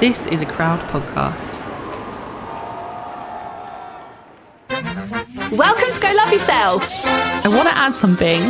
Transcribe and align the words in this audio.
This 0.00 0.26
is 0.26 0.42
a 0.42 0.46
crowd 0.46 0.80
podcast. 0.90 1.60
Welcome 5.50 5.92
to 5.92 6.00
Go 6.00 6.12
Love 6.14 6.32
Yourself. 6.32 6.82
I 7.04 7.48
want 7.48 7.68
to 7.68 7.74
add 7.76 7.94
something 7.94 8.40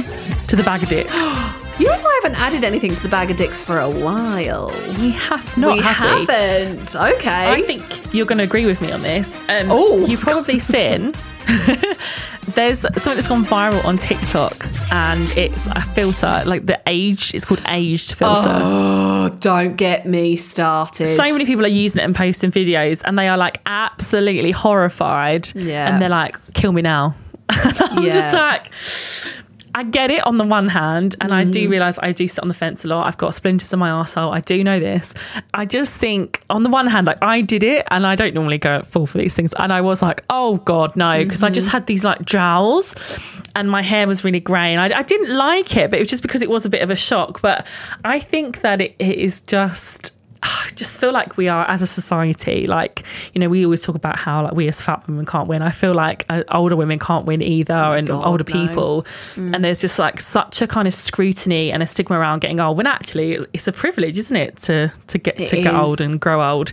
to 0.49 0.57
the 0.57 0.63
bag 0.63 0.83
of 0.83 0.89
dicks. 0.89 1.13
You 1.77 1.89
and 1.91 2.01
I 2.01 2.21
haven't 2.23 2.41
added 2.41 2.63
anything 2.63 2.95
to 2.95 3.03
the 3.03 3.09
bag 3.09 3.33
of 3.33 3.37
dicks 3.37 3.61
for 3.61 3.81
a 3.81 3.91
while. 3.91 4.69
we 5.01 5.11
have 5.11 5.59
not, 5.59 5.77
we 5.77 5.83
have 5.83 6.29
haven't. 6.29 6.95
Okay. 6.95 7.51
I 7.51 7.63
think 7.63 8.15
you're 8.15 8.27
going 8.27 8.39
to 8.39 8.45
agree 8.45 8.65
with 8.65 8.81
me 8.81 8.93
on 8.93 9.03
this. 9.03 9.35
Um, 9.49 9.73
Oh. 9.73 10.07
you've 10.07 10.21
probably 10.21 10.61
seen. 10.61 11.13
There's 12.55 12.79
something 12.83 13.17
that's 13.17 13.27
gone 13.27 13.45
viral 13.45 13.85
on 13.85 13.97
TikTok, 13.97 14.55
and 14.93 15.29
it's 15.37 15.67
a 15.67 15.81
filter, 15.83 16.43
like 16.47 16.67
the 16.67 16.81
age. 16.87 17.35
It's 17.35 17.45
called 17.45 17.61
aged 17.67 18.15
filter. 18.15 18.49
oh, 18.53 19.24
don't 19.45 19.77
get 19.77 20.07
me 20.07 20.37
started. 20.37 21.07
so 21.07 21.23
many 21.33 21.45
people 21.45 21.65
are 21.65 21.69
using 21.69 22.01
it 22.01 22.05
and 22.05 22.15
posting 22.15 22.51
videos 22.51 23.03
and 23.05 23.19
they 23.19 23.29
are 23.29 23.37
like 23.37 23.61
absolutely 23.67 24.51
horrified 24.53 25.55
Yeah. 25.55 25.93
and 25.93 26.01
they're 26.01 26.09
like 26.09 26.37
kill 26.55 26.73
me 26.73 26.81
now 26.81 27.15
i'm 27.51 28.03
Yeah. 28.03 28.13
just 28.15 28.35
like 28.35 28.73
I 29.77 29.83
get 29.83 30.11
it 30.11 30.25
on 30.25 30.39
the 30.39 30.45
one 30.45 30.69
hand, 30.69 31.17
and 31.21 31.35
I 31.35 31.45
Mm. 31.45 31.53
do 31.53 31.69
realize 31.69 31.99
I 32.01 32.13
do 32.13 32.29
sit 32.29 32.41
on 32.43 32.49
the 32.49 32.55
fence 32.55 32.85
a 32.85 32.89
lot. 32.89 33.07
I've 33.09 33.19
got 33.19 33.35
splinters 33.35 33.73
in 33.73 33.79
my 33.81 33.89
arsehole. 33.91 34.33
I 34.33 34.41
do 34.41 34.63
know 34.63 34.79
this. 34.79 35.15
I 35.53 35.65
just 35.65 35.97
think, 35.97 36.41
on 36.49 36.63
the 36.63 36.71
one 36.71 36.87
hand, 36.87 37.07
like 37.07 37.19
I 37.23 37.41
did 37.41 37.65
it, 37.65 37.85
and 37.91 38.07
I 38.07 38.15
don't 38.15 38.35
normally 38.35 38.59
go 38.59 38.77
at 38.77 38.87
full 38.87 39.07
for 39.07 39.19
these 39.19 39.35
things. 39.35 39.53
And 39.59 39.73
I 39.73 39.81
was 39.81 40.01
like, 40.01 40.25
oh 40.31 40.59
God, 40.59 40.95
no, 40.97 41.23
because 41.25 41.43
I 41.43 41.51
just 41.51 41.67
Mm-hmm. 41.67 41.77
had 41.77 41.87
these 41.87 42.05
like 42.05 42.25
jowls, 42.25 42.95
and 43.57 43.69
my 43.71 43.83
hair 43.83 44.07
was 44.07 44.23
really 44.25 44.41
grey, 44.41 44.73
and 44.75 44.81
I, 44.81 44.99
I 44.99 45.03
didn't 45.03 45.37
like 45.37 45.77
it, 45.77 45.91
but 45.91 45.99
it 45.99 46.03
was 46.03 46.09
just 46.09 46.23
because 46.23 46.41
it 46.43 46.51
was 46.51 46.65
a 46.65 46.69
bit 46.71 46.83
of 46.83 46.91
a 46.91 46.97
shock. 46.97 47.41
But 47.43 47.67
I 48.05 48.21
think 48.21 48.61
that 48.61 48.81
it, 48.81 48.95
it 48.99 49.17
is 49.19 49.41
just. 49.41 50.13
I 50.45 50.71
just 50.75 51.01
feel 51.01 51.13
like 51.13 51.39
we 51.39 51.49
are 51.49 51.67
as 51.69 51.81
a 51.81 51.87
society, 51.87 52.67
like 52.67 53.03
you 53.33 53.41
know, 53.41 53.49
we 53.49 53.65
always 53.65 53.83
talk 53.83 53.95
about 53.95 54.19
how 54.19 54.45
like 54.45 54.53
we 54.53 54.69
as 54.69 54.83
fat 54.83 55.07
women 55.09 55.25
can't 55.25 55.49
win. 55.49 55.63
I 55.63 55.71
feel 55.71 55.95
like 55.95 56.27
uh, 56.29 56.45
older 56.53 56.77
women 56.77 56.99
can't 56.99 57.25
win 57.25 57.43
either, 57.43 57.73
and 57.73 58.09
God, 58.09 58.25
older 58.27 58.45
no. 58.47 58.67
people. 58.67 59.07
And 59.37 59.65
there's 59.65 59.81
just 59.81 59.99
like 59.99 60.21
such 60.21 60.61
a 60.61 60.67
kind 60.67 60.87
of 60.87 60.95
scrutiny 60.95 61.73
and 61.73 61.83
a 61.83 61.87
stigma 61.87 62.19
around 62.19 62.41
getting 62.41 62.61
old. 62.61 62.77
When 62.77 62.87
actually, 62.87 63.39
it's 63.55 63.67
a 63.67 63.73
privilege, 63.73 64.19
isn't 64.19 64.37
it, 64.37 64.57
to 64.59 64.93
to 65.09 65.19
get 65.19 65.41
It 65.41 65.49
to 65.49 65.63
get 65.63 65.75
old 65.75 66.03
and 66.03 66.21
grow 66.21 66.47
old. 66.47 66.73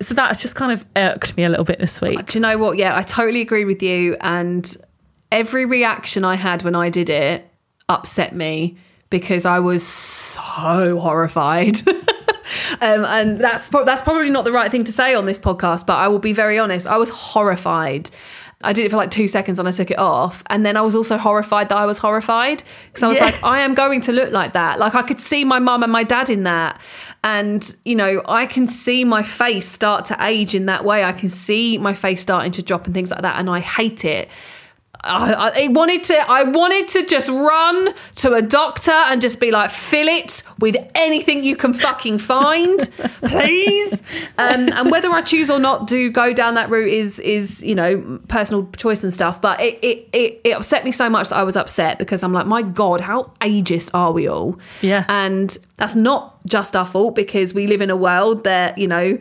So 0.00 0.14
that's 0.14 0.42
just 0.42 0.56
kind 0.56 0.72
of 0.72 0.84
irked 0.96 1.36
me 1.36 1.44
a 1.44 1.48
little 1.48 1.64
bit 1.64 1.78
this 1.78 2.00
week. 2.00 2.26
Do 2.26 2.38
you 2.38 2.42
know 2.42 2.58
what? 2.58 2.76
Yeah, 2.76 2.96
I 2.96 3.02
totally 3.02 3.40
agree 3.40 3.64
with 3.64 3.82
you. 3.82 4.16
And 4.20 4.76
every 5.30 5.64
reaction 5.64 6.24
I 6.24 6.34
had 6.34 6.64
when 6.64 6.74
I 6.74 6.90
did 6.90 7.08
it 7.08 7.48
upset 7.88 8.34
me 8.34 8.76
because 9.10 9.46
I 9.46 9.60
was 9.60 9.86
so 9.86 10.98
horrified. 10.98 11.80
um, 12.80 13.04
and 13.04 13.38
that's 13.40 13.68
that's 13.68 14.02
probably 14.02 14.30
not 14.30 14.44
the 14.44 14.52
right 14.52 14.70
thing 14.70 14.84
to 14.84 14.92
say 14.92 15.14
on 15.14 15.24
this 15.26 15.38
podcast, 15.38 15.86
but 15.86 15.94
I 15.96 16.08
will 16.08 16.18
be 16.18 16.32
very 16.32 16.58
honest. 16.58 16.86
I 16.86 16.96
was 16.96 17.10
horrified. 17.10 18.10
I 18.64 18.72
did 18.72 18.86
it 18.86 18.90
for 18.92 18.96
like 18.96 19.10
two 19.10 19.26
seconds 19.26 19.58
and 19.58 19.66
I 19.66 19.72
took 19.72 19.90
it 19.90 19.98
off. 19.98 20.44
And 20.48 20.64
then 20.64 20.76
I 20.76 20.82
was 20.82 20.94
also 20.94 21.18
horrified 21.18 21.68
that 21.70 21.76
I 21.76 21.84
was 21.84 21.98
horrified 21.98 22.62
because 22.86 23.02
I 23.02 23.08
was 23.08 23.18
Yeah. 23.18 23.24
like, 23.24 23.42
I 23.42 23.58
am 23.62 23.74
going 23.74 24.00
to 24.02 24.12
look 24.12 24.30
like 24.30 24.52
that. 24.52 24.78
Like 24.78 24.94
I 24.94 25.02
could 25.02 25.18
see 25.18 25.44
my 25.44 25.58
mum 25.58 25.82
and 25.82 25.90
my 25.90 26.04
dad 26.04 26.30
in 26.30 26.44
that. 26.44 26.80
And, 27.24 27.74
you 27.84 27.96
know, 27.96 28.22
I 28.28 28.46
can 28.46 28.68
see 28.68 29.02
my 29.02 29.22
face 29.24 29.68
start 29.68 30.04
to 30.06 30.16
age 30.24 30.54
in 30.54 30.66
that 30.66 30.84
way. 30.84 31.02
I 31.02 31.10
can 31.10 31.28
see 31.28 31.76
my 31.76 31.92
face 31.92 32.22
starting 32.22 32.52
to 32.52 32.62
drop 32.62 32.84
and 32.86 32.94
things 32.94 33.10
like 33.10 33.22
that. 33.22 33.36
And 33.40 33.50
I 33.50 33.58
hate 33.58 34.04
it. 34.04 34.28
I, 35.04 35.64
I 35.64 35.68
wanted 35.68 36.04
to 36.04 36.14
I 36.14 36.44
wanted 36.44 36.88
to 36.88 37.04
just 37.06 37.28
run 37.28 37.92
to 38.16 38.34
a 38.34 38.42
doctor 38.42 38.92
and 38.92 39.20
just 39.20 39.40
be 39.40 39.50
like 39.50 39.70
fill 39.70 40.06
it 40.06 40.44
with 40.60 40.76
anything 40.94 41.42
you 41.42 41.56
can 41.56 41.74
fucking 41.74 42.18
find 42.18 42.78
please. 43.24 44.00
Um, 44.38 44.68
and 44.68 44.90
whether 44.90 45.10
I 45.10 45.22
choose 45.22 45.50
or 45.50 45.58
not 45.58 45.88
to 45.88 46.10
go 46.10 46.32
down 46.32 46.54
that 46.54 46.70
route 46.70 46.88
is 46.88 47.18
is 47.18 47.62
you 47.62 47.74
know 47.74 48.20
personal 48.28 48.68
choice 48.76 49.02
and 49.02 49.12
stuff. 49.12 49.40
But 49.40 49.60
it 49.60 49.78
it, 49.82 50.08
it, 50.12 50.40
it 50.44 50.50
upset 50.52 50.84
me 50.84 50.92
so 50.92 51.10
much 51.10 51.30
that 51.30 51.36
I 51.36 51.42
was 51.42 51.56
upset 51.56 51.98
because 51.98 52.22
I'm 52.22 52.32
like 52.32 52.46
my 52.46 52.62
god 52.62 53.00
how 53.00 53.32
ageist 53.40 53.90
are 53.94 54.12
we 54.12 54.28
all? 54.28 54.58
Yeah. 54.82 55.04
and 55.08 55.56
that's 55.76 55.96
not 55.96 56.44
just 56.46 56.76
our 56.76 56.86
fault 56.86 57.16
because 57.16 57.54
we 57.54 57.66
live 57.66 57.80
in 57.80 57.90
a 57.90 57.96
world 57.96 58.44
that 58.44 58.78
you 58.78 58.86
know 58.86 59.18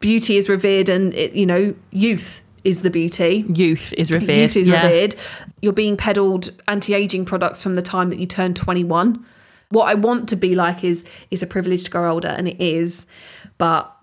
beauty 0.00 0.36
is 0.36 0.48
revered 0.50 0.90
and 0.90 1.14
it, 1.14 1.32
you 1.32 1.46
know 1.46 1.74
youth 1.90 2.42
is 2.64 2.82
the 2.82 2.90
beauty 2.90 3.44
Youth 3.48 3.92
is 3.96 4.10
revered. 4.10 4.36
Youth 4.40 4.56
is 4.56 4.68
Yeah. 4.68 4.82
revered. 4.82 5.14
You're 5.62 5.72
being 5.72 5.96
peddled 5.96 6.50
anti-aging 6.66 7.24
products 7.26 7.62
from 7.62 7.74
the 7.74 7.82
time 7.82 8.08
that 8.08 8.18
you 8.18 8.26
turn 8.26 8.54
21. 8.54 9.24
What 9.70 9.88
I 9.88 9.94
want 9.94 10.28
to 10.30 10.36
be 10.36 10.54
like 10.54 10.82
is 10.84 11.04
is 11.30 11.42
a 11.42 11.46
privilege 11.46 11.84
to 11.84 11.90
grow 11.90 12.10
older, 12.12 12.28
and 12.28 12.48
it 12.48 12.60
is. 12.60 13.06
But 13.58 13.93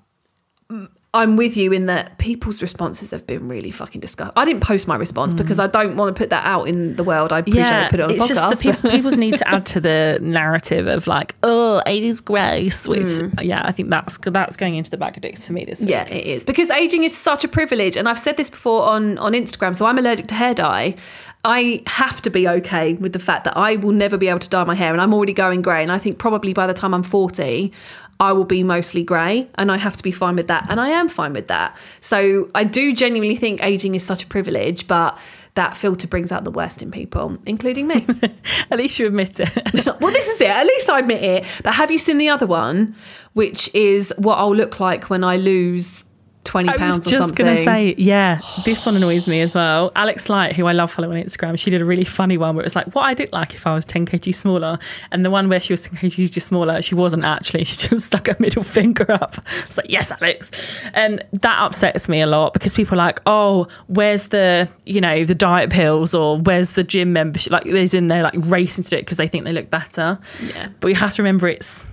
I'm 1.14 1.36
with 1.36 1.58
you 1.58 1.74
in 1.74 1.88
that 1.88 2.18
people's 2.20 2.62
responses 2.62 3.12
have 3.12 3.28
been 3.28 3.50
really 3.50 3.70
fucking 3.70 4.00
disgusting. 4.00 4.32
I 4.38 4.46
didn't 4.46 4.62
post 4.64 4.88
my 4.88 4.96
response 4.96 5.34
because 5.34 5.60
I 5.60 5.68
don't 5.68 5.98
want 5.98 6.16
to 6.16 6.18
put 6.18 6.30
that 6.30 6.46
out 6.46 6.70
in 6.70 6.96
the 6.96 7.04
world. 7.04 7.34
I 7.34 7.40
appreciate 7.40 7.66
I 7.66 7.90
put 7.90 8.00
it 8.00 8.04
on 8.04 8.10
Mm. 8.12 8.16
it's 8.16 8.24
podcast. 8.24 8.28
just 8.30 8.64
the 8.64 8.70
but- 8.72 8.76
people, 8.78 8.90
people 8.92 9.12
need 9.20 9.36
to 9.36 9.46
add 9.48 9.66
to 9.68 9.82
the 9.82 10.20
narrative 10.24 10.88
of 10.88 11.08
like, 11.08 11.36
oh, 11.44 11.82
age 11.86 12.04
is 12.04 12.22
gross. 12.22 12.88
Which, 12.88 13.10
yeah, 13.42 13.62
I 13.66 13.74
think 13.74 13.90
that's 13.90 14.18
that's 14.24 14.56
going 14.56 14.76
into 14.76 14.90
the 14.90 14.96
bag 14.96 15.18
of 15.18 15.22
dicks 15.22 15.46
for 15.46 15.52
me 15.52 15.66
this 15.66 15.82
week. 15.82 15.90
Mm. 15.90 15.92
Yeah, 15.92 16.04
it 16.06 16.26
is 16.26 16.46
because 16.46 16.70
aging 16.70 17.04
is 17.04 17.16
such 17.16 17.44
a 17.44 17.50
privilege, 17.50 17.98
and 17.98 18.08
I've 18.08 18.20
said 18.20 18.38
this 18.38 18.50
before 18.50 18.84
on 18.84 19.18
on 19.18 19.34
Instagram. 19.34 19.76
So 19.76 19.86
I'm 19.88 19.98
allergic 19.98 20.28
to 20.28 20.36
hair 20.36 20.54
dye. 20.54 20.96
I 21.44 21.82
have 21.88 22.22
to 22.22 22.30
be 22.30 22.48
okay 22.48 22.94
with 22.94 23.12
the 23.14 23.20
fact 23.20 23.44
that 23.46 23.58
I 23.58 23.76
will 23.78 23.92
never 23.94 24.16
be 24.16 24.28
able 24.30 24.40
to 24.40 24.50
dye 24.50 24.64
my 24.64 24.76
hair, 24.76 24.94
and 24.94 25.02
I'm 25.02 25.14
already 25.14 25.34
going 25.34 25.62
grey. 25.62 25.82
And 25.84 25.92
I 25.92 25.98
think 25.98 26.20
probably 26.20 26.54
by 26.54 26.68
the 26.68 26.74
time 26.74 26.94
I'm 26.94 27.04
40, 27.04 27.74
I 28.22 28.34
will 28.34 28.46
be 28.46 28.62
mostly 28.62 29.02
grey, 29.02 29.50
and 29.56 29.72
I 29.72 29.78
have 29.78 29.96
to 29.98 30.04
be 30.04 30.12
fine 30.12 30.36
with 30.36 30.48
that, 30.48 30.68
and 30.70 30.80
I 30.80 30.90
am 30.90 31.10
fine 31.10 31.34
with 31.34 31.48
that. 31.48 31.76
So 32.02 32.48
I 32.54 32.64
do 32.64 32.94
genuinely 32.94 33.36
think 33.36 33.64
aging 33.64 33.96
is 33.96 34.04
such 34.04 34.22
a 34.24 34.28
privilege, 34.28 34.86
but 34.86 35.18
that 35.56 35.76
filter 35.76 36.08
brings 36.08 36.32
out 36.32 36.44
the 36.44 36.52
worst 36.52 36.84
in 36.84 36.92
people, 36.92 37.40
including 37.48 37.88
me. 37.88 38.06
At 38.70 38.78
least 38.78 39.00
you 39.00 39.08
admit 39.08 39.40
it. 39.40 39.50
well, 40.00 40.12
this 40.12 40.28
is 40.28 40.40
it. 40.40 40.52
At 40.52 40.68
least 40.68 40.88
I 40.88 41.00
admit 41.00 41.24
it. 41.24 41.62
But 41.64 41.74
have 41.74 41.90
you 41.90 41.98
seen 41.98 42.20
the 42.20 42.30
other 42.30 42.46
one, 42.46 42.96
which 43.34 43.74
is 43.74 44.14
what 44.18 44.36
I'll 44.36 44.56
look 44.56 44.80
like 44.80 45.10
when 45.10 45.24
I 45.24 45.38
lose 45.38 46.06
twenty 46.44 46.70
pounds. 46.70 46.82
I 46.82 46.98
was 46.98 47.06
just 47.06 47.36
going 47.36 47.56
to 47.56 47.64
say, 47.64 47.96
yeah, 47.98 48.42
this 48.66 48.86
one 48.86 48.96
annoys 48.96 49.28
me 49.28 49.42
as 49.42 49.54
well. 49.54 49.92
Alex 49.96 50.30
Light, 50.30 50.56
who 50.56 50.66
I 50.66 50.72
love 50.72 50.92
following 50.92 51.20
on 51.20 51.26
Instagram, 51.26 51.58
she 51.58 51.70
did 51.70 51.82
a 51.82 51.86
really 51.86 52.04
funny 52.04 52.38
one 52.38 52.56
where 52.56 52.64
it 52.64 52.66
was 52.66 52.76
like, 52.76 52.94
what 52.96 53.04
I'd 53.04 53.20
look 53.20 53.32
like 53.32 53.54
if 53.56 53.68
I 53.68 53.74
was 53.74 53.86
10 53.86 54.06
kg 54.06 54.34
smaller. 54.34 54.80
And 55.12 55.24
the 55.24 55.30
one 55.30 55.50
where 55.50 55.60
she 55.60 55.74
was 55.74 55.84
10 55.84 55.98
kg 56.10 56.42
smaller, 56.42 56.82
she 56.82 56.96
wasn't 56.96 57.24
actually. 57.24 57.66
She 57.72 57.88
just 57.88 58.08
stuck 58.08 58.28
her 58.28 58.36
middle 58.40 58.64
finger 58.64 59.10
up. 59.10 59.38
It's 59.66 59.78
like, 59.78 59.90
yes, 59.90 60.12
Alex. 60.12 60.52
And 60.94 61.24
that 61.32 61.60
upsets 61.60 62.10
me 62.10 62.22
a 62.22 62.26
lot 62.26 62.54
because 62.54 62.74
people 62.74 62.96
are 62.96 62.98
like, 62.98 63.22
oh, 63.26 63.68
where's 63.88 64.28
the, 64.28 64.68
you 64.86 65.00
know, 65.00 65.24
the 65.24 65.36
diet 65.36 65.70
pills 65.70 66.14
or 66.14 66.38
where's 66.40 66.72
the 66.72 66.84
gym 66.84 67.14
membership? 67.14 67.52
Like, 67.52 67.64
there's 67.64 67.94
in 67.94 68.08
there 68.08 68.24
like 68.24 68.34
racing 68.38 68.84
to 68.84 68.90
do 68.90 68.96
it 68.98 69.04
because 69.04 69.18
they 69.18 69.28
think 69.28 69.46
they 69.46 69.54
look 69.54 69.70
better. 69.70 70.20
Yeah. 70.44 70.70
But 70.82 70.90
you 70.90 70.96
have 70.96 71.14
to 71.16 71.22
remember 71.22 71.48
it's 71.48 71.92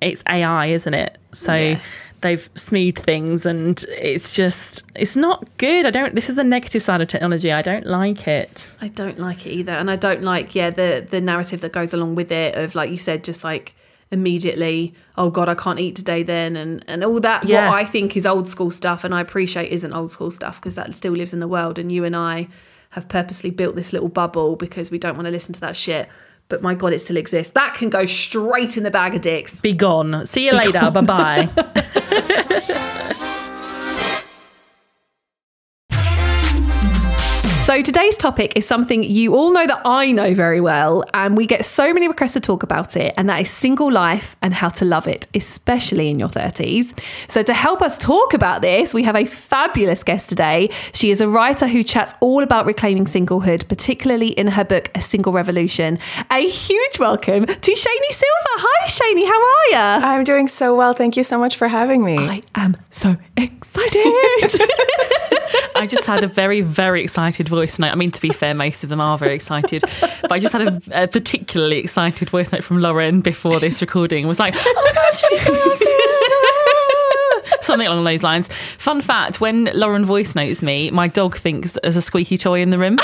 it's 0.00 0.22
AI, 0.28 0.66
isn't 0.66 0.94
it? 0.94 1.18
So 1.32 1.54
Yes. 1.54 1.82
they've 2.22 2.48
smoothed 2.54 2.98
things 3.00 3.44
and 3.46 3.84
it's 3.90 4.34
just 4.34 4.84
it's 4.94 5.16
not 5.16 5.46
good. 5.58 5.86
I 5.86 5.90
don't 5.90 6.14
this 6.14 6.28
is 6.30 6.36
the 6.36 6.44
negative 6.44 6.82
side 6.82 7.00
of 7.02 7.08
technology. 7.08 7.52
I 7.52 7.62
don't 7.62 7.86
like 7.86 8.26
it. 8.26 8.70
I 8.80 8.88
don't 8.88 9.18
like 9.18 9.46
it 9.46 9.50
either, 9.52 9.72
and 9.72 9.90
I 9.90 9.96
don't 9.96 10.22
like 10.22 10.54
yeah 10.54 10.70
the 10.70 11.06
the 11.08 11.20
narrative 11.20 11.60
that 11.60 11.72
goes 11.72 11.92
along 11.94 12.14
with 12.14 12.32
it 12.32 12.54
of 12.54 12.74
like 12.74 12.90
you 12.90 12.98
said, 12.98 13.24
just 13.24 13.44
like 13.44 13.74
immediately, 14.12 14.94
oh 15.18 15.30
god, 15.30 15.48
I 15.48 15.54
can't 15.54 15.78
eat 15.80 15.96
today 15.96 16.22
then, 16.22 16.56
and 16.56 16.84
and 16.88 17.04
all 17.04 17.20
that. 17.20 17.46
Yeah. 17.48 17.68
What 17.68 17.78
I 17.78 17.84
think 17.84 18.16
is 18.16 18.24
old 18.26 18.48
school 18.48 18.70
stuff, 18.70 19.04
and 19.04 19.14
I 19.14 19.20
appreciate 19.20 19.70
isn't 19.72 19.92
old 19.92 20.10
school 20.10 20.30
stuff 20.30 20.60
because 20.60 20.74
that 20.76 20.94
still 20.94 21.12
lives 21.12 21.32
in 21.34 21.40
the 21.40 21.48
world, 21.48 21.78
and 21.78 21.90
you 21.92 22.04
and 22.04 22.16
I 22.16 22.48
have 22.90 23.08
purposely 23.08 23.50
built 23.50 23.74
this 23.74 23.92
little 23.92 24.08
bubble 24.08 24.56
because 24.56 24.90
we 24.90 24.98
don't 24.98 25.16
want 25.16 25.26
to 25.26 25.32
listen 25.32 25.52
to 25.54 25.60
that 25.60 25.76
shit. 25.76 26.08
But 26.48 26.62
my 26.62 26.74
god, 26.74 26.92
it 26.92 27.00
still 27.00 27.16
exists. 27.16 27.52
That 27.54 27.74
can 27.74 27.90
go 27.90 28.06
straight 28.06 28.76
in 28.76 28.82
the 28.84 28.90
bag 28.90 29.14
of 29.14 29.20
dicks. 29.20 29.60
Be 29.60 29.72
gone. 29.72 30.24
See 30.26 30.46
you 30.46 30.52
later. 30.52 30.90
Bye 30.90 31.48
bye. 31.48 33.32
So 37.66 37.82
today's 37.82 38.16
topic 38.16 38.52
is 38.54 38.64
something 38.64 39.02
you 39.02 39.34
all 39.34 39.52
know 39.52 39.66
that 39.66 39.82
I 39.84 40.12
know 40.12 40.34
very 40.34 40.60
well, 40.60 41.02
and 41.12 41.36
we 41.36 41.48
get 41.48 41.64
so 41.64 41.92
many 41.92 42.06
requests 42.06 42.34
to 42.34 42.40
talk 42.40 42.62
about 42.62 42.96
it, 42.96 43.12
and 43.16 43.28
that 43.28 43.40
is 43.40 43.50
single 43.50 43.90
life 43.90 44.36
and 44.40 44.54
how 44.54 44.68
to 44.68 44.84
love 44.84 45.08
it, 45.08 45.26
especially 45.34 46.08
in 46.08 46.20
your 46.20 46.28
30s. 46.28 46.96
So 47.26 47.42
to 47.42 47.52
help 47.52 47.82
us 47.82 47.98
talk 47.98 48.34
about 48.34 48.62
this, 48.62 48.94
we 48.94 49.02
have 49.02 49.16
a 49.16 49.24
fabulous 49.24 50.04
guest 50.04 50.28
today. 50.28 50.70
She 50.92 51.10
is 51.10 51.20
a 51.20 51.26
writer 51.26 51.66
who 51.66 51.82
chats 51.82 52.14
all 52.20 52.44
about 52.44 52.66
reclaiming 52.66 53.06
singlehood, 53.06 53.66
particularly 53.66 54.28
in 54.28 54.46
her 54.46 54.64
book 54.64 54.88
A 54.94 55.00
Single 55.00 55.32
Revolution. 55.32 55.98
A 56.30 56.48
huge 56.48 57.00
welcome 57.00 57.46
to 57.46 57.72
Shani 57.72 58.10
Silver. 58.10 58.54
Hi 58.58 58.86
Shani, 58.86 59.26
how 59.26 59.42
are 59.42 59.98
you? 59.98 60.06
I'm 60.06 60.22
doing 60.22 60.46
so 60.46 60.76
well. 60.76 60.94
Thank 60.94 61.16
you 61.16 61.24
so 61.24 61.36
much 61.36 61.56
for 61.56 61.66
having 61.66 62.04
me. 62.04 62.16
I 62.16 62.42
am 62.54 62.76
so 62.90 63.16
excited. 63.36 64.60
I 65.74 65.86
just 65.86 66.04
had 66.04 66.24
a 66.24 66.26
very, 66.26 66.60
very 66.60 67.02
excited 67.02 67.48
voice 67.48 67.78
note. 67.78 67.92
I 67.92 67.94
mean, 67.94 68.10
to 68.10 68.20
be 68.20 68.30
fair, 68.30 68.54
most 68.54 68.82
of 68.82 68.90
them 68.90 69.00
are 69.00 69.18
very 69.18 69.34
excited, 69.34 69.82
but 70.22 70.32
I 70.32 70.38
just 70.38 70.52
had 70.52 70.62
a, 70.62 71.04
a 71.04 71.08
particularly 71.08 71.78
excited 71.78 72.30
voice 72.30 72.52
note 72.52 72.64
from 72.64 72.80
Lauren 72.80 73.20
before 73.20 73.60
this 73.60 73.80
recording. 73.80 74.24
It 74.24 74.28
was 74.28 74.38
like, 74.38 74.54
oh 74.56 74.82
my 74.84 74.92
God, 74.92 75.12
Shani's 75.12 75.44
coming. 75.44 75.62
Something 77.62 77.88
along 77.88 78.04
those 78.04 78.22
lines. 78.22 78.48
Fun 78.78 79.00
fact 79.00 79.40
when 79.40 79.70
Lauren 79.74 80.04
voice 80.04 80.34
notes 80.34 80.62
me, 80.62 80.90
my 80.90 81.08
dog 81.08 81.36
thinks 81.36 81.78
there's 81.82 81.96
a 81.96 82.02
squeaky 82.02 82.38
toy 82.38 82.60
in 82.60 82.70
the 82.70 82.78
room. 82.78 82.98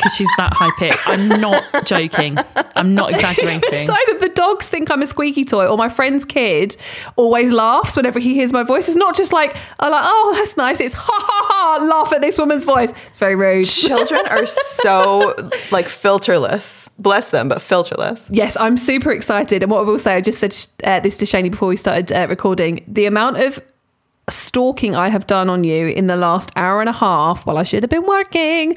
Because 0.00 0.14
she's 0.16 0.30
that 0.36 0.54
high 0.54 0.70
pitched. 0.78 1.06
I'm 1.06 1.28
not 1.28 1.62
joking. 1.84 2.38
I'm 2.74 2.94
not 2.94 3.10
exaggerating. 3.10 3.60
It's 3.64 3.88
either 3.88 4.18
the 4.18 4.30
dogs 4.30 4.68
think 4.68 4.90
I'm 4.90 5.02
a 5.02 5.06
squeaky 5.06 5.44
toy 5.44 5.66
or 5.66 5.76
my 5.76 5.88
friend's 5.90 6.24
kid 6.24 6.76
always 7.16 7.52
laughs 7.52 7.96
whenever 7.96 8.18
he 8.18 8.34
hears 8.34 8.52
my 8.52 8.62
voice. 8.62 8.88
It's 8.88 8.96
not 8.96 9.14
just 9.14 9.32
like, 9.32 9.54
I'm 9.78 9.92
like, 9.92 10.04
oh, 10.04 10.34
that's 10.36 10.56
nice. 10.56 10.80
It's 10.80 10.94
ha 10.94 11.12
ha 11.12 11.78
ha, 11.78 11.84
laugh 11.84 12.12
at 12.12 12.22
this 12.22 12.38
woman's 12.38 12.64
voice. 12.64 12.92
It's 13.08 13.18
very 13.18 13.36
rude. 13.36 13.66
Children 13.66 14.26
are 14.28 14.46
so 14.46 15.34
like 15.70 15.86
filterless. 15.86 16.88
Bless 16.98 17.30
them, 17.30 17.48
but 17.48 17.58
filterless. 17.58 18.28
Yes, 18.32 18.56
I'm 18.58 18.76
super 18.76 19.12
excited. 19.12 19.62
And 19.62 19.70
what 19.70 19.80
I 19.80 19.82
will 19.82 19.98
say, 19.98 20.14
I 20.14 20.20
just 20.20 20.38
said 20.38 20.56
uh, 20.84 21.00
this 21.00 21.18
to 21.18 21.26
Shani 21.26 21.50
before 21.50 21.68
we 21.68 21.76
started 21.76 22.10
uh, 22.12 22.26
recording. 22.28 22.84
The 22.88 23.06
amount 23.06 23.36
of 23.36 23.60
stalking 24.28 24.94
I 24.94 25.08
have 25.08 25.26
done 25.26 25.50
on 25.50 25.64
you 25.64 25.88
in 25.88 26.06
the 26.06 26.16
last 26.16 26.50
hour 26.56 26.80
and 26.80 26.88
a 26.88 26.92
half 26.92 27.44
while 27.46 27.58
I 27.58 27.64
should 27.64 27.82
have 27.82 27.90
been 27.90 28.06
working 28.06 28.76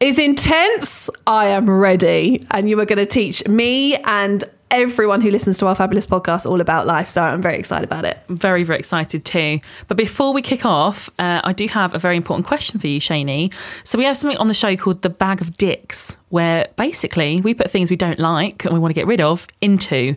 is 0.00 0.18
intense. 0.18 1.08
I 1.26 1.46
am 1.46 1.68
ready. 1.68 2.42
And 2.50 2.68
you 2.68 2.78
are 2.80 2.84
going 2.84 2.98
to 2.98 3.06
teach 3.06 3.46
me 3.48 3.96
and 3.96 4.44
everyone 4.70 5.20
who 5.20 5.30
listens 5.30 5.58
to 5.58 5.66
our 5.66 5.74
fabulous 5.74 6.06
podcast 6.06 6.44
all 6.44 6.60
about 6.60 6.86
life. 6.86 7.08
So 7.08 7.22
I'm 7.22 7.40
very 7.40 7.56
excited 7.56 7.84
about 7.84 8.04
it. 8.04 8.18
very, 8.28 8.64
very 8.64 8.78
excited 8.78 9.24
too. 9.24 9.60
But 9.88 9.96
before 9.96 10.32
we 10.32 10.42
kick 10.42 10.64
off, 10.64 11.08
uh, 11.18 11.40
I 11.44 11.52
do 11.52 11.68
have 11.68 11.94
a 11.94 11.98
very 11.98 12.16
important 12.16 12.46
question 12.46 12.80
for 12.80 12.88
you, 12.88 13.00
Shani. 13.00 13.54
So 13.84 13.96
we 13.96 14.04
have 14.04 14.16
something 14.16 14.38
on 14.38 14.48
the 14.48 14.54
show 14.54 14.76
called 14.76 15.02
the 15.02 15.10
bag 15.10 15.40
of 15.40 15.56
dicks, 15.56 16.16
where 16.30 16.68
basically 16.76 17.40
we 17.42 17.54
put 17.54 17.70
things 17.70 17.90
we 17.90 17.96
don't 17.96 18.18
like 18.18 18.64
and 18.64 18.74
we 18.74 18.80
want 18.80 18.90
to 18.90 18.94
get 18.94 19.06
rid 19.06 19.20
of 19.20 19.46
into. 19.60 20.16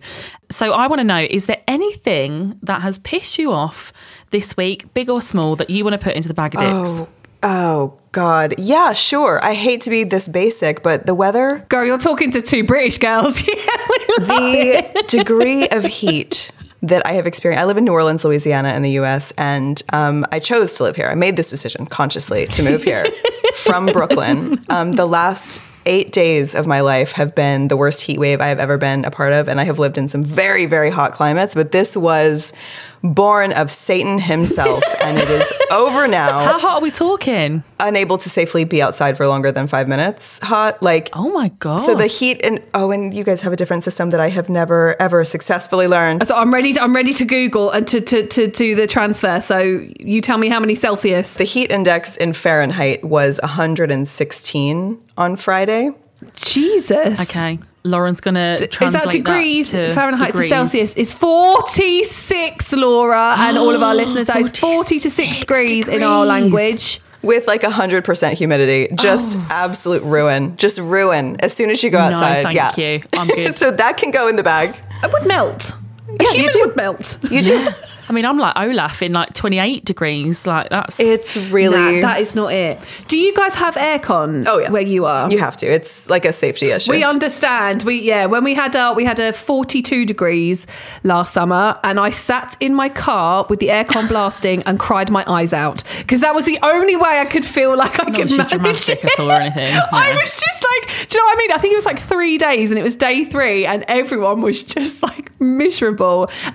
So 0.50 0.74
I 0.74 0.88
want 0.88 1.00
to 1.00 1.04
know: 1.04 1.28
is 1.30 1.46
there 1.46 1.62
anything 1.68 2.58
that 2.64 2.82
has 2.82 2.98
pissed 2.98 3.38
you 3.38 3.52
off 3.52 3.94
this 4.32 4.58
week, 4.58 4.94
big 4.96 5.10
or 5.10 5.22
small, 5.22 5.56
that 5.58 5.70
you 5.70 5.84
want 5.84 5.94
to 5.94 6.00
put 6.00 6.16
into 6.16 6.28
the 6.28 6.34
bag 6.34 6.56
of 6.56 6.62
dicks? 6.62 7.02
Oh, 7.02 7.10
oh 7.44 8.00
God. 8.12 8.56
Yeah, 8.58 8.94
sure. 8.94 9.40
I 9.44 9.54
hate 9.54 9.82
to 9.82 9.90
be 9.90 10.04
this 10.04 10.28
basic, 10.28 10.82
but 10.84 11.06
the 11.06 11.16
weather, 11.16 11.66
Girl, 11.70 11.86
you're 11.86 11.98
talking 11.98 12.32
to 12.32 12.42
two 12.42 12.64
British 12.64 12.98
girls. 12.98 13.40
yeah, 13.48 13.54
we 13.56 14.26
love 14.26 14.54
it. 14.56 14.94
the 14.94 15.18
degree 15.18 15.68
of 15.70 15.86
heat 15.86 16.52
that 16.82 17.06
I 17.06 17.14
have 17.14 17.28
experienced. 17.28 17.62
I 17.62 17.66
live 17.66 17.78
in 17.78 17.84
New 17.84 17.92
Orleans, 17.92 18.24
Louisiana, 18.24 18.74
in 18.74 18.82
the 18.82 18.92
U.S., 18.92 19.32
and 19.38 19.82
um, 19.92 20.26
I 20.32 20.40
chose 20.40 20.76
to 20.76 20.84
live 20.84 20.96
here. 20.96 21.08
I 21.08 21.16
made 21.16 21.36
this 21.36 21.50
decision 21.50 21.86
consciously 21.86 22.48
to 22.48 22.64
move 22.64 22.84
here 22.84 23.06
from 23.56 23.88
Brooklyn. 23.88 24.64
Um, 24.70 24.94
the 24.94 25.06
last 25.06 25.62
eight 25.86 26.12
days 26.12 26.56
of 26.56 26.68
my 26.68 26.82
life 26.82 27.14
have 27.14 27.36
been 27.36 27.68
the 27.68 27.76
worst 27.76 28.02
heat 28.02 28.20
wave 28.20 28.42
I 28.42 28.48
have 28.48 28.60
ever 28.60 28.78
been 28.78 29.04
a 29.06 29.12
part 29.12 29.34
of, 29.34 29.50
and 29.50 29.60
I 29.60 29.66
have 29.66 29.80
lived 29.80 29.98
in 29.98 30.08
some 30.08 30.24
very, 30.24 30.66
very 30.66 30.90
hot 30.90 31.14
climates. 31.14 31.54
But 31.54 31.72
this 31.72 31.98
was 31.98 32.54
born 33.04 33.54
of 33.54 33.72
Satan 33.72 34.20
himself, 34.20 34.84
and 35.02 35.18
it 35.18 35.30
is 35.30 35.52
over 35.72 36.08
now. 36.08 36.44
How 36.44 36.60
hot 36.60 36.76
are 36.78 36.82
we 36.82 36.92
talking? 36.92 37.64
Unable 37.80 38.18
to 38.18 38.30
safely 38.30 38.66
be 38.66 38.82
outside 38.82 39.18
for 39.18 39.28
longer 39.28 39.52
than 39.52 39.68
five 39.68 39.88
minutes. 39.88 40.40
Hot, 40.44 40.82
like 40.82 41.10
Oh 41.14 41.32
my 41.32 41.50
god! 41.60 41.78
so 41.78 41.96
the 41.96 42.08
heat 42.08 42.42
and 42.44 42.62
oh, 42.74 42.92
and 42.92 43.14
you 43.14 43.24
guys 43.24 43.42
have 43.42 43.54
a 43.54 43.56
different 43.56 43.84
system 43.84 44.10
that 44.12 44.20
I 44.20 44.30
have 44.30 44.50
never 44.50 44.96
ever 45.02 45.24
successfully 45.26 45.88
learned. 45.88 46.26
So 46.28 46.36
I'm 46.36 46.54
ready. 46.54 46.74
To, 46.74 46.82
I'm 46.82 46.96
ready 46.96 47.14
to 47.14 47.26
Google 47.26 47.72
and 47.72 47.88
to, 47.88 48.02
to 48.02 48.28
to 48.28 48.48
do 48.48 48.76
the 48.76 48.88
transfer. 48.88 49.42
So 49.42 49.60
you 50.00 50.22
tell 50.22 50.38
me 50.38 50.50
how 50.50 50.60
many 50.60 50.76
Celsius. 50.76 51.38
The 51.38 51.44
heat 51.44 51.72
index 51.72 52.18
in 52.18 52.34
Fahrenheit 52.34 53.04
was 53.04 53.40
116 53.42 55.00
on 55.18 55.36
Friday. 55.36 55.92
Jesus. 56.36 57.36
okay, 57.36 57.60
Lauren's 57.84 58.20
gonna 58.22 58.58
Is 58.60 58.68
translate 58.70 59.04
that 59.04 59.12
degrees 59.12 59.72
to 59.72 59.94
Fahrenheit 59.94 60.28
degrees. 60.28 60.50
to 60.50 60.56
Celsius? 60.56 60.94
Is 60.96 61.14
46, 61.14 62.74
Laura, 62.74 63.36
and 63.38 63.58
all 63.58 63.74
of 63.74 63.82
our 63.82 63.96
listeners. 64.02 64.28
That 64.28 64.38
is 64.38 64.50
40 64.50 65.00
to 65.00 65.10
6 65.10 65.16
46 65.16 65.40
degrees, 65.40 65.88
in 65.88 66.04
our 66.04 66.26
language. 66.26 67.02
With 67.22 67.48
like 67.48 67.64
100% 67.64 68.34
humidity. 68.34 68.94
Just 68.96 69.38
oh. 69.38 69.48
absolute 69.50 70.04
ruin. 70.04 70.56
Just 70.56 70.80
ruin 70.80 71.36
as 71.42 71.54
soon 71.54 71.70
as 71.70 71.84
you 71.84 71.90
go 71.90 71.98
No, 71.98 72.16
outside. 72.16 72.44
thank 72.44 72.56
yeah. 72.56 72.74
you. 72.78 73.02
I'm 73.14 73.28
good. 73.36 73.56
so 73.56 73.72
that 73.72 73.98
can 73.98 74.12
go 74.12 74.30
in 74.30 74.38
the 74.38 74.44
bag. 74.44 74.74
It 75.04 75.12
would 75.12 75.28
melt. 75.28 75.76
A 76.20 76.24
Yeah, 76.24 76.32
you 76.42 76.52
do. 76.52 76.60
would 76.66 76.76
melt. 76.76 77.18
You 77.30 77.42
do. 77.44 77.70
I 78.10 78.12
mean, 78.12 78.26
I'm 78.26 78.40
like 78.40 78.58
Olaf 78.58 79.04
in 79.04 79.12
like 79.12 79.36
28 79.36 79.86
degrees. 79.86 80.48
Like 80.48 80.70
that's 80.70 81.00
It's 81.00 81.38
really. 81.38 82.02
Nah, 82.02 82.08
that 82.08 82.20
is 82.20 82.34
not 82.34 82.52
it. 82.52 82.80
Do 83.08 83.16
you 83.16 83.36
guys 83.36 83.54
have 83.54 83.76
aircon 83.76 84.46
oh, 84.48 84.58
yeah. 84.58 84.72
where 84.72 84.82
you 84.82 85.06
are? 85.06 85.30
You 85.30 85.38
have 85.38 85.56
to. 85.58 85.68
It's 85.68 86.10
like 86.10 86.26
a 86.26 86.34
safety 86.34 86.72
issue. 86.72 86.92
We 86.92 87.04
understand. 87.04 87.84
We 87.84 88.02
yeah, 88.02 88.26
when 88.26 88.44
we 88.44 88.56
had 88.56 88.76
a 88.76 88.94
we 88.94 89.06
had 89.06 89.20
a 89.20 89.32
42 89.32 90.08
degrees 90.08 90.66
last 91.04 91.34
summer 91.34 91.80
and 91.84 92.00
I 92.00 92.10
sat 92.10 92.58
in 92.60 92.74
my 92.74 92.90
car 92.90 93.46
with 93.48 93.60
the 93.60 93.68
aircon 93.68 94.08
blasting 94.10 94.64
and 94.64 94.80
cried 94.80 95.12
my 95.12 95.24
eyes 95.28 95.54
out 95.54 95.84
because 96.00 96.22
that 96.22 96.34
was 96.34 96.46
the 96.46 96.58
only 96.64 96.96
way 96.96 97.20
I 97.20 97.26
could 97.26 97.46
feel 97.46 97.78
like 97.78 98.00
I 98.00 98.06
Not 98.06 98.16
could 98.16 98.32
manage 98.32 98.48
dramatic 98.50 99.04
it. 99.04 99.06
at 99.06 99.20
all 99.20 99.30
or 99.30 99.36
anything, 99.36 99.68
I 99.92 100.14
was 100.14 100.40
just 100.40 100.64
like, 100.64 101.08
do 101.10 101.16
you 101.16 101.22
know 101.22 101.26
what 101.28 101.36
I 101.36 101.38
mean? 101.38 101.52
I 101.52 101.58
think 101.60 101.74
it 101.74 101.78
was 101.78 101.86
like 101.86 102.00
3 102.00 102.40
days 102.40 102.72
and 102.72 102.80
it 102.80 102.84
was 102.84 102.96
day 102.96 103.24
3 103.24 103.68
and 103.68 103.86
everyone 103.88 104.42
was 104.42 104.64
just 104.64 105.04
like 105.04 105.40
miserable. 105.40 105.99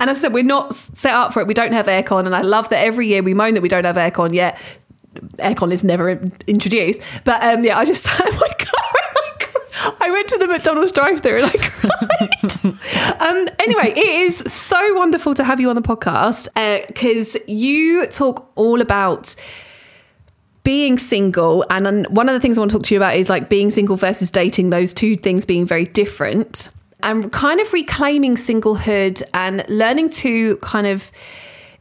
And 0.00 0.10
I 0.10 0.12
said 0.12 0.32
we're 0.32 0.42
not 0.42 0.74
set 0.74 1.12
up 1.12 1.32
for 1.32 1.40
it. 1.40 1.46
We 1.46 1.54
don't 1.54 1.72
have 1.72 1.86
aircon 1.86 2.26
and 2.26 2.34
I 2.34 2.42
love 2.42 2.68
that 2.70 2.84
every 2.84 3.08
year 3.08 3.22
we 3.22 3.34
moan 3.34 3.54
that 3.54 3.60
we 3.60 3.68
don't 3.68 3.84
have 3.84 3.96
aircon 3.96 4.32
yet 4.32 4.58
aircon 5.38 5.72
is 5.72 5.84
never 5.84 6.20
introduced. 6.46 7.00
But 7.24 7.42
um, 7.42 7.64
yeah, 7.64 7.78
I 7.78 7.84
just 7.84 8.02
sat 8.02 8.20
in 8.32 8.34
my 8.34 8.48
car. 8.58 9.94
I 10.00 10.10
went 10.10 10.28
to 10.28 10.38
the 10.38 10.46
McDonald's 10.46 10.92
drive-through 10.92 11.42
and 11.42 11.46
I 11.46 11.58
cried. 11.58 13.20
um, 13.20 13.48
anyway, 13.58 13.92
it 13.96 13.98
is 13.98 14.38
so 14.46 14.94
wonderful 14.94 15.34
to 15.34 15.44
have 15.44 15.60
you 15.60 15.68
on 15.68 15.76
the 15.76 15.82
podcast 15.82 16.48
because 16.86 17.36
you 17.46 18.06
talk 18.06 18.50
all 18.54 18.80
about 18.80 19.34
being 20.62 20.96
single 20.96 21.62
and 21.68 21.86
um, 21.86 22.04
one 22.04 22.26
of 22.26 22.32
the 22.32 22.40
things 22.40 22.56
i 22.56 22.60
want 22.60 22.70
to 22.70 22.78
talk 22.78 22.86
to 22.86 22.94
you 22.94 22.98
about 22.98 23.14
is 23.14 23.28
like 23.28 23.50
being 23.50 23.70
single 23.70 23.96
versus 23.96 24.30
dating 24.30 24.70
those 24.70 24.94
two 24.94 25.14
things 25.14 25.44
being 25.44 25.66
very 25.66 25.84
different 25.84 26.70
and 27.04 27.30
kind 27.30 27.60
of 27.60 27.72
reclaiming 27.72 28.34
singlehood 28.34 29.22
and 29.32 29.64
learning 29.68 30.10
to 30.10 30.56
kind 30.56 30.86
of 30.86 31.12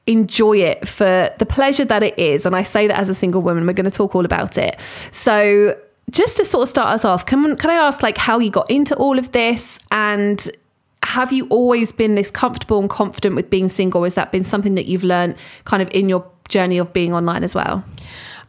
enjoy 0.05 0.57
it 0.57 0.87
for 0.87 1.29
the 1.39 1.45
pleasure 1.45 1.85
that 1.85 2.03
it 2.03 2.19
is. 2.19 2.45
And 2.45 2.55
i 2.55 2.61
say 2.61 2.87
that 2.87 2.99
as 2.99 3.09
a 3.09 3.15
single 3.15 3.41
woman 3.41 3.65
we're 3.65 3.73
going 3.73 3.89
to 3.89 3.91
talk 3.91 4.15
all 4.15 4.25
about 4.25 4.57
it. 4.57 4.79
So 5.11 5.75
just 6.11 6.37
to 6.37 6.45
sort 6.45 6.63
of 6.63 6.69
start 6.69 6.89
us 6.89 7.05
off 7.05 7.25
can, 7.25 7.55
can 7.55 7.69
i 7.69 7.75
ask 7.75 8.03
like 8.03 8.17
how 8.17 8.37
you 8.37 8.51
got 8.51 8.69
into 8.69 8.95
all 8.95 9.17
of 9.17 9.31
this? 9.31 9.79
And 9.91 10.47
have 11.03 11.31
you 11.31 11.47
always 11.47 11.91
been 11.91 12.15
this 12.15 12.29
comfortable 12.29 12.79
and 12.79 12.89
confident 12.89 13.35
with 13.35 13.49
being 13.49 13.69
single? 13.69 14.01
Or 14.01 14.05
has 14.05 14.15
that 14.15 14.31
been 14.31 14.43
something 14.43 14.75
that 14.75 14.85
you've 14.85 15.03
learned 15.03 15.35
kind 15.63 15.81
of 15.81 15.89
in 15.91 16.09
your 16.09 16.29
journey 16.49 16.77
of 16.77 16.93
being 16.93 17.13
online 17.13 17.43
as 17.43 17.55
well? 17.55 17.83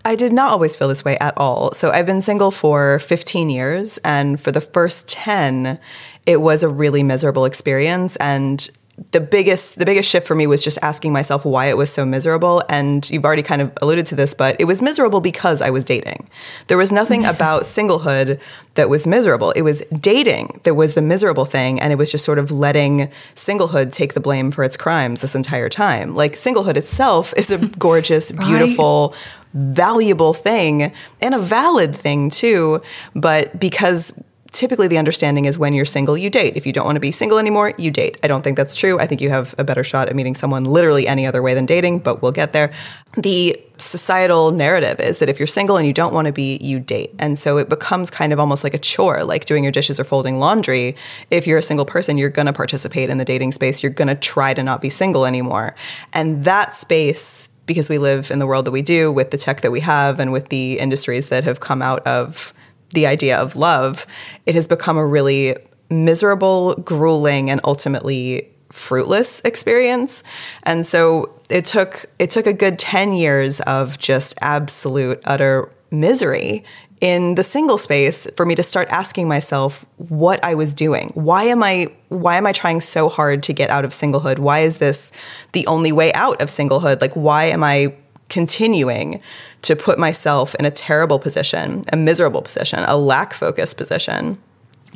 I 0.04 0.16
did 0.16 0.32
not 0.32 0.50
always 0.50 0.76
feel 0.76 0.88
this 0.88 1.04
way 1.04 1.16
at 1.18 1.36
all. 1.38 1.72
So 1.72 1.90
I've 1.90 2.04
been 2.04 2.20
single 2.20 2.50
for 2.50 2.98
15 2.98 3.48
years, 3.48 3.98
and 3.98 4.38
for 4.38 4.52
the 4.52 4.60
first 4.60 5.08
10, 5.08 5.78
it 6.26 6.40
was 6.40 6.62
a 6.62 6.68
really 6.68 7.02
miserable 7.02 7.44
experience. 7.44 8.16
And 8.16 8.68
the 9.10 9.20
biggest 9.20 9.78
the 9.78 9.84
biggest 9.84 10.08
shift 10.08 10.26
for 10.26 10.36
me 10.36 10.46
was 10.46 10.62
just 10.62 10.78
asking 10.80 11.12
myself 11.12 11.44
why 11.44 11.66
it 11.66 11.76
was 11.76 11.90
so 11.90 12.04
miserable. 12.04 12.62
And 12.68 13.08
you've 13.10 13.24
already 13.24 13.42
kind 13.42 13.60
of 13.60 13.72
alluded 13.82 14.06
to 14.06 14.14
this, 14.14 14.34
but 14.34 14.56
it 14.60 14.66
was 14.66 14.80
miserable 14.80 15.20
because 15.20 15.60
I 15.60 15.70
was 15.70 15.84
dating. 15.84 16.28
There 16.68 16.78
was 16.78 16.92
nothing 16.92 17.24
about 17.24 17.62
singlehood 17.62 18.38
that 18.74 18.88
was 18.88 19.06
miserable. 19.06 19.50
It 19.52 19.62
was 19.62 19.80
dating 19.98 20.60
that 20.62 20.74
was 20.74 20.94
the 20.94 21.02
miserable 21.02 21.44
thing, 21.44 21.80
and 21.80 21.92
it 21.92 21.96
was 21.96 22.12
just 22.12 22.24
sort 22.24 22.38
of 22.38 22.52
letting 22.52 23.10
singlehood 23.34 23.90
take 23.90 24.14
the 24.14 24.20
blame 24.20 24.52
for 24.52 24.62
its 24.62 24.76
crimes 24.76 25.22
this 25.22 25.34
entire 25.34 25.68
time. 25.68 26.14
Like 26.14 26.34
singlehood 26.34 26.76
itself 26.76 27.34
is 27.36 27.50
a 27.50 27.58
gorgeous, 27.78 28.30
beautiful 28.30 29.14
valuable 29.54 30.34
thing 30.34 30.92
and 31.20 31.34
a 31.34 31.38
valid 31.38 31.94
thing 31.94 32.30
too. 32.30 32.82
But 33.14 33.58
because 33.58 34.12
typically 34.54 34.88
the 34.88 34.96
understanding 34.96 35.44
is 35.44 35.58
when 35.58 35.74
you're 35.74 35.84
single, 35.84 36.16
you 36.16 36.30
date. 36.30 36.56
If 36.56 36.64
you 36.66 36.72
don't 36.72 36.86
want 36.86 36.96
to 36.96 37.00
be 37.00 37.10
single 37.10 37.38
anymore, 37.38 37.74
you 37.76 37.90
date. 37.90 38.16
I 38.22 38.28
don't 38.28 38.42
think 38.42 38.56
that's 38.56 38.76
true. 38.76 38.98
I 38.98 39.06
think 39.06 39.20
you 39.20 39.28
have 39.28 39.54
a 39.58 39.64
better 39.64 39.84
shot 39.84 40.08
at 40.08 40.16
meeting 40.16 40.34
someone 40.34 40.64
literally 40.64 41.06
any 41.06 41.26
other 41.26 41.42
way 41.42 41.54
than 41.54 41.66
dating, 41.66 41.98
but 41.98 42.22
we'll 42.22 42.32
get 42.32 42.52
there. 42.52 42.72
The 43.16 43.60
societal 43.78 44.52
narrative 44.52 45.00
is 45.00 45.18
that 45.18 45.28
if 45.28 45.40
you're 45.40 45.48
single 45.48 45.76
and 45.76 45.86
you 45.86 45.92
don't 45.92 46.14
want 46.14 46.26
to 46.26 46.32
be, 46.32 46.58
you 46.62 46.78
date. 46.78 47.12
And 47.18 47.36
so 47.36 47.58
it 47.58 47.68
becomes 47.68 48.10
kind 48.10 48.32
of 48.32 48.38
almost 48.38 48.62
like 48.62 48.74
a 48.74 48.78
chore, 48.78 49.24
like 49.24 49.44
doing 49.44 49.64
your 49.64 49.72
dishes 49.72 49.98
or 49.98 50.04
folding 50.04 50.38
laundry. 50.38 50.96
If 51.30 51.46
you're 51.46 51.58
a 51.58 51.62
single 51.62 51.84
person, 51.84 52.16
you're 52.16 52.30
going 52.30 52.46
to 52.46 52.52
participate 52.52 53.10
in 53.10 53.18
the 53.18 53.24
dating 53.24 53.52
space. 53.52 53.82
You're 53.82 53.92
going 53.92 54.08
to 54.08 54.14
try 54.14 54.54
to 54.54 54.62
not 54.62 54.80
be 54.80 54.88
single 54.88 55.26
anymore. 55.26 55.74
And 56.12 56.44
that 56.44 56.74
space 56.74 57.48
because 57.66 57.88
we 57.88 57.98
live 57.98 58.30
in 58.30 58.38
the 58.38 58.46
world 58.46 58.66
that 58.66 58.72
we 58.72 58.82
do 58.82 59.10
with 59.10 59.30
the 59.30 59.38
tech 59.38 59.62
that 59.62 59.72
we 59.72 59.80
have 59.80 60.20
and 60.20 60.30
with 60.32 60.50
the 60.50 60.78
industries 60.78 61.28
that 61.28 61.44
have 61.44 61.60
come 61.60 61.80
out 61.80 62.06
of 62.06 62.52
the 62.94 63.06
idea 63.06 63.36
of 63.36 63.56
love, 63.56 64.06
it 64.46 64.54
has 64.54 64.66
become 64.66 64.96
a 64.96 65.06
really 65.06 65.56
miserable, 65.90 66.74
grueling, 66.76 67.50
and 67.50 67.60
ultimately 67.64 68.50
fruitless 68.70 69.40
experience. 69.44 70.24
And 70.64 70.84
so 70.84 71.30
it 71.50 71.64
took 71.64 72.06
it 72.18 72.30
took 72.30 72.46
a 72.46 72.52
good 72.52 72.78
10 72.78 73.12
years 73.12 73.60
of 73.60 73.98
just 73.98 74.34
absolute 74.40 75.20
utter 75.24 75.70
misery 75.90 76.64
in 77.00 77.34
the 77.34 77.42
single 77.42 77.78
space 77.78 78.26
for 78.36 78.46
me 78.46 78.54
to 78.54 78.62
start 78.62 78.88
asking 78.88 79.28
myself 79.28 79.84
what 79.96 80.42
I 80.42 80.54
was 80.54 80.72
doing. 80.72 81.10
Why 81.14 81.44
am 81.44 81.62
I 81.62 81.88
why 82.08 82.36
am 82.36 82.46
I 82.46 82.52
trying 82.52 82.80
so 82.80 83.08
hard 83.08 83.42
to 83.44 83.52
get 83.52 83.70
out 83.70 83.84
of 83.84 83.92
singlehood? 83.92 84.38
Why 84.38 84.60
is 84.60 84.78
this 84.78 85.12
the 85.52 85.66
only 85.66 85.92
way 85.92 86.12
out 86.14 86.40
of 86.40 86.48
singlehood? 86.48 87.00
Like 87.00 87.12
why 87.14 87.44
am 87.44 87.62
I 87.62 87.94
continuing 88.28 89.20
to 89.64 89.76
put 89.76 89.98
myself 89.98 90.54
in 90.56 90.64
a 90.64 90.70
terrible 90.70 91.18
position, 91.18 91.84
a 91.92 91.96
miserable 91.96 92.42
position, 92.42 92.80
a 92.86 92.96
lack 92.96 93.34
focused 93.34 93.76
position? 93.76 94.38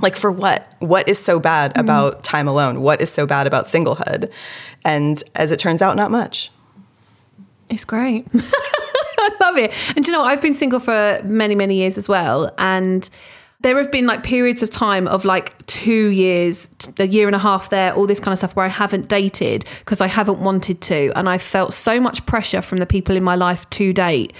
Like 0.00 0.14
for 0.14 0.30
what? 0.30 0.72
What 0.78 1.08
is 1.08 1.18
so 1.18 1.40
bad 1.40 1.72
Mm-hmm. 1.72 1.80
about 1.80 2.22
time 2.22 2.46
alone? 2.48 2.80
What 2.82 3.00
is 3.02 3.10
so 3.10 3.26
bad 3.26 3.46
about 3.46 3.66
singlehood? 3.66 4.30
And 4.84 5.22
as 5.34 5.50
it 5.50 5.58
turns 5.58 5.82
out, 5.82 5.96
not 5.96 6.10
much. 6.10 6.50
It's 7.68 7.84
great. 7.84 8.26
I 8.34 9.30
love 9.40 9.56
it. 9.58 9.72
And 9.96 10.06
you 10.06 10.12
know, 10.12 10.22
I've 10.24 10.40
been 10.40 10.54
single 10.54 10.80
for 10.80 11.20
many, 11.24 11.54
many 11.54 11.76
years 11.76 11.98
as 11.98 12.08
well. 12.08 12.54
And 12.58 13.08
there 13.60 13.76
have 13.76 13.90
been 13.90 14.06
like 14.06 14.22
periods 14.22 14.62
of 14.62 14.70
time 14.70 15.08
of 15.08 15.24
like 15.24 15.66
two 15.66 16.08
years, 16.08 16.70
a 16.98 17.08
year 17.08 17.26
and 17.26 17.34
a 17.34 17.40
half 17.40 17.70
there, 17.70 17.92
all 17.92 18.06
this 18.06 18.20
kind 18.20 18.32
of 18.32 18.38
stuff 18.38 18.54
where 18.54 18.64
I 18.64 18.68
haven't 18.68 19.08
dated 19.08 19.64
because 19.80 20.00
I 20.00 20.06
haven't 20.06 20.38
wanted 20.38 20.80
to. 20.82 21.10
And 21.16 21.28
I 21.28 21.38
felt 21.38 21.72
so 21.72 22.00
much 22.00 22.24
pressure 22.24 22.62
from 22.62 22.78
the 22.78 22.86
people 22.86 23.16
in 23.16 23.24
my 23.24 23.34
life 23.34 23.68
to 23.70 23.92
date. 23.92 24.32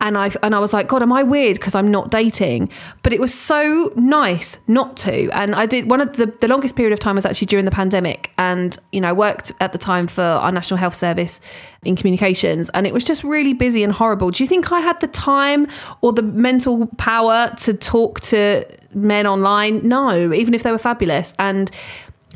And 0.00 0.16
I 0.16 0.30
and 0.44 0.54
I 0.54 0.60
was 0.60 0.72
like, 0.72 0.86
God, 0.86 1.02
am 1.02 1.12
I 1.12 1.24
weird 1.24 1.56
because 1.56 1.74
I'm 1.74 1.90
not 1.90 2.12
dating? 2.12 2.70
But 3.02 3.12
it 3.12 3.18
was 3.18 3.34
so 3.34 3.92
nice 3.96 4.56
not 4.68 4.96
to. 4.98 5.28
And 5.30 5.56
I 5.56 5.66
did 5.66 5.90
one 5.90 6.00
of 6.00 6.16
the, 6.16 6.26
the 6.26 6.46
longest 6.46 6.76
period 6.76 6.92
of 6.92 7.00
time 7.00 7.16
was 7.16 7.26
actually 7.26 7.46
during 7.46 7.64
the 7.64 7.72
pandemic. 7.72 8.30
And, 8.38 8.78
you 8.92 9.00
know, 9.00 9.08
I 9.08 9.12
worked 9.12 9.50
at 9.58 9.72
the 9.72 9.78
time 9.78 10.06
for 10.06 10.22
our 10.22 10.52
National 10.52 10.78
Health 10.78 10.94
Service 10.94 11.40
in 11.84 11.96
communications 11.96 12.68
and 12.70 12.86
it 12.86 12.92
was 12.92 13.04
just 13.04 13.24
really 13.24 13.54
busy 13.54 13.82
and 13.82 13.92
horrible. 13.92 14.30
Do 14.30 14.42
you 14.42 14.48
think 14.48 14.70
I 14.70 14.80
had 14.80 15.00
the 15.00 15.06
time 15.06 15.66
or 16.02 16.12
the 16.12 16.22
mental 16.22 16.86
power 16.98 17.52
to 17.60 17.74
talk 17.74 18.20
to 18.22 18.64
men 18.94 19.26
online? 19.26 19.86
No, 19.86 20.32
even 20.32 20.54
if 20.54 20.62
they 20.62 20.70
were 20.70 20.78
fabulous. 20.78 21.34
And 21.38 21.70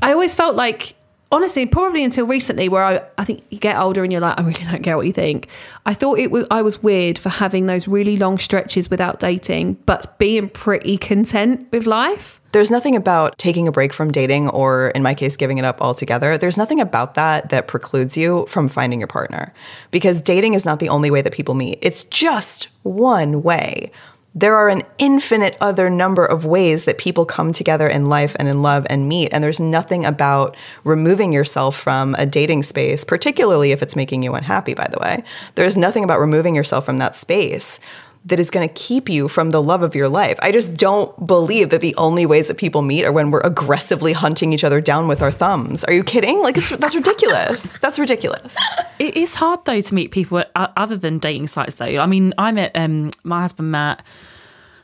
I 0.01 0.13
always 0.13 0.35
felt 0.35 0.57
like 0.57 0.95
honestly, 1.35 1.67
probably 1.67 2.05
until 2.05 2.27
recently, 2.27 2.69
where 2.69 2.85
I, 2.85 3.03
I 3.19 3.25
think 3.25 3.43
you 3.51 3.59
get 3.59 3.77
older 3.77 4.05
and 4.05 4.13
you're 4.13 4.21
like, 4.21 4.39
I 4.39 4.43
really 4.43 4.65
don't 4.65 4.83
care 4.83 4.97
what 4.97 5.07
you 5.07 5.13
think. 5.13 5.49
I 5.85 5.93
thought 5.93 6.19
it 6.19 6.31
was 6.31 6.47
I 6.51 6.63
was 6.63 6.83
weird 6.83 7.19
for 7.19 7.29
having 7.29 7.67
those 7.67 7.89
really 7.89 8.17
long 8.17 8.39
stretches 8.39 8.89
without 8.89 9.19
dating, 9.19 9.75
but 9.85 10.19
being 10.19 10.49
pretty 10.49 10.97
content 10.97 11.67
with 11.73 11.87
life. 11.87 12.41
There's 12.55 12.71
nothing 12.71 12.95
about 12.95 13.37
taking 13.37 13.67
a 13.67 13.73
break 13.73 13.93
from 13.93 14.13
dating 14.13 14.49
or, 14.49 14.91
in 14.91 15.03
my 15.03 15.13
case, 15.15 15.37
giving 15.37 15.59
it 15.59 15.65
up 15.65 15.83
altogether. 15.83 16.39
There's 16.39 16.57
nothing 16.57 16.79
about 16.79 17.15
that 17.15 17.49
that 17.49 17.67
precludes 17.67 18.17
you 18.17 18.47
from 18.49 18.69
finding 18.69 19.01
your 19.01 19.09
partner 19.09 19.53
because 19.91 20.21
dating 20.21 20.55
is 20.55 20.65
not 20.65 20.79
the 20.79 20.89
only 20.89 21.11
way 21.11 21.21
that 21.21 21.33
people 21.33 21.57
meet. 21.57 21.81
It's 21.83 22.05
just 22.05 22.69
one 22.85 23.43
way. 23.43 23.91
There 24.37 24.55
are 24.55 24.69
an 24.69 24.83
infinite 24.99 25.57
other 25.61 25.91
number 25.91 26.25
of 26.25 26.45
ways 26.45 26.85
that 26.85 26.97
people 26.97 27.25
come 27.25 27.53
together 27.53 27.89
in 27.89 28.09
life 28.09 28.37
and 28.39 28.47
in 28.47 28.63
love 28.63 28.87
and 28.89 29.09
meet. 29.09 29.33
And 29.33 29.43
there's 29.43 29.59
nothing 29.59 30.05
about 30.05 30.57
removing 30.85 31.33
yourself 31.33 31.77
from 31.77 32.15
a 32.19 32.27
dating 32.27 32.63
space, 32.63 33.05
particularly 33.05 33.73
if 33.73 33.83
it's 33.83 33.97
making 33.97 34.23
you 34.23 34.35
unhappy, 34.35 34.75
by 34.75 34.87
the 34.87 35.01
way. 35.01 35.25
There's 35.57 35.77
nothing 35.77 36.05
about 36.05 36.21
removing 36.21 36.55
yourself 36.55 36.85
from 36.85 36.99
that 36.99 37.17
space 37.17 37.81
that 38.27 38.41
is 38.41 38.51
going 38.51 38.67
to 38.67 38.75
keep 38.75 39.09
you 39.09 39.29
from 39.29 39.51
the 39.51 39.63
love 39.63 39.83
of 39.83 39.95
your 39.95 40.09
life. 40.09 40.39
I 40.41 40.51
just 40.51 40.75
don't 40.75 41.27
believe 41.27 41.71
that 41.71 41.83
the 41.83 41.95
only 41.97 42.25
ways 42.25 42.49
that 42.49 42.57
people 42.57 42.81
meet 42.81 43.05
are 43.05 43.13
when 43.13 43.31
we're 43.31 43.41
aggressively 43.41 44.15
hunting 44.15 44.53
each 44.53 44.65
other 44.65 44.81
down 44.81 45.09
with 45.09 45.21
our 45.21 45.31
thumbs. 45.31 45.85
Are 45.85 45.93
you 45.93 46.03
kidding? 46.03 46.41
Like 46.41 46.57
it's, 46.57 46.71
that's 46.71 46.95
ridiculous. 46.95 47.79
That's 47.85 47.99
ridiculous. 47.99 48.57
It 48.99 49.17
is 49.17 49.35
hard 49.35 49.65
though 49.67 49.81
to 49.81 49.95
meet 49.95 50.11
people 50.11 50.43
other 50.55 50.97
than 50.97 51.19
dating 51.19 51.49
sites 51.49 51.75
though. 51.75 51.99
I 51.99 52.07
mean, 52.07 52.33
I 52.39 52.51
met 52.51 52.73
um, 52.75 53.11
my 53.25 53.43
husband 53.43 53.71
Matt. 53.71 54.03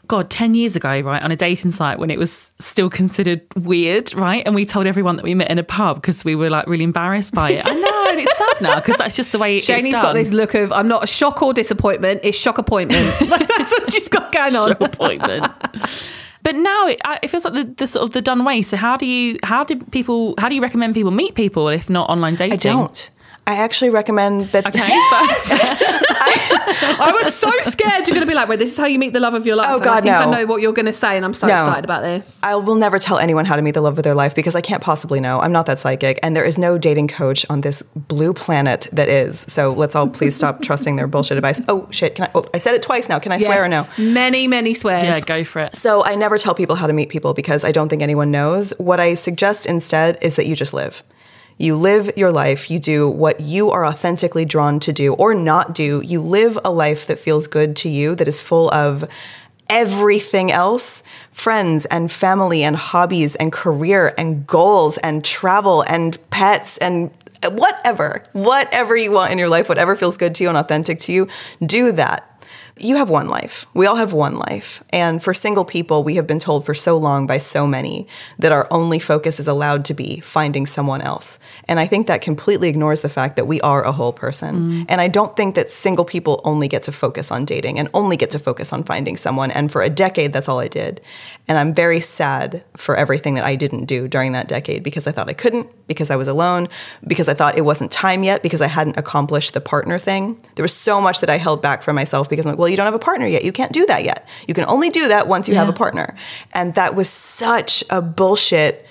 God, 0.07 0.29
10 0.29 0.55
years 0.55 0.75
ago, 0.75 1.01
right, 1.03 1.23
on 1.23 1.31
a 1.31 1.37
dating 1.37 1.71
site 1.71 2.01
when 2.01 2.11
it 2.11 2.19
was 2.19 2.51
still 2.59 2.91
considered 2.91 3.43
weird, 3.55 4.13
right? 4.13 4.43
And 4.45 4.57
we 4.57 4.67
told 4.67 4.89
everyone 4.89 5.15
that 5.15 5.23
we 5.23 5.37
met 5.37 5.49
in 5.49 5.59
a 5.59 5.63
pub 5.63 5.99
because 5.99 6.25
we 6.25 6.35
were 6.35 6.51
like 6.51 6.67
really 6.67 6.83
embarrassed 6.83 7.33
by 7.33 7.53
it. 7.53 7.65
I 7.65 7.75
know, 7.75 7.87
and 7.87 7.87
it's 7.87 7.89
sad 7.89 7.90
now 8.69 8.77
because 8.77 8.97
that's 8.97 9.17
just 9.17 9.33
the 9.33 9.39
way 9.39 9.59
it's 9.59 9.69
Shani's 9.69 9.93
done. 9.93 10.03
got 10.03 10.13
this 10.15 10.33
look 10.33 10.55
of 10.55 10.73
I'm 10.73 10.89
not 10.89 11.05
a 11.05 11.07
shock 11.07 11.43
or 11.43 11.53
disappointment, 11.53 12.21
it's 12.23 12.39
shock 12.39 12.59
appointment. 12.59 13.29
Like, 13.29 13.49
that's 13.59 13.73
what 13.73 13.93
she's 13.93 14.09
got 14.09 14.33
going 14.33 14.57
on. 14.57 14.69
Shock 14.69 14.81
appointment. 14.81 15.53
But 16.43 16.55
now 16.55 16.87
it, 16.87 17.01
it 17.23 17.29
feels 17.29 17.45
like 17.45 17.55
the, 17.55 17.65
the 17.65 17.87
sort 17.87 18.05
of 18.05 18.13
the 18.13 18.23
done 18.23 18.45
way. 18.45 18.63
So 18.63 18.77
how 18.77 18.97
do 18.97 19.07
you 19.07 19.39
how 19.43 19.65
do 19.65 19.77
people 19.77 20.35
how 20.39 20.49
do 20.49 20.55
you 20.55 20.63
recommend 20.63 20.95
people 20.95 21.11
meet 21.11 21.35
people 21.35 21.69
if 21.69 21.91
not 21.91 22.09
online 22.11 22.35
dating? 22.35 22.55
I 22.55 22.57
don't. 22.57 23.11
I 23.51 23.57
actually 23.57 23.91
recommend 23.91 24.47
that. 24.53 24.65
Okay, 24.67 24.79
first. 25.11 25.49
I 27.01 27.11
was 27.21 27.35
so 27.35 27.51
scared 27.63 28.07
you're 28.07 28.15
going 28.15 28.21
to 28.21 28.27
be 28.27 28.35
like, 28.35 28.49
wait, 28.49 28.59
this 28.59 28.73
is 28.73 28.77
how 28.79 28.87
you 28.87 28.99
meet 28.99 29.13
the 29.13 29.21
love 29.21 29.35
of 29.35 29.47
your 29.47 29.57
life. 29.57 29.67
Oh, 29.69 29.75
And 29.77 29.83
God, 29.85 29.99
I 29.99 30.01
think 30.03 30.13
no. 30.15 30.21
I 30.21 30.41
know 30.41 30.47
what 30.47 30.63
you're 30.63 30.73
going 30.73 30.87
to 30.87 30.93
say, 30.93 31.17
and 31.17 31.25
I'm 31.25 31.35
so 31.35 31.47
No. 31.47 31.55
excited 31.65 31.85
about 31.85 32.03
this. 32.03 32.39
I 32.43 32.55
will 32.57 32.77
never 32.77 32.99
tell 32.99 33.19
anyone 33.19 33.45
how 33.45 33.57
to 33.57 33.63
meet 33.63 33.75
the 33.75 33.81
love 33.81 33.99
of 33.99 34.05
their 34.05 34.15
life 34.15 34.35
because 34.35 34.55
I 34.55 34.61
can't 34.61 34.83
possibly 34.83 35.21
know. 35.21 35.41
I'm 35.41 35.53
not 35.53 35.67
that 35.67 35.79
psychic, 35.79 36.19
and 36.23 36.37
there 36.37 36.45
is 36.45 36.59
no 36.59 36.79
dating 36.79 37.09
coach 37.09 37.45
on 37.51 37.61
this 37.63 37.83
blue 37.83 38.33
planet 38.33 38.87
that 38.93 39.09
is. 39.09 39.41
So 39.49 39.73
let's 39.73 39.97
all 39.97 40.09
please 40.09 40.37
stop 40.37 40.63
trusting 40.69 40.97
their 40.97 41.07
bullshit 41.09 41.37
advice. 41.37 41.61
Oh 41.69 41.89
shit! 41.91 42.15
Can 42.15 42.27
I? 42.27 42.31
Oh, 42.35 42.45
I 42.55 42.59
said 42.59 42.75
it 42.75 42.83
twice 42.83 43.09
now. 43.09 43.19
Can 43.19 43.33
I 43.33 43.39
swear 43.39 43.65
or 43.65 43.69
no? 43.69 43.87
Many, 43.99 44.47
many 44.47 44.75
swears. 44.75 45.05
yeah, 45.05 45.21
go 45.21 45.43
for 45.45 45.61
it. 45.63 45.75
So 45.75 46.05
I 46.05 46.15
never 46.15 46.39
tell 46.39 46.55
people 46.55 46.77
how 46.77 46.87
to 46.87 46.93
meet 46.93 47.09
people 47.09 47.35
because 47.35 47.65
I 47.65 47.73
don't 47.73 47.89
think 47.89 48.03
anyone 48.03 48.31
knows. 48.31 48.73
What 48.79 49.01
I 49.01 49.15
suggest 49.15 49.67
instead 49.67 50.19
is 50.23 50.37
that 50.37 50.47
you 50.47 50.55
just 50.55 50.73
live. 50.73 51.03
You 51.61 51.77
live 51.77 52.11
your 52.17 52.33
life, 52.33 52.71
you 52.71 52.79
do 52.79 53.07
what 53.07 53.41
you 53.41 53.71
are 53.71 53.85
authentically 53.85 54.47
drawn 54.47 54.81
to 54.81 54.95
do 54.95 55.13
or 55.13 55.35
not 55.35 55.75
do. 55.75 56.01
You 56.03 56.19
live 56.19 56.59
a 56.65 56.71
life 56.71 57.07
that 57.07 57.19
feels 57.19 57.47
good 57.47 57.77
to 57.77 57.91
you, 57.91 58.15
that 58.15 58.27
is 58.27 58.41
full 58.41 58.73
of 58.73 59.07
everything 59.69 60.51
else 60.51 61.03
friends 61.31 61.85
and 61.85 62.11
family 62.11 62.63
and 62.63 62.77
hobbies 62.77 63.37
and 63.37 63.53
career 63.53 64.15
and 64.17 64.47
goals 64.47 64.97
and 64.99 65.23
travel 65.23 65.83
and 65.83 66.19
pets 66.31 66.79
and 66.79 67.11
whatever, 67.51 68.25
whatever 68.33 68.97
you 68.97 69.13
want 69.13 69.31
in 69.31 69.37
your 69.37 69.51
life, 69.51 69.69
whatever 69.69 69.95
feels 69.95 70.17
good 70.17 70.35
to 70.37 70.45
you 70.45 70.49
and 70.49 70.57
authentic 70.57 70.99
to 71.01 71.13
you, 71.13 71.29
do 71.67 71.93
that 71.93 72.30
you 72.81 72.97
have 72.97 73.11
one 73.11 73.29
life. 73.29 73.67
We 73.75 73.87
all 73.87 73.97
have 73.97 74.13
one 74.13 74.37
life. 74.37 74.83
And 74.91 75.23
for 75.23 75.35
single 75.35 75.65
people, 75.65 76.03
we 76.03 76.17
have 76.17 76.27
been 76.27 76.39
told 76.39 76.65
for 76.65 76.75
so 76.75 76.97
long 76.97 77.27
by 77.27 77.39
so 77.39 77.67
many 77.67 78.07
that 78.39 78.53
our 78.53 78.67
only 78.71 78.99
focus 78.99 79.39
is 79.39 79.49
allowed 79.49 79.85
to 79.87 79.95
be 79.95 80.21
finding 80.21 80.67
someone 80.67 81.01
else. 81.01 81.39
And 81.69 81.79
I 81.79 81.87
think 81.87 82.07
that 82.07 82.21
completely 82.23 82.69
ignores 82.69 83.03
the 83.03 83.09
fact 83.09 83.37
that 83.37 83.47
we 83.47 83.61
are 83.61 83.83
a 83.83 83.93
whole 83.93 84.13
person. 84.13 84.57
Mm. 84.57 84.87
And 84.89 85.01
I 85.01 85.09
don't 85.09 85.37
think 85.37 85.55
that 85.55 85.71
single 85.71 86.05
people 86.05 86.41
only 86.45 86.69
get 86.69 86.83
to 86.85 86.93
focus 86.93 87.31
on 87.31 87.45
dating 87.45 87.79
and 87.79 87.89
only 87.95 88.17
get 88.17 88.31
to 88.31 88.39
focus 88.39 88.73
on 88.73 88.85
finding 88.85 89.17
someone. 89.17 89.51
And 89.51 89.71
for 89.71 89.83
a 89.83 89.91
decade, 89.91 90.33
that's 90.33 90.49
all 90.49 90.59
I 90.59 90.69
did. 90.69 91.01
And 91.49 91.59
I'm 91.59 91.75
very 91.75 92.01
sad 92.01 92.65
for 92.77 92.97
everything 92.97 93.35
that 93.35 93.45
I 93.45 93.57
didn't 93.57 93.87
do 93.87 94.09
during 94.09 94.33
that 94.33 94.49
decade 94.49 94.83
because 94.83 95.07
I 95.07 95.13
thought 95.13 95.29
I 95.29 95.35
couldn't, 95.35 95.69
because 95.87 96.11
I 96.11 96.17
was 96.17 96.29
alone, 96.29 96.69
because 97.07 97.29
I 97.29 97.35
thought 97.35 97.59
it 97.59 97.65
wasn't 97.65 97.93
time 97.93 98.23
yet, 98.23 98.43
because 98.43 98.61
I 98.61 98.69
hadn't 98.69 98.97
accomplished 98.97 99.55
the 99.55 99.61
partner 99.61 99.99
thing. 99.99 100.41
There 100.55 100.63
was 100.63 100.75
so 100.75 101.01
much 101.01 101.21
that 101.21 101.29
I 101.29 101.37
held 101.37 101.61
back 101.61 101.83
for 101.83 101.93
myself 101.93 102.31
because 102.31 102.47
I'm 102.47 102.53
like, 102.53 102.59
well, 102.59 102.70
you 102.71 102.77
don't 102.77 102.87
have 102.87 102.95
a 102.95 102.99
partner 102.99 103.27
yet. 103.27 103.45
You 103.45 103.53
can't 103.53 103.73
do 103.73 103.87
that 103.87 104.05
yet. 104.05 104.27
You 104.49 104.55
can 104.55 104.65
only 104.67 104.91
do 104.91 105.09
that 105.09 105.29
once 105.29 105.49
you 105.49 105.55
have 105.55 105.69
a 105.69 105.73
partner. 105.73 106.15
And 106.53 106.75
that 106.75 106.95
was 106.95 107.09
such 107.09 107.85
a 107.91 108.01
bullshit 108.01 108.87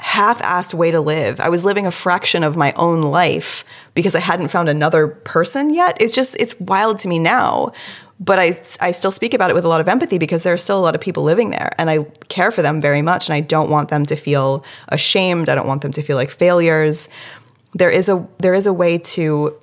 half-assed 0.00 0.72
way 0.72 0.90
to 0.90 1.00
live. 1.00 1.40
I 1.40 1.48
was 1.50 1.62
living 1.62 1.86
a 1.86 1.90
fraction 1.90 2.42
of 2.42 2.56
my 2.56 2.72
own 2.74 3.02
life 3.02 3.64
because 3.94 4.14
I 4.14 4.20
hadn't 4.20 4.48
found 4.48 4.68
another 4.68 5.06
person 5.06 5.72
yet. 5.72 5.96
It's 6.00 6.14
just 6.14 6.36
it's 6.40 6.58
wild 6.58 6.98
to 7.00 7.08
me 7.08 7.18
now. 7.18 7.72
But 8.18 8.38
I 8.38 8.60
I 8.80 8.90
still 8.90 9.12
speak 9.12 9.34
about 9.34 9.50
it 9.50 9.54
with 9.54 9.64
a 9.64 9.68
lot 9.68 9.80
of 9.80 9.88
empathy 9.88 10.18
because 10.18 10.42
there 10.42 10.52
are 10.52 10.58
still 10.58 10.78
a 10.78 10.82
lot 10.82 10.94
of 10.94 11.00
people 11.00 11.22
living 11.22 11.50
there 11.50 11.72
and 11.78 11.90
I 11.90 12.04
care 12.28 12.50
for 12.50 12.62
them 12.62 12.80
very 12.80 13.02
much 13.02 13.28
and 13.28 13.34
I 13.34 13.40
don't 13.40 13.70
want 13.70 13.88
them 13.88 14.04
to 14.06 14.16
feel 14.16 14.64
ashamed. 14.88 15.48
I 15.48 15.54
don't 15.54 15.66
want 15.66 15.82
them 15.82 15.92
to 15.92 16.02
feel 16.02 16.16
like 16.16 16.30
failures. 16.30 17.08
There 17.74 17.90
is 17.90 18.08
a 18.08 18.26
there 18.38 18.54
is 18.54 18.66
a 18.66 18.72
way 18.72 18.98
to 18.98 19.58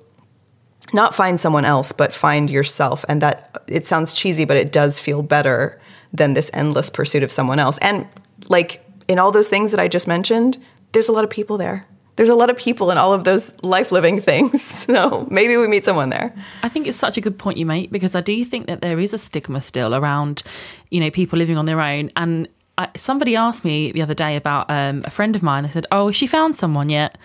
not 0.92 1.14
find 1.14 1.40
someone 1.40 1.64
else 1.64 1.92
but 1.92 2.12
find 2.12 2.50
yourself 2.50 3.04
and 3.08 3.22
that 3.22 3.62
it 3.68 3.86
sounds 3.86 4.14
cheesy 4.14 4.44
but 4.44 4.56
it 4.56 4.72
does 4.72 4.98
feel 4.98 5.22
better 5.22 5.80
than 6.12 6.34
this 6.34 6.50
endless 6.54 6.90
pursuit 6.90 7.22
of 7.22 7.30
someone 7.30 7.58
else 7.58 7.78
and 7.78 8.06
like 8.48 8.84
in 9.08 9.18
all 9.18 9.30
those 9.30 9.48
things 9.48 9.70
that 9.70 9.80
i 9.80 9.88
just 9.88 10.06
mentioned 10.08 10.58
there's 10.92 11.08
a 11.08 11.12
lot 11.12 11.24
of 11.24 11.30
people 11.30 11.58
there 11.58 11.86
there's 12.16 12.30
a 12.30 12.34
lot 12.34 12.50
of 12.50 12.56
people 12.56 12.90
in 12.90 12.98
all 12.98 13.12
of 13.12 13.22
those 13.24 13.54
life 13.62 13.92
living 13.92 14.20
things 14.20 14.62
so 14.86 15.26
maybe 15.30 15.56
we 15.56 15.68
meet 15.68 15.84
someone 15.84 16.08
there 16.10 16.34
I 16.62 16.68
think 16.70 16.86
it's 16.86 16.98
such 16.98 17.16
a 17.16 17.20
good 17.20 17.38
point 17.38 17.56
you 17.56 17.66
make 17.66 17.90
because 17.90 18.14
I 18.14 18.20
do 18.20 18.44
think 18.44 18.66
that 18.66 18.80
there 18.80 18.98
is 19.00 19.14
a 19.14 19.18
stigma 19.18 19.60
still 19.60 19.94
around, 19.94 20.42
you 20.90 21.00
know, 21.00 21.10
people 21.10 21.38
living 21.38 21.56
on 21.56 21.64
their 21.64 21.80
own. 21.80 22.10
And 22.14 22.48
I, 22.76 22.88
somebody 22.94 23.36
asked 23.36 23.64
me 23.64 23.90
the 23.92 24.02
other 24.02 24.14
day 24.14 24.36
about 24.36 24.70
um, 24.70 25.02
a 25.06 25.10
friend 25.10 25.34
of 25.34 25.42
mine. 25.42 25.64
They 25.64 25.70
said, 25.70 25.86
"Oh, 25.90 26.08
has 26.08 26.16
she 26.16 26.26
found 26.26 26.56
someone 26.56 26.88
yet?" 26.90 27.16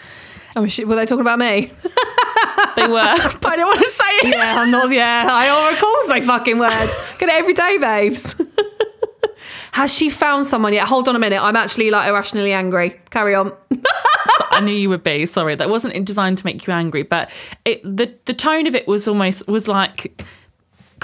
Oh, 0.55 0.65
shit, 0.67 0.88
were 0.88 0.96
they 0.96 1.05
talking 1.05 1.22
about 1.22 1.39
me? 1.39 1.74
They 2.75 2.88
were, 2.88 3.15
but 3.39 3.46
I 3.51 3.56
don't 3.56 3.68
want 3.68 3.80
to 3.80 3.89
say 3.89 4.03
it. 4.30 4.36
yeah, 4.36 4.60
I'm 4.62 4.72
not. 4.72 4.92
Yeah, 4.92 5.27
I 5.30 5.72
of 5.74 5.80
course 5.80 6.08
they 6.08 6.22
fucking 6.22 6.58
word. 6.60 6.89
Get 7.20 7.30
it 7.30 7.36
every 7.36 7.53
day, 7.53 7.77
babes. 7.77 8.36
Has 9.74 9.94
she 9.94 10.10
found 10.10 10.46
someone 10.46 10.74
yet? 10.74 10.88
Hold 10.88 11.10
on 11.10 11.15
a 11.15 11.20
minute. 11.20 11.42
I'm 11.42 11.56
actually 11.56 11.89
like 11.89 12.08
irrationally 12.08 12.53
angry. 12.53 13.00
Carry 13.10 13.34
on. 13.34 13.51
I 14.51 14.60
knew 14.62 14.74
you 14.74 14.89
would 14.89 15.03
be. 15.03 15.25
Sorry, 15.25 15.56
that 15.56 15.70
wasn't 15.70 16.06
designed 16.06 16.38
to 16.38 16.46
make 16.46 16.68
you 16.68 16.74
angry, 16.74 17.03
but 17.03 17.32
it, 17.65 17.82
the 17.84 18.13
the 18.25 18.34
tone 18.34 18.68
of 18.68 18.75
it 18.75 18.88
was 18.88 19.08
almost 19.08 19.48
was 19.48 19.68
like 19.68 20.24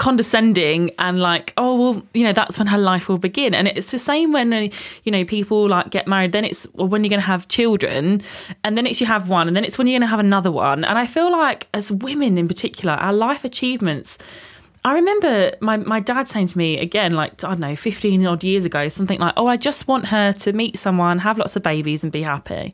condescending 0.00 0.90
and 0.98 1.20
like 1.20 1.52
oh 1.58 1.76
well 1.78 2.02
you 2.14 2.24
know 2.24 2.32
that's 2.32 2.58
when 2.58 2.66
her 2.66 2.78
life 2.78 3.06
will 3.06 3.18
begin. 3.18 3.54
And 3.54 3.68
it's 3.68 3.90
the 3.90 3.98
same 3.98 4.32
when 4.32 4.50
you 5.04 5.12
know 5.12 5.24
people 5.26 5.68
like 5.68 5.90
get 5.90 6.08
married 6.08 6.32
then 6.32 6.46
it's 6.46 6.66
well, 6.72 6.88
when 6.88 7.04
you're 7.04 7.10
going 7.10 7.20
to 7.20 7.26
have 7.26 7.48
children 7.48 8.22
and 8.64 8.78
then 8.78 8.86
it's 8.86 8.98
you 8.98 9.06
have 9.06 9.28
one 9.28 9.46
and 9.46 9.54
then 9.54 9.62
it's 9.62 9.76
when 9.76 9.86
you're 9.86 9.98
going 10.00 10.08
to 10.08 10.14
have 10.16 10.18
another 10.18 10.50
one. 10.50 10.84
And 10.84 10.98
i 10.98 11.06
feel 11.06 11.30
like 11.30 11.68
as 11.74 11.92
women 11.92 12.38
in 12.38 12.48
particular 12.48 12.94
our 12.94 13.12
life 13.12 13.44
achievements 13.44 14.18
I 14.82 14.94
remember 14.94 15.52
my, 15.60 15.76
my 15.76 16.00
dad 16.00 16.26
saying 16.26 16.46
to 16.46 16.56
me 16.56 16.78
again, 16.78 17.12
like, 17.12 17.44
I 17.44 17.48
don't 17.48 17.60
know, 17.60 17.76
15 17.76 18.24
odd 18.24 18.42
years 18.42 18.64
ago, 18.64 18.88
something 18.88 19.18
like, 19.18 19.34
oh, 19.36 19.46
I 19.46 19.58
just 19.58 19.86
want 19.86 20.06
her 20.06 20.32
to 20.32 20.54
meet 20.54 20.78
someone, 20.78 21.18
have 21.18 21.36
lots 21.36 21.54
of 21.54 21.62
babies, 21.62 22.02
and 22.02 22.10
be 22.10 22.22
happy. 22.22 22.72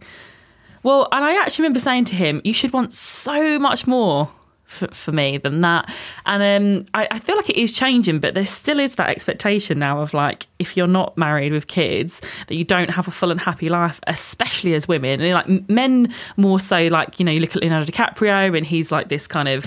Well, 0.85 1.09
and 1.11 1.25
I 1.25 1.35
actually 1.43 1.65
remember 1.65 1.81
saying 1.81 2.05
to 2.05 2.15
him, 2.15 2.41
you 2.45 2.53
should 2.53 2.73
want 2.73 2.95
so 2.95 3.59
much 3.59 3.89
more 3.89 4.31
for, 4.67 4.89
for 4.89 5.13
me 5.13 5.39
than 5.39 5.61
that. 5.63 5.93
And 6.27 6.43
um, 6.43 6.87
I, 6.95 7.09
I, 7.11 7.19
feel 7.19 7.37
like 7.37 7.49
it 7.49 7.57
is 7.57 7.73
changing, 7.73 8.19
but 8.19 8.35
there 8.35 8.47
still 8.47 8.81
is 8.81 8.97
that 8.97 9.09
expectation 9.09 9.79
now 9.79 10.01
of 10.01 10.13
like, 10.13 10.47
if 10.59 10.77
you're 10.77 10.87
not 10.87 11.17
married 11.17 11.53
with 11.53 11.69
kids, 11.69 12.21
that 12.49 12.57
you 12.57 12.65
don't 12.65 12.91
have 12.91 13.09
a 13.09 13.11
full 13.11 13.31
and 13.31 13.41
happy 13.41 13.69
life, 13.69 14.01
especially 14.07 14.75
as 14.75 14.89
women. 14.89 15.21
And 15.21 15.33
like 15.33 15.69
men 15.69 16.13
more 16.37 16.61
so, 16.61 16.89
like, 16.89 17.19
you 17.19 17.25
know, 17.25 17.33
you 17.33 17.41
look 17.41 17.55
at 17.55 17.63
Leonardo 17.63 17.91
DiCaprio 17.91 18.57
and 18.57 18.67
he's 18.67 18.91
like 18.91 19.09
this 19.09 19.27
kind 19.27 19.49
of 19.49 19.67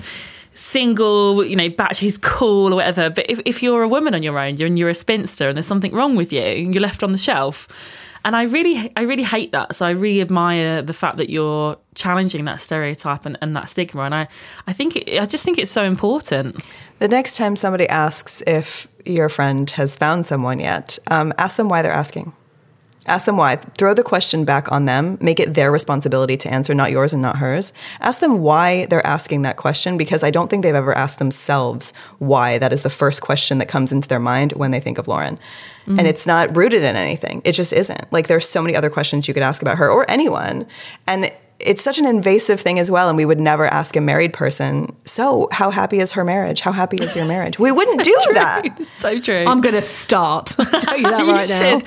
single, 0.54 1.46
you 1.46 1.56
know, 1.56 1.70
batch 1.70 2.00
he's 2.00 2.18
cool 2.18 2.74
or 2.74 2.76
whatever. 2.76 3.10
But 3.10 3.26
if, 3.30 3.40
if 3.46 3.64
you're 3.64 3.84
a 3.84 3.88
woman 3.88 4.14
on 4.14 4.24
your 4.24 4.38
own, 4.38 4.58
you're 4.58 4.68
and 4.68 4.78
you're 4.78 4.90
a 4.90 4.96
spinster 4.96 5.48
and 5.48 5.58
there's 5.58 5.68
something 5.68 5.94
wrong 5.94 6.16
with 6.16 6.34
you 6.34 6.42
and 6.42 6.74
you're 6.74 6.82
left 6.82 7.04
on 7.04 7.14
the 7.14 7.18
shelf. 7.18 7.68
And 8.26 8.36
I 8.36 8.44
really 8.44 8.92
I 8.96 9.02
really 9.02 9.24
hate 9.24 9.52
that. 9.52 9.76
So 9.76 9.86
I 9.86 9.92
really 9.92 10.22
admire 10.22 10.82
the 10.82 10.94
fact 10.94 11.18
that 11.18 11.30
you're 11.30 11.78
challenging 11.96 12.46
that 12.46 12.62
stereotype 12.62 13.26
and, 13.26 13.38
and 13.42 13.56
that 13.56 13.70
stigma. 13.70 14.04
And 14.04 14.16
I, 14.16 14.28
I 14.68 14.74
think 14.74 14.96
it, 14.96 15.22
I 15.22 15.26
just 15.26 15.46
think 15.46 15.58
it's 15.58 15.72
so 15.72 15.84
important. 15.84 16.64
The 17.00 17.08
next 17.08 17.38
time 17.38 17.56
somebody 17.56 17.88
asks 17.88 18.42
if 18.46 18.88
your 19.06 19.30
friend 19.30 19.70
has 19.72 19.96
found 19.96 20.26
someone 20.26 20.60
yet, 20.60 21.00
um, 21.10 21.34
ask 21.38 21.56
them 21.58 21.70
why 21.70 21.82
they're 21.82 21.92
asking. 21.92 22.34
Ask 23.06 23.26
them 23.26 23.38
why. 23.38 23.56
Throw 23.56 23.94
the 23.94 24.04
question 24.04 24.46
back 24.46 24.72
on 24.72 24.86
them. 24.86 25.18
Make 25.22 25.40
it 25.40 25.54
their 25.54 25.72
responsibility 25.72 26.36
to 26.38 26.54
answer, 26.54 26.76
not 26.76 26.92
yours 26.92 27.14
and 27.14 27.22
not 27.22 27.38
hers. 27.38 27.74
Ask 28.02 28.20
them 28.20 28.40
why 28.40 28.86
they're 28.88 29.06
asking 29.06 29.42
that 29.44 29.58
question 29.58 29.98
because 29.98 30.24
I 30.24 30.32
don't 30.32 30.50
think 30.50 30.64
they've 30.64 30.76
ever 30.76 30.96
asked 30.96 31.18
themselves 31.18 31.94
why. 32.20 32.58
That 32.58 32.74
is 32.74 32.84
the 32.84 32.90
first 32.90 33.22
question 33.22 33.58
that 33.60 33.68
comes 33.68 33.92
into 33.92 34.08
their 34.08 34.20
mind 34.20 34.54
when 34.54 34.72
they 34.72 34.80
think 34.80 34.98
of 34.98 35.08
Lauren. 35.08 35.40
Mm-hmm. 35.84 35.98
And 35.98 36.08
it's 36.08 36.28
not 36.28 36.56
rooted 36.56 36.84
in 36.84 36.96
anything. 36.96 37.42
It 37.46 37.54
just 37.54 37.74
isn't. 37.74 38.12
Like 38.12 38.28
there's 38.28 38.48
so 38.48 38.62
many 38.62 38.76
other 38.76 38.90
questions 38.90 39.28
you 39.28 39.34
could 39.34 39.44
ask 39.44 39.62
about 39.62 39.78
her 39.78 39.90
or 39.90 40.10
anyone. 40.10 40.68
And 41.08 41.32
it's 41.60 41.84
such 41.84 42.00
an 42.00 42.06
invasive 42.06 42.60
thing 42.60 42.80
as 42.80 42.90
well 42.90 43.10
and 43.10 43.18
we 43.18 43.26
would 43.26 43.40
never 43.40 43.66
ask 43.66 43.96
a 43.96 44.02
married 44.02 44.34
person 44.34 44.96
so 45.06 45.50
how 45.52 45.72
happy 45.72 46.00
is 46.00 46.14
her 46.14 46.24
marriage? 46.24 46.62
How 46.62 46.72
happy 46.72 46.98
is 46.98 47.16
your 47.16 47.26
marriage? 47.26 47.60
We 47.60 47.72
wouldn't 47.80 48.00
so 48.00 48.04
do 48.04 48.18
true. 48.24 48.34
that. 48.34 48.64
So 49.00 49.20
true. 49.20 49.46
I'm 49.46 49.62
gonna 49.62 49.82
start. 49.82 50.56
I'll 50.60 50.82
tell 50.82 50.98
you 50.98 51.04
that 51.04 51.26
right 51.26 51.50
now. 51.50 51.80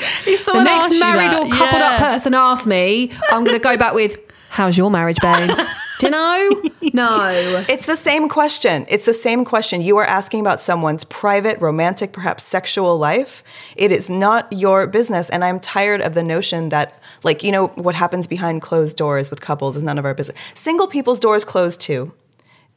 the 0.53 0.63
next 0.63 0.99
married 0.99 1.35
or 1.35 1.49
coupled 1.49 1.81
yeah. 1.81 1.95
up 1.95 1.99
person 2.01 2.35
asks 2.35 2.67
me 2.67 3.13
i'm 3.31 3.45
gonna 3.45 3.59
go 3.59 3.77
back 3.77 3.95
with 3.95 4.19
how's 4.49 4.77
your 4.77 4.91
marriage 4.91 5.19
babes? 5.21 5.59
Do 5.99 6.07
you 6.07 6.11
know? 6.11 6.63
No. 6.93 7.65
It's 7.69 7.87
the 7.87 7.97
same 7.97 8.29
question. 8.29 8.85
It's 8.89 9.07
the 9.07 9.15
same 9.15 9.45
question. 9.45 9.81
You 9.81 9.97
are 9.99 10.05
asking 10.05 10.41
about 10.41 10.61
someone's 10.61 11.05
private 11.05 11.59
romantic 11.61 12.13
perhaps 12.13 12.45
sexual 12.45 12.99
life. 12.99 13.43
It 13.77 13.93
is 13.93 14.11
not 14.11 14.53
your 14.53 14.87
business 14.87 15.31
and 15.31 15.45
i'm 15.45 15.59
tired 15.59 16.01
of 16.01 16.15
the 16.15 16.23
notion 16.23 16.69
that 16.69 16.99
like, 17.25 17.43
you 17.43 17.53
know, 17.53 17.69
what 17.69 17.95
happens 17.95 18.27
behind 18.27 18.63
closed 18.63 18.97
doors 18.97 19.31
with 19.31 19.41
couples 19.41 19.77
is 19.77 19.85
none 19.85 19.99
of 19.99 20.05
our 20.05 20.15
business. 20.15 20.39
Single 20.55 20.87
people's 20.87 21.19
doors 21.19 21.45
closed 21.45 21.81
too. 21.81 22.13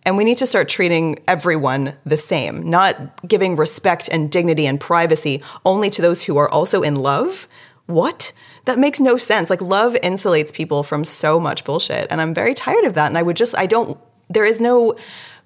And 0.06 0.18
we 0.18 0.24
need 0.24 0.38
to 0.38 0.46
start 0.46 0.70
treating 0.70 1.18
everyone 1.28 1.96
the 2.06 2.18
same, 2.18 2.70
not 2.70 3.28
giving 3.28 3.56
respect 3.56 4.08
and 4.12 4.32
dignity 4.32 4.68
and 4.68 4.80
privacy 4.80 5.42
only 5.66 5.90
to 5.90 6.02
those 6.02 6.24
who 6.24 6.38
are 6.38 6.50
also 6.50 6.84
in 6.84 6.96
love. 6.96 7.48
What? 7.88 8.32
That 8.66 8.78
makes 8.78 9.00
no 9.00 9.18
sense. 9.18 9.50
Like, 9.50 9.62
love 9.62 9.94
insulates 10.04 10.54
people 10.54 10.84
from 10.84 11.04
so 11.04 11.40
much 11.40 11.64
bullshit. 11.64 12.08
And 12.12 12.22
I'm 12.22 12.36
very 12.36 12.54
tired 12.54 12.86
of 12.86 12.94
that. 12.94 13.08
And 13.08 13.18
I 13.18 13.24
would 13.24 13.36
just, 13.36 13.58
I 13.58 13.66
don't, 13.66 13.98
there 14.30 14.46
is 14.46 14.62
no, 14.62 14.96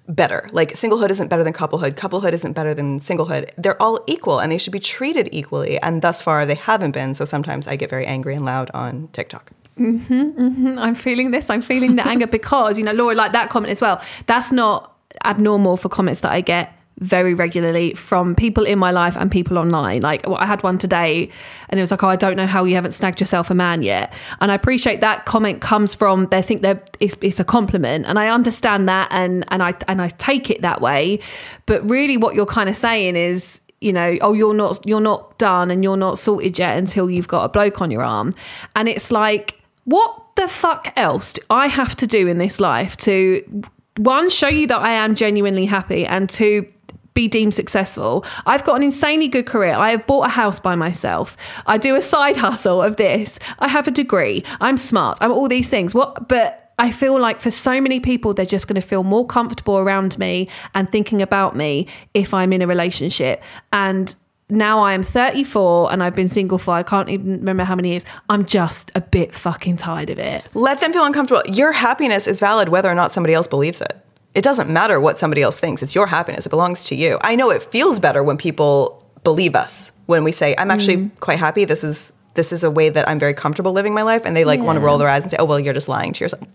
better. 0.08 0.48
Like 0.52 0.72
singlehood 0.72 1.10
isn't 1.10 1.28
better 1.28 1.44
than 1.44 1.52
couplehood. 1.52 1.96
Couplehood 1.96 2.34
isn't 2.34 2.52
better 2.52 2.74
than 2.74 2.98
singlehood. 2.98 3.50
They're 3.56 3.80
all 3.80 4.02
equal 4.06 4.40
and 4.40 4.50
they 4.50 4.58
should 4.58 4.72
be 4.72 4.80
treated 4.80 5.28
equally. 5.32 5.78
And 5.80 6.02
thus 6.02 6.22
far, 6.22 6.46
they 6.46 6.54
haven't 6.54 6.92
been. 6.92 7.14
So 7.14 7.24
sometimes 7.24 7.68
I 7.68 7.76
get 7.76 7.90
very 7.90 8.06
angry 8.06 8.34
and 8.34 8.44
loud 8.44 8.70
on 8.74 9.08
TikTok. 9.12 9.50
Mm-hmm, 9.78 10.14
mm-hmm. 10.14 10.78
I'm 10.78 10.94
feeling 10.94 11.30
this. 11.30 11.48
I'm 11.48 11.62
feeling 11.62 11.96
the 11.96 12.06
anger 12.06 12.26
because, 12.38 12.78
you 12.78 12.84
know, 12.84 12.92
Laura, 12.92 13.14
like 13.14 13.32
that 13.32 13.50
comment 13.50 13.70
as 13.70 13.80
well. 13.80 14.02
That's 14.26 14.52
not 14.52 14.96
abnormal 15.24 15.76
for 15.76 15.88
comments 15.88 16.20
that 16.20 16.32
I 16.32 16.40
get 16.40 16.72
very 16.98 17.32
regularly 17.32 17.94
from 17.94 18.34
people 18.34 18.64
in 18.64 18.78
my 18.78 18.90
life 18.90 19.16
and 19.16 19.30
people 19.30 19.58
online. 19.58 20.02
Like 20.02 20.26
well, 20.26 20.36
I 20.36 20.46
had 20.46 20.62
one 20.62 20.78
today 20.78 21.30
and 21.68 21.80
it 21.80 21.82
was 21.82 21.90
like, 21.90 22.02
oh, 22.02 22.08
I 22.08 22.16
don't 22.16 22.36
know 22.36 22.46
how 22.46 22.64
you 22.64 22.74
haven't 22.74 22.92
snagged 22.92 23.20
yourself 23.20 23.50
a 23.50 23.54
man 23.54 23.82
yet. 23.82 24.12
And 24.40 24.52
I 24.52 24.54
appreciate 24.54 25.00
that 25.00 25.24
comment 25.24 25.60
comes 25.62 25.94
from 25.94 26.26
they 26.26 26.42
think 26.42 26.62
that 26.62 26.96
it's, 27.00 27.16
it's 27.22 27.40
a 27.40 27.44
compliment. 27.44 28.04
And 28.06 28.18
I 28.18 28.28
understand 28.28 28.88
that 28.88 29.08
and, 29.10 29.44
and 29.48 29.62
I 29.62 29.74
and 29.88 30.02
I 30.02 30.08
take 30.08 30.50
it 30.50 30.62
that 30.62 30.80
way. 30.80 31.20
But 31.66 31.88
really 31.88 32.16
what 32.16 32.34
you're 32.34 32.46
kind 32.46 32.68
of 32.68 32.76
saying 32.76 33.16
is, 33.16 33.60
you 33.80 33.94
know, 33.94 34.18
oh, 34.20 34.34
you're 34.34 34.54
not 34.54 34.86
you're 34.86 35.00
not 35.00 35.38
done 35.38 35.70
and 35.70 35.82
you're 35.82 35.96
not 35.96 36.18
sorted 36.18 36.58
yet 36.58 36.76
until 36.76 37.10
you've 37.10 37.28
got 37.28 37.44
a 37.44 37.48
bloke 37.48 37.80
on 37.80 37.90
your 37.90 38.02
arm. 38.02 38.34
And 38.76 38.88
it's 38.88 39.10
like, 39.10 39.58
what 39.84 40.36
the 40.36 40.48
fuck 40.48 40.92
else 40.96 41.32
do 41.32 41.42
I 41.48 41.68
have 41.68 41.96
to 41.96 42.06
do 42.06 42.26
in 42.26 42.36
this 42.36 42.60
life 42.60 42.96
to 42.98 43.62
one, 44.00 44.30
show 44.30 44.48
you 44.48 44.66
that 44.68 44.78
I 44.78 44.92
am 44.92 45.14
genuinely 45.14 45.66
happy, 45.66 46.06
and 46.06 46.28
two, 46.28 46.66
be 47.14 47.28
deemed 47.28 47.54
successful. 47.54 48.24
I've 48.46 48.64
got 48.64 48.76
an 48.76 48.82
insanely 48.82 49.28
good 49.28 49.46
career. 49.46 49.74
I 49.74 49.90
have 49.90 50.06
bought 50.06 50.26
a 50.26 50.30
house 50.30 50.60
by 50.60 50.74
myself. 50.74 51.36
I 51.66 51.78
do 51.78 51.96
a 51.96 52.00
side 52.00 52.36
hustle 52.44 52.82
of 52.82 52.96
this. 52.96 53.38
I 53.58 53.68
have 53.68 53.88
a 53.88 53.90
degree. 53.90 54.44
I'm 54.60 54.76
smart. 54.76 55.18
I'm 55.20 55.32
all 55.32 55.48
these 55.48 55.68
things. 55.68 55.94
What 55.94 56.28
but 56.28 56.72
I 56.78 56.90
feel 56.90 57.20
like 57.20 57.40
for 57.40 57.50
so 57.50 57.80
many 57.80 58.00
people 58.00 58.32
they're 58.32 58.46
just 58.46 58.66
going 58.66 58.80
to 58.80 58.86
feel 58.86 59.02
more 59.02 59.26
comfortable 59.26 59.78
around 59.78 60.18
me 60.18 60.48
and 60.74 60.90
thinking 60.90 61.20
about 61.20 61.54
me 61.54 61.88
if 62.14 62.32
I'm 62.32 62.52
in 62.52 62.62
a 62.62 62.66
relationship. 62.66 63.42
And 63.72 64.14
now 64.48 64.80
I 64.80 64.94
am 64.94 65.02
34 65.02 65.92
and 65.92 66.02
I've 66.02 66.16
been 66.16 66.28
single 66.28 66.58
for 66.58 66.74
I 66.74 66.82
can't 66.82 67.08
even 67.08 67.38
remember 67.38 67.64
how 67.64 67.76
many 67.76 67.90
years. 67.90 68.04
I'm 68.28 68.44
just 68.44 68.90
a 68.94 69.00
bit 69.00 69.34
fucking 69.34 69.76
tired 69.76 70.10
of 70.10 70.18
it. 70.18 70.44
Let 70.54 70.80
them 70.80 70.92
feel 70.92 71.04
uncomfortable. 71.04 71.42
Your 71.54 71.72
happiness 71.72 72.26
is 72.26 72.40
valid 72.40 72.68
whether 72.68 72.90
or 72.90 72.94
not 72.94 73.12
somebody 73.12 73.34
else 73.34 73.46
believes 73.46 73.80
it 73.80 74.00
it 74.34 74.42
doesn't 74.42 74.70
matter 74.70 75.00
what 75.00 75.18
somebody 75.18 75.42
else 75.42 75.58
thinks. 75.58 75.82
It's 75.82 75.94
your 75.94 76.06
happiness. 76.06 76.46
It 76.46 76.50
belongs 76.50 76.84
to 76.84 76.94
you. 76.94 77.18
I 77.22 77.34
know 77.34 77.50
it 77.50 77.62
feels 77.62 77.98
better 77.98 78.22
when 78.22 78.36
people 78.36 79.04
believe 79.24 79.54
us 79.54 79.92
when 80.06 80.24
we 80.24 80.32
say, 80.32 80.54
"I'm 80.56 80.70
actually 80.70 80.96
mm. 80.96 81.20
quite 81.20 81.38
happy. 81.38 81.64
This 81.64 81.84
is 81.84 82.12
this 82.34 82.52
is 82.52 82.62
a 82.62 82.70
way 82.70 82.88
that 82.88 83.08
I'm 83.08 83.18
very 83.18 83.34
comfortable 83.34 83.72
living 83.72 83.94
my 83.94 84.02
life," 84.02 84.22
and 84.24 84.36
they 84.36 84.44
like 84.44 84.60
yeah. 84.60 84.66
want 84.66 84.76
to 84.76 84.80
roll 84.80 84.98
their 84.98 85.08
eyes 85.08 85.22
and 85.22 85.30
say, 85.30 85.36
"Oh, 85.38 85.44
well, 85.44 85.58
you're 85.58 85.74
just 85.74 85.88
lying 85.88 86.12
to 86.12 86.24
yourself." 86.24 86.46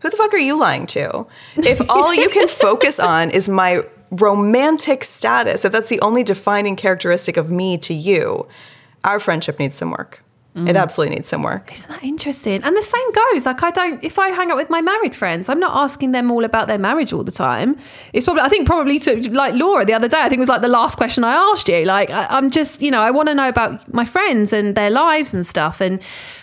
Who 0.00 0.10
the 0.10 0.16
fuck 0.16 0.34
are 0.34 0.38
you 0.38 0.58
lying 0.58 0.86
to? 0.88 1.26
If 1.56 1.88
all 1.88 2.12
you 2.12 2.28
can 2.28 2.48
focus 2.66 2.98
on 2.98 3.30
is 3.30 3.48
my 3.48 3.84
romantic 4.10 5.04
status, 5.04 5.64
if 5.64 5.72
that's 5.72 5.88
the 5.88 6.00
only 6.00 6.24
defining 6.24 6.74
characteristic 6.74 7.36
of 7.36 7.52
me 7.52 7.78
to 7.78 7.94
you, 7.94 8.48
our 9.04 9.20
friendship 9.20 9.60
needs 9.60 9.76
some 9.76 9.92
work. 9.92 10.21
Mm. 10.56 10.68
It 10.68 10.76
absolutely 10.76 11.16
needs 11.16 11.28
some 11.28 11.42
work. 11.42 11.72
Isn't 11.72 11.90
that 11.90 12.04
interesting? 12.04 12.62
And 12.62 12.76
the 12.76 12.82
same 12.82 13.12
goes. 13.12 13.46
Like 13.46 13.62
I 13.62 13.70
don't 13.70 14.04
if 14.04 14.18
I 14.18 14.28
hang 14.28 14.50
out 14.50 14.56
with 14.56 14.68
my 14.68 14.82
married 14.82 15.14
friends, 15.14 15.48
I'm 15.48 15.58
not 15.58 15.74
asking 15.74 16.12
them 16.12 16.30
all 16.30 16.44
about 16.44 16.66
their 16.66 16.78
marriage 16.78 17.14
all 17.14 17.24
the 17.24 17.32
time. 17.32 17.78
It's 18.12 18.26
probably 18.26 18.42
I 18.42 18.50
think 18.50 18.66
probably 18.66 18.98
to 19.00 19.32
like 19.32 19.54
Laura 19.54 19.86
the 19.86 19.94
other 19.94 20.08
day, 20.08 20.18
I 20.18 20.28
think 20.28 20.34
it 20.34 20.40
was 20.40 20.50
like 20.50 20.60
the 20.60 20.68
last 20.68 20.96
question 20.96 21.24
I 21.24 21.32
asked 21.32 21.68
you. 21.68 21.86
Like 21.86 22.10
I, 22.10 22.36
am 22.36 22.50
just, 22.50 22.82
you 22.82 22.90
know, 22.90 23.00
I 23.00 23.10
want 23.10 23.28
to 23.28 23.34
know 23.34 23.48
about 23.48 23.92
my 23.94 24.04
friends 24.04 24.52
and 24.52 24.74
their 24.74 24.90
lives 24.90 25.32
and 25.32 25.46
stuff. 25.46 25.80
And 25.80 26.00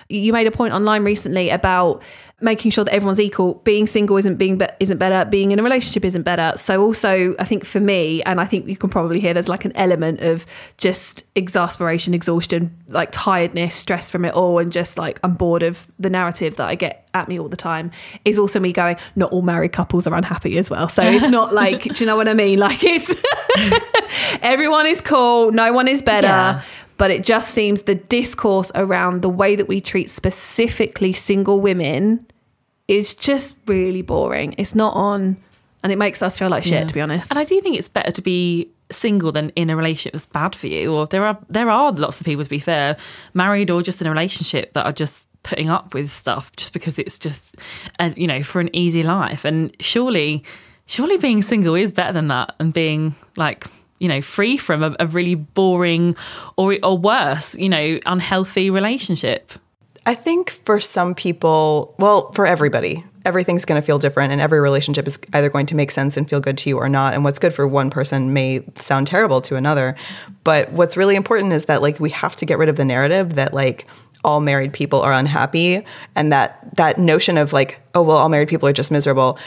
you 0.09 0.33
made 0.33 0.47
a 0.47 0.51
point 0.51 0.73
online 0.73 1.03
recently 1.03 1.51
about 1.51 2.01
making 2.41 2.71
sure 2.71 2.83
that 2.83 2.93
everyone's 2.93 3.19
equal. 3.19 3.55
Being 3.63 3.87
single 3.87 4.17
isn't 4.17 4.35
being 4.35 4.57
be- 4.57 4.67
isn't 4.79 4.97
better. 4.97 5.29
Being 5.29 5.51
in 5.51 5.59
a 5.59 5.63
relationship 5.63 6.05
isn't 6.05 6.23
better. 6.23 6.53
So 6.57 6.81
also, 6.81 7.35
I 7.39 7.45
think 7.45 7.65
for 7.65 7.79
me, 7.79 8.21
and 8.23 8.39
I 8.39 8.45
think 8.45 8.67
you 8.67 8.77
can 8.77 8.89
probably 8.89 9.19
hear 9.19 9.33
there's 9.33 9.49
like 9.49 9.65
an 9.65 9.75
element 9.75 10.21
of 10.21 10.45
just 10.77 11.25
exasperation, 11.35 12.13
exhaustion, 12.13 12.75
like 12.89 13.09
tiredness, 13.11 13.75
stress 13.75 14.09
from 14.09 14.25
it 14.25 14.33
all, 14.33 14.59
and 14.59 14.71
just 14.71 14.97
like 14.97 15.19
I'm 15.23 15.33
bored 15.33 15.63
of 15.63 15.87
the 15.99 16.09
narrative 16.09 16.55
that 16.57 16.67
I 16.67 16.75
get 16.75 17.07
at 17.13 17.27
me 17.27 17.39
all 17.39 17.49
the 17.49 17.57
time. 17.57 17.91
Is 18.25 18.37
also 18.37 18.59
me 18.59 18.73
going, 18.73 18.97
not 19.15 19.31
all 19.31 19.41
married 19.41 19.73
couples 19.73 20.07
are 20.07 20.15
unhappy 20.15 20.57
as 20.57 20.69
well. 20.69 20.87
So 20.87 21.03
it's 21.03 21.27
not 21.27 21.53
like, 21.61 21.83
do 21.83 22.03
you 22.03 22.05
know 22.05 22.17
what 22.17 22.27
I 22.27 22.33
mean? 22.33 22.59
Like 22.59 22.79
it's 22.83 23.13
everyone 24.41 24.85
is 24.85 25.01
cool, 25.01 25.51
no 25.51 25.73
one 25.73 25.87
is 25.87 26.01
better. 26.01 26.27
Yeah 26.27 26.61
but 26.99 27.11
it 27.11 27.23
just 27.23 27.51
seems 27.51 27.83
the 27.83 27.95
discourse 27.95 28.73
around 28.75 29.21
the 29.21 29.29
way 29.29 29.55
that 29.55 29.69
we 29.69 29.79
treat 29.79 30.09
specifically 30.09 31.13
single 31.13 31.61
women 31.61 32.27
is 32.89 33.15
just 33.15 33.55
really 33.67 34.01
boring. 34.01 34.53
It's 34.57 34.75
not 34.75 34.93
on, 34.95 35.37
and 35.81 35.93
it 35.93 35.97
makes 35.97 36.21
us 36.21 36.37
feel 36.37 36.49
like 36.49 36.63
shit, 36.63 36.73
yeah. 36.73 36.85
to 36.85 36.93
be 36.93 36.99
honest. 36.99 37.31
And 37.31 37.39
I 37.39 37.45
do 37.45 37.59
think 37.61 37.77
it's 37.77 37.87
better 37.87 38.11
to 38.11 38.21
be 38.21 38.69
single 38.91 39.31
than 39.31 39.51
in 39.51 39.69
a 39.69 39.77
relationship 39.77 40.11
that's 40.11 40.25
bad 40.25 40.53
for 40.53 40.67
you. 40.67 40.93
Or 40.93 41.07
there 41.07 41.23
are 41.23 41.39
there 41.49 41.69
are 41.69 41.93
lots 41.93 42.19
of 42.19 42.25
people, 42.25 42.43
to 42.43 42.49
be 42.49 42.59
fair, 42.59 42.97
married 43.33 43.69
or 43.69 43.81
just 43.81 44.01
in 44.01 44.07
a 44.07 44.09
relationship 44.09 44.73
that 44.73 44.85
are 44.85 44.91
just 44.91 45.25
putting 45.43 45.69
up 45.69 45.93
with 45.93 46.11
stuff 46.11 46.53
just 46.57 46.73
because 46.73 46.99
it's 46.99 47.17
just, 47.17 47.55
uh, 47.99 48.11
you 48.17 48.27
know, 48.27 48.43
for 48.43 48.59
an 48.59 48.69
easy 48.75 49.03
life. 49.03 49.45
And 49.45 49.73
surely, 49.79 50.43
surely 50.85 51.15
being 51.15 51.43
single 51.43 51.75
is 51.75 51.93
better 51.93 52.11
than 52.11 52.27
that, 52.27 52.55
and 52.59 52.73
being 52.73 53.15
like 53.37 53.67
you 53.99 54.07
know, 54.07 54.21
free 54.21 54.57
from 54.57 54.83
a, 54.83 54.95
a 54.99 55.07
really 55.07 55.35
boring 55.35 56.15
or 56.57 56.77
or 56.83 56.97
worse, 56.97 57.55
you 57.55 57.69
know, 57.69 57.99
unhealthy 58.05 58.69
relationship? 58.69 59.51
I 60.05 60.15
think 60.15 60.49
for 60.49 60.79
some 60.79 61.13
people, 61.13 61.93
well, 61.99 62.31
for 62.31 62.45
everybody, 62.45 63.03
everything's 63.25 63.65
going 63.65 63.79
to 63.79 63.85
feel 63.85 63.99
different 63.99 64.31
and 64.31 64.41
every 64.41 64.59
relationship 64.59 65.07
is 65.07 65.19
either 65.33 65.49
going 65.49 65.65
to 65.67 65.75
make 65.75 65.91
sense 65.91 66.17
and 66.17 66.27
feel 66.27 66.39
good 66.39 66.57
to 66.59 66.69
you 66.69 66.77
or 66.77 66.89
not. 66.89 67.13
And 67.13 67.23
what's 67.23 67.37
good 67.39 67.53
for 67.53 67.67
one 67.67 67.89
person 67.89 68.33
may 68.33 68.63
sound 68.77 69.07
terrible 69.07 69.41
to 69.41 69.55
another. 69.55 69.95
But 70.43 70.71
what's 70.71 70.97
really 70.97 71.15
important 71.15 71.53
is 71.53 71.65
that 71.65 71.81
like 71.81 71.99
we 71.99 72.09
have 72.11 72.35
to 72.37 72.45
get 72.45 72.57
rid 72.57 72.69
of 72.69 72.75
the 72.75 72.85
narrative 72.85 73.35
that 73.35 73.53
like 73.53 73.87
all 74.23 74.39
married 74.39 74.73
people 74.73 75.01
are 75.01 75.13
unhappy 75.13 75.85
and 76.15 76.31
that 76.31 76.75
that 76.75 76.97
notion 76.97 77.37
of 77.37 77.53
like 77.53 77.79
oh 77.95 78.01
well 78.01 78.17
all 78.17 78.29
married 78.29 78.49
people 78.49 78.67
are 78.67 78.73
just 78.73 78.91
miserable 78.91 79.37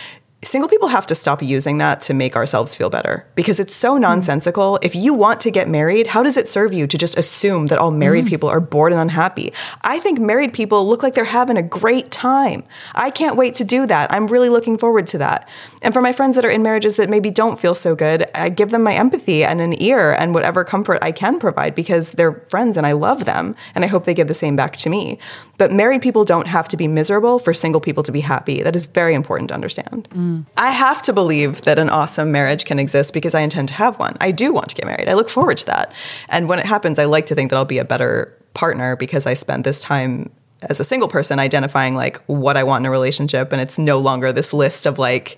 single 0.45 0.69
people 0.69 0.89
have 0.89 1.07
to 1.07 1.15
stop 1.15 1.41
using 1.41 1.79
that 1.79 2.03
to 2.03 2.13
make 2.15 2.35
ourselves 2.35 2.75
feel 2.75 2.91
better 2.91 3.27
because 3.37 3.61
it's 3.61 3.75
so 3.75 3.93
mm-hmm. 3.93 4.03
nonsensical. 4.03 4.79
If 4.83 4.95
you 4.95 5.15
want 5.15 5.41
to 5.43 5.51
get 5.51 5.69
married, 5.69 6.09
how 6.09 6.23
does 6.23 6.37
it 6.37 6.49
serve 6.49 6.73
you 6.73 6.87
to 6.89 6.99
just 6.99 7.17
assume 7.17 7.69
that 7.69 7.79
all 7.79 7.93
married 7.93 8.25
mm-hmm. 8.25 8.31
people 8.31 8.49
are 8.49 8.61
bored 8.61 8.93
and 8.93 9.01
unhappy? 9.01 9.53
I 9.83 10.01
think 10.01 10.19
married 10.19 10.53
people 10.53 10.87
look 10.87 11.03
like 11.03 11.15
they're 11.15 11.25
having 11.25 11.57
a 11.57 11.63
great 11.63 12.11
time. 12.11 12.65
I 12.95 13.11
can't 13.11 13.37
wait 13.37 13.55
to 13.57 13.65
do 13.65 13.87
that. 13.87 14.13
I'm 14.13 14.27
really 14.27 14.49
looking 14.49 14.79
forward 14.79 15.07
to 15.09 15.19
that. 15.19 15.49
And 15.81 15.95
for 15.95 16.03
my 16.03 16.13
friends 16.13 16.35
that 16.35 16.45
are 16.45 16.51
in 16.51 16.63
marriages 16.63 16.97
that 16.97 17.09
maybe 17.09 17.31
don't 17.31 17.59
feel 17.59 17.75
so 17.75 17.95
good, 17.95 18.29
I 18.35 18.49
give 18.49 18.71
them 18.71 18.83
my 18.83 18.95
empathy 18.95 19.45
and 19.45 19.61
an 19.61 19.81
ear 19.81 20.13
and 20.13 20.35
whatever 20.35 20.65
comfort 20.65 20.99
I 21.03 21.13
can 21.13 21.39
provide 21.39 21.75
because 21.75 22.13
they're 22.13 22.45
friends 22.49 22.77
and 22.77 22.87
I 22.87 22.93
love 22.93 23.27
them 23.27 23.55
and 23.75 23.85
I 23.85 23.89
hope 23.89 24.05
they 24.05 24.15
give 24.15 24.29
the 24.29 24.35
same 24.35 24.57
back 24.57 24.77
to 24.79 24.91
me. 24.91 25.19
But 25.57 25.73
married 25.73 26.03
people 26.03 26.25
don't 26.25 26.49
have 26.49 26.67
to 26.69 26.77
be 26.77 26.89
miserable 26.89 27.39
for 27.39 27.55
single 27.55 27.81
people 27.81 28.03
to 28.03 28.13
be 28.13 28.21
happy. 28.21 28.63
That 28.63 28.75
is 28.75 28.87
very 28.87 29.15
important 29.15 29.49
to 29.49 29.55
understand. 29.55 30.09
Mm. 30.11 30.32
I 30.57 30.71
have 30.71 31.03
to 31.03 31.13
believe 31.13 31.63
that 31.63 31.79
an 31.79 31.91
awesome 31.91 32.33
marriage 32.33 32.65
can 32.65 32.79
exist 32.79 33.15
because 33.15 33.35
I 33.35 33.41
intend 33.41 33.69
to 33.69 33.75
have 33.75 33.99
one. 33.99 34.17
I 34.21 34.31
do 34.31 34.53
want 34.53 34.69
to 34.69 34.75
get 34.75 34.87
married. 34.87 35.09
I 35.09 35.15
look 35.15 35.29
forward 35.29 35.59
to 35.59 35.67
that. 35.67 35.93
And 36.29 36.49
when 36.49 36.59
it 36.59 36.67
happens, 36.67 36.99
I 36.99 37.05
like 37.05 37.27
to 37.27 37.35
think 37.35 37.51
that 37.51 37.57
I'll 37.57 37.65
be 37.65 37.79
a 37.79 37.85
better 37.85 38.37
partner 38.55 38.97
because 38.97 39.27
I 39.27 39.35
spent 39.35 39.65
this 39.65 39.81
time 39.81 40.31
as 40.69 40.81
a 40.81 40.85
single 40.85 41.09
person 41.09 41.39
identifying 41.39 41.95
like 41.95 42.23
what 42.27 42.57
I 42.57 42.63
want 42.63 42.83
in 42.83 42.87
a 42.87 42.91
relationship 42.91 43.53
and 43.53 43.61
it's 43.61 43.79
no 43.79 43.99
longer 43.99 44.33
this 44.33 44.53
list 44.53 44.87
of 44.87 44.99
like 44.99 45.37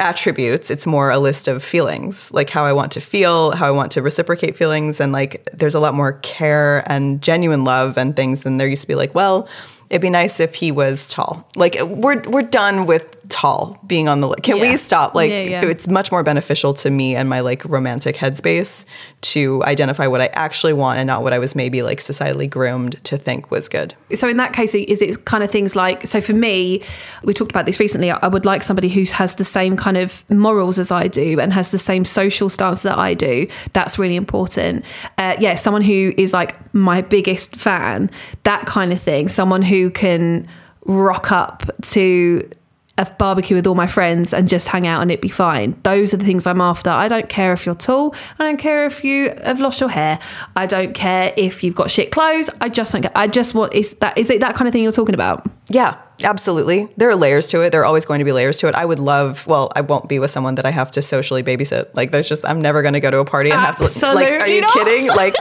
attributes 0.00 0.70
it's 0.70 0.86
more 0.86 1.10
a 1.10 1.18
list 1.18 1.46
of 1.46 1.62
feelings 1.62 2.32
like 2.32 2.48
how 2.48 2.64
i 2.64 2.72
want 2.72 2.90
to 2.90 3.02
feel 3.02 3.50
how 3.50 3.66
i 3.66 3.70
want 3.70 3.92
to 3.92 4.00
reciprocate 4.00 4.56
feelings 4.56 4.98
and 4.98 5.12
like 5.12 5.46
there's 5.52 5.74
a 5.74 5.80
lot 5.80 5.92
more 5.92 6.14
care 6.22 6.82
and 6.90 7.20
genuine 7.20 7.64
love 7.64 7.98
and 7.98 8.16
things 8.16 8.42
than 8.42 8.56
there 8.56 8.66
used 8.66 8.80
to 8.80 8.88
be 8.88 8.94
like 8.94 9.14
well 9.14 9.46
it'd 9.90 10.00
be 10.00 10.08
nice 10.08 10.40
if 10.40 10.54
he 10.54 10.72
was 10.72 11.06
tall 11.10 11.46
like 11.54 11.76
we're 11.82 12.18
we're 12.22 12.40
done 12.40 12.86
with 12.86 13.14
tall 13.30 13.78
being 13.86 14.08
on 14.08 14.20
the 14.20 14.28
li- 14.28 14.36
can 14.42 14.56
Yeah. 14.56 14.62
we 14.72 14.76
stop 14.76 15.14
like 15.14 15.30
Yeah, 15.30 15.42
yeah. 15.42 15.64
it's 15.64 15.88
much 15.88 16.10
more 16.12 16.22
beneficial 16.22 16.74
to 16.74 16.90
me 16.90 17.14
and 17.14 17.28
my 17.28 17.40
like 17.40 17.64
romantic 17.64 18.16
headspace 18.16 18.84
to 19.22 19.62
identify 19.64 20.06
what 20.06 20.20
i 20.20 20.26
actually 20.34 20.72
want 20.72 20.98
and 20.98 21.06
not 21.06 21.22
what 21.22 21.32
i 21.32 21.38
was 21.38 21.54
maybe 21.54 21.82
like 21.82 21.98
societally 22.00 22.48
groomed 22.50 23.02
to 23.04 23.16
think 23.16 23.50
was 23.50 23.68
good 23.68 23.94
so 24.14 24.28
in 24.28 24.36
that 24.36 24.52
case 24.52 24.74
is 24.74 25.00
it 25.00 25.24
kind 25.24 25.42
of 25.44 25.50
things 25.50 25.76
like 25.76 26.06
so 26.06 26.20
for 26.20 26.32
me 26.32 26.82
we 27.24 27.32
talked 27.32 27.50
about 27.52 27.66
this 27.66 27.78
recently 27.80 28.10
i 28.10 28.26
would 28.28 28.44
like 28.44 28.62
somebody 28.62 28.88
who 28.88 29.04
has 29.12 29.36
the 29.36 29.44
same 29.44 29.76
kind 29.76 29.96
of 29.96 30.28
morals 30.30 30.78
as 30.78 30.90
i 30.90 31.06
do 31.06 31.38
and 31.40 31.52
has 31.52 31.70
the 31.70 31.78
same 31.78 32.04
social 32.04 32.48
stance 32.48 32.82
that 32.82 32.98
i 32.98 33.14
do 33.14 33.46
that's 33.72 33.98
really 33.98 34.16
important 34.16 34.84
uh, 35.18 35.36
yeah 35.38 35.54
someone 35.54 35.82
who 35.82 36.12
is 36.16 36.32
like 36.32 36.52
my 36.74 37.00
biggest 37.00 37.56
fan 37.56 38.10
that 38.44 38.66
kind 38.66 38.92
of 38.92 39.00
thing 39.00 39.28
someone 39.28 39.62
who 39.62 39.90
can 39.90 40.46
rock 40.86 41.30
up 41.30 41.62
to 41.82 42.48
a 43.00 43.10
barbecue 43.18 43.56
with 43.56 43.66
all 43.66 43.74
my 43.74 43.86
friends 43.86 44.34
and 44.34 44.48
just 44.48 44.68
hang 44.68 44.86
out 44.86 45.00
and 45.00 45.10
it'd 45.10 45.22
be 45.22 45.28
fine. 45.28 45.74
Those 45.82 46.12
are 46.12 46.18
the 46.18 46.24
things 46.24 46.46
I'm 46.46 46.60
after. 46.60 46.90
I 46.90 47.08
don't 47.08 47.28
care 47.28 47.52
if 47.52 47.64
you're 47.64 47.74
tall. 47.74 48.14
I 48.38 48.44
don't 48.44 48.58
care 48.58 48.84
if 48.84 49.02
you 49.02 49.34
have 49.42 49.58
lost 49.58 49.80
your 49.80 49.88
hair. 49.88 50.18
I 50.54 50.66
don't 50.66 50.92
care 50.92 51.32
if 51.36 51.64
you've 51.64 51.74
got 51.74 51.90
shit 51.90 52.12
clothes. 52.12 52.50
I 52.60 52.68
just 52.68 52.92
don't 52.92 53.02
care. 53.02 53.12
I 53.14 53.26
just 53.26 53.54
want 53.54 53.72
is 53.72 53.94
that 53.94 54.18
is 54.18 54.28
it 54.28 54.40
that 54.40 54.54
kind 54.54 54.68
of 54.68 54.72
thing 54.72 54.82
you're 54.82 54.92
talking 54.92 55.14
about? 55.14 55.46
Yeah, 55.72 55.98
absolutely. 56.24 56.88
There 56.96 57.08
are 57.10 57.14
layers 57.14 57.46
to 57.48 57.62
it. 57.62 57.70
There 57.70 57.80
are 57.82 57.84
always 57.84 58.04
going 58.04 58.18
to 58.18 58.24
be 58.24 58.32
layers 58.32 58.58
to 58.58 58.66
it. 58.66 58.74
I 58.74 58.84
would 58.84 58.98
love, 58.98 59.46
well, 59.46 59.70
I 59.76 59.82
won't 59.82 60.08
be 60.08 60.18
with 60.18 60.32
someone 60.32 60.56
that 60.56 60.66
I 60.66 60.70
have 60.70 60.90
to 60.92 61.02
socially 61.02 61.44
babysit. 61.44 61.94
Like, 61.94 62.10
there's 62.10 62.28
just, 62.28 62.44
I'm 62.44 62.60
never 62.60 62.82
going 62.82 62.94
to 62.94 63.00
go 63.00 63.08
to 63.08 63.18
a 63.18 63.24
party 63.24 63.50
and 63.50 63.60
have 63.60 63.76
to, 63.76 64.12
like, 64.12 64.28
are 64.28 64.48
you 64.48 64.62
not. 64.62 64.72
kidding? 64.72 65.08
Like, 65.20 65.34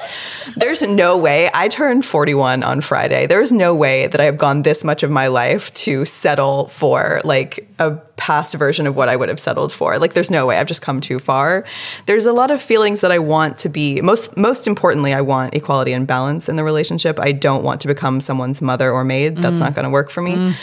there's 0.55 0.81
no 0.83 1.17
way. 1.17 1.49
I 1.53 1.67
turned 1.67 2.03
41 2.05 2.63
on 2.63 2.81
Friday. 2.81 3.27
There's 3.27 3.51
no 3.51 3.73
way 3.73 4.07
that 4.07 4.19
I 4.19 4.25
have 4.25 4.37
gone 4.37 4.61
this 4.61 4.83
much 4.83 5.03
of 5.03 5.09
my 5.09 5.27
life 5.27 5.73
to 5.85 6.05
settle 6.05 6.67
for, 6.67 7.21
like, 7.23 7.69
a 7.79 7.91
past 8.19 8.53
version 8.55 8.85
of 8.85 8.95
what 8.95 9.09
I 9.09 9.15
would 9.15 9.29
have 9.29 9.39
settled 9.39 9.71
for. 9.71 9.97
Like, 9.97 10.13
there's 10.13 10.29
no 10.29 10.45
way. 10.45 10.57
I've 10.57 10.67
just 10.67 10.81
come 10.81 10.99
too 10.99 11.17
far. 11.17 11.65
There's 12.05 12.25
a 12.25 12.33
lot 12.33 12.51
of 12.51 12.61
feelings 12.61 13.01
that 13.01 13.11
I 13.11 13.17
want 13.17 13.57
to 13.57 13.69
be, 13.69 14.01
most, 14.01 14.37
most 14.37 14.67
importantly, 14.67 15.13
I 15.13 15.21
want 15.21 15.55
equality 15.55 15.93
and 15.93 16.05
balance 16.05 16.49
in 16.49 16.57
the 16.57 16.63
relationship. 16.63 17.19
I 17.19 17.31
don't 17.31 17.63
want 17.63 17.81
to 17.81 17.87
become 17.87 18.19
someone's 18.19 18.61
mother 18.61 18.91
or 18.91 19.03
maid. 19.03 19.37
That's 19.37 19.59
not 19.59 19.73
going 19.73 19.85
to 19.85 19.89
work 19.89 20.09
for 20.09 20.21
me. 20.21 20.53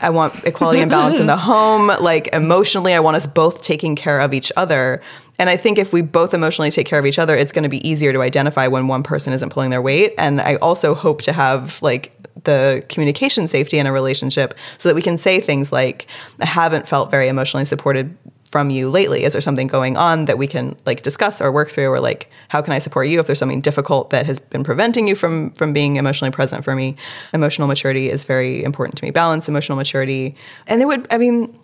I 0.00 0.10
want 0.10 0.44
equality 0.44 0.80
and 0.80 0.90
balance 0.90 1.18
in 1.18 1.26
the 1.26 1.36
home. 1.50 1.88
Like 1.88 2.28
emotionally, 2.28 2.94
I 2.94 3.00
want 3.00 3.16
us 3.16 3.26
both 3.26 3.62
taking 3.62 3.96
care 3.96 4.20
of 4.20 4.32
each 4.32 4.52
other. 4.56 5.02
And 5.38 5.48
I 5.48 5.56
think 5.56 5.78
if 5.78 5.92
we 5.92 6.02
both 6.02 6.34
emotionally 6.34 6.70
take 6.70 6.86
care 6.86 6.98
of 6.98 7.06
each 7.06 7.18
other, 7.18 7.34
it's 7.34 7.52
going 7.52 7.62
to 7.62 7.68
be 7.68 7.86
easier 7.88 8.12
to 8.12 8.22
identify 8.22 8.66
when 8.66 8.88
one 8.88 9.02
person 9.02 9.32
isn't 9.32 9.50
pulling 9.50 9.70
their 9.70 9.82
weight. 9.82 10.14
And 10.18 10.40
I 10.40 10.56
also 10.56 10.94
hope 10.94 11.22
to 11.22 11.32
have 11.32 11.80
like 11.80 12.12
the 12.44 12.84
communication 12.88 13.48
safety 13.48 13.78
in 13.78 13.86
a 13.86 13.92
relationship 13.92 14.54
so 14.78 14.88
that 14.88 14.94
we 14.94 15.02
can 15.02 15.18
say 15.18 15.40
things 15.40 15.72
like, 15.72 16.06
I 16.40 16.46
haven't 16.46 16.88
felt 16.88 17.10
very 17.10 17.28
emotionally 17.28 17.64
supported 17.64 18.16
from 18.48 18.70
you 18.70 18.90
lately? 18.90 19.24
Is 19.24 19.34
there 19.34 19.42
something 19.42 19.66
going 19.66 19.96
on 19.96 20.24
that 20.24 20.38
we 20.38 20.46
can 20.46 20.76
like 20.86 21.02
discuss 21.02 21.40
or 21.40 21.52
work 21.52 21.68
through 21.68 21.90
or 21.90 22.00
like 22.00 22.30
how 22.48 22.62
can 22.62 22.72
I 22.72 22.78
support 22.78 23.08
you 23.08 23.20
if 23.20 23.26
there's 23.26 23.38
something 23.38 23.60
difficult 23.60 24.10
that 24.10 24.24
has 24.26 24.40
been 24.40 24.64
preventing 24.64 25.06
you 25.06 25.14
from 25.14 25.50
from 25.50 25.72
being 25.72 25.96
emotionally 25.96 26.30
present 26.30 26.64
for 26.64 26.74
me? 26.74 26.96
Emotional 27.34 27.68
maturity 27.68 28.08
is 28.08 28.24
very 28.24 28.64
important 28.64 28.96
to 28.98 29.04
me. 29.04 29.10
Balance, 29.10 29.48
emotional 29.48 29.76
maturity. 29.76 30.34
And 30.66 30.80
it 30.80 30.86
would 30.86 31.06
I 31.12 31.18
mean 31.18 31.54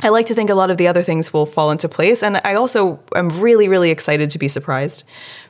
I 0.00 0.10
like 0.10 0.26
to 0.26 0.34
think 0.34 0.48
a 0.48 0.54
lot 0.54 0.70
of 0.70 0.76
the 0.76 0.86
other 0.86 1.02
things 1.02 1.32
will 1.32 1.46
fall 1.46 1.72
into 1.72 1.88
place. 1.88 2.22
And 2.22 2.40
I 2.44 2.54
also 2.54 3.00
am 3.16 3.40
really, 3.40 3.66
really 3.66 3.90
excited 3.90 4.30
to 4.30 4.38
be 4.38 4.46
surprised 4.46 5.02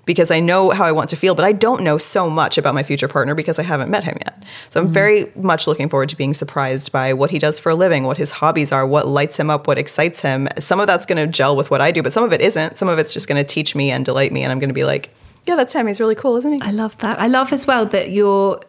because 0.09 0.31
I 0.31 0.40
know 0.40 0.71
how 0.71 0.85
I 0.85 0.92
want 0.92 1.11
to 1.11 1.16
feel, 1.16 1.35
but 1.35 1.44
I 1.44 1.53
don't 1.53 1.83
know 1.85 1.99
so 1.99 2.31
much 2.31 2.57
about 2.57 2.75
my 2.75 2.83
future 2.83 3.09
partner 3.09 3.35
because 3.35 3.59
I 3.59 3.62
haven't 3.62 3.90
met 3.90 4.05
him 4.05 4.16
yet. 4.25 4.42
So 4.71 4.81
I'm 4.81 4.87
mm-hmm. 4.87 4.94
very 4.94 5.33
much 5.37 5.66
looking 5.66 5.90
forward 5.90 6.09
to 6.09 6.16
being 6.16 6.33
surprised 6.33 6.90
by 6.92 7.12
what 7.12 7.31
he 7.31 7.38
does 7.38 7.59
for 7.59 7.68
a 7.68 7.75
living, 7.75 8.05
what 8.05 8.16
his 8.16 8.31
hobbies 8.31 8.73
are, 8.73 8.87
what 8.87 9.07
lights 9.07 9.38
him 9.38 9.51
up, 9.51 9.66
what 9.66 9.77
excites 9.77 10.23
him. 10.23 10.49
Some 10.59 10.81
of 10.81 10.87
that's 10.87 11.05
going 11.05 11.18
to 11.18 11.27
gel 11.27 11.55
with 11.55 11.71
what 11.71 11.83
I 11.83 11.90
do, 11.90 12.03
but 12.03 12.14
some 12.14 12.25
of 12.25 12.33
it 12.33 12.40
isn't. 12.40 12.79
Some 12.79 12.88
of 12.88 12.99
it's 12.99 13.12
just 13.12 13.29
going 13.29 13.37
to 13.37 13.47
teach 13.47 13.75
me 13.75 13.90
and 13.90 14.03
delight 14.03 14.33
me. 14.33 14.42
And 14.44 14.51
I'm 14.51 14.59
going 14.59 14.71
to 14.71 14.75
be 14.75 14.85
like, 14.85 15.11
yeah, 15.47 15.57
that's 15.57 15.75
him. 15.75 15.87
He's 15.87 16.01
really 16.01 16.14
cool, 16.14 16.38
isn't 16.38 16.55
he? 16.55 16.61
I 16.62 16.71
love 16.71 16.97
that. 16.99 17.21
I 17.21 17.27
love 17.27 17.53
as 17.53 17.66
well 17.66 17.85
that 17.85 18.09
you're. 18.11 18.61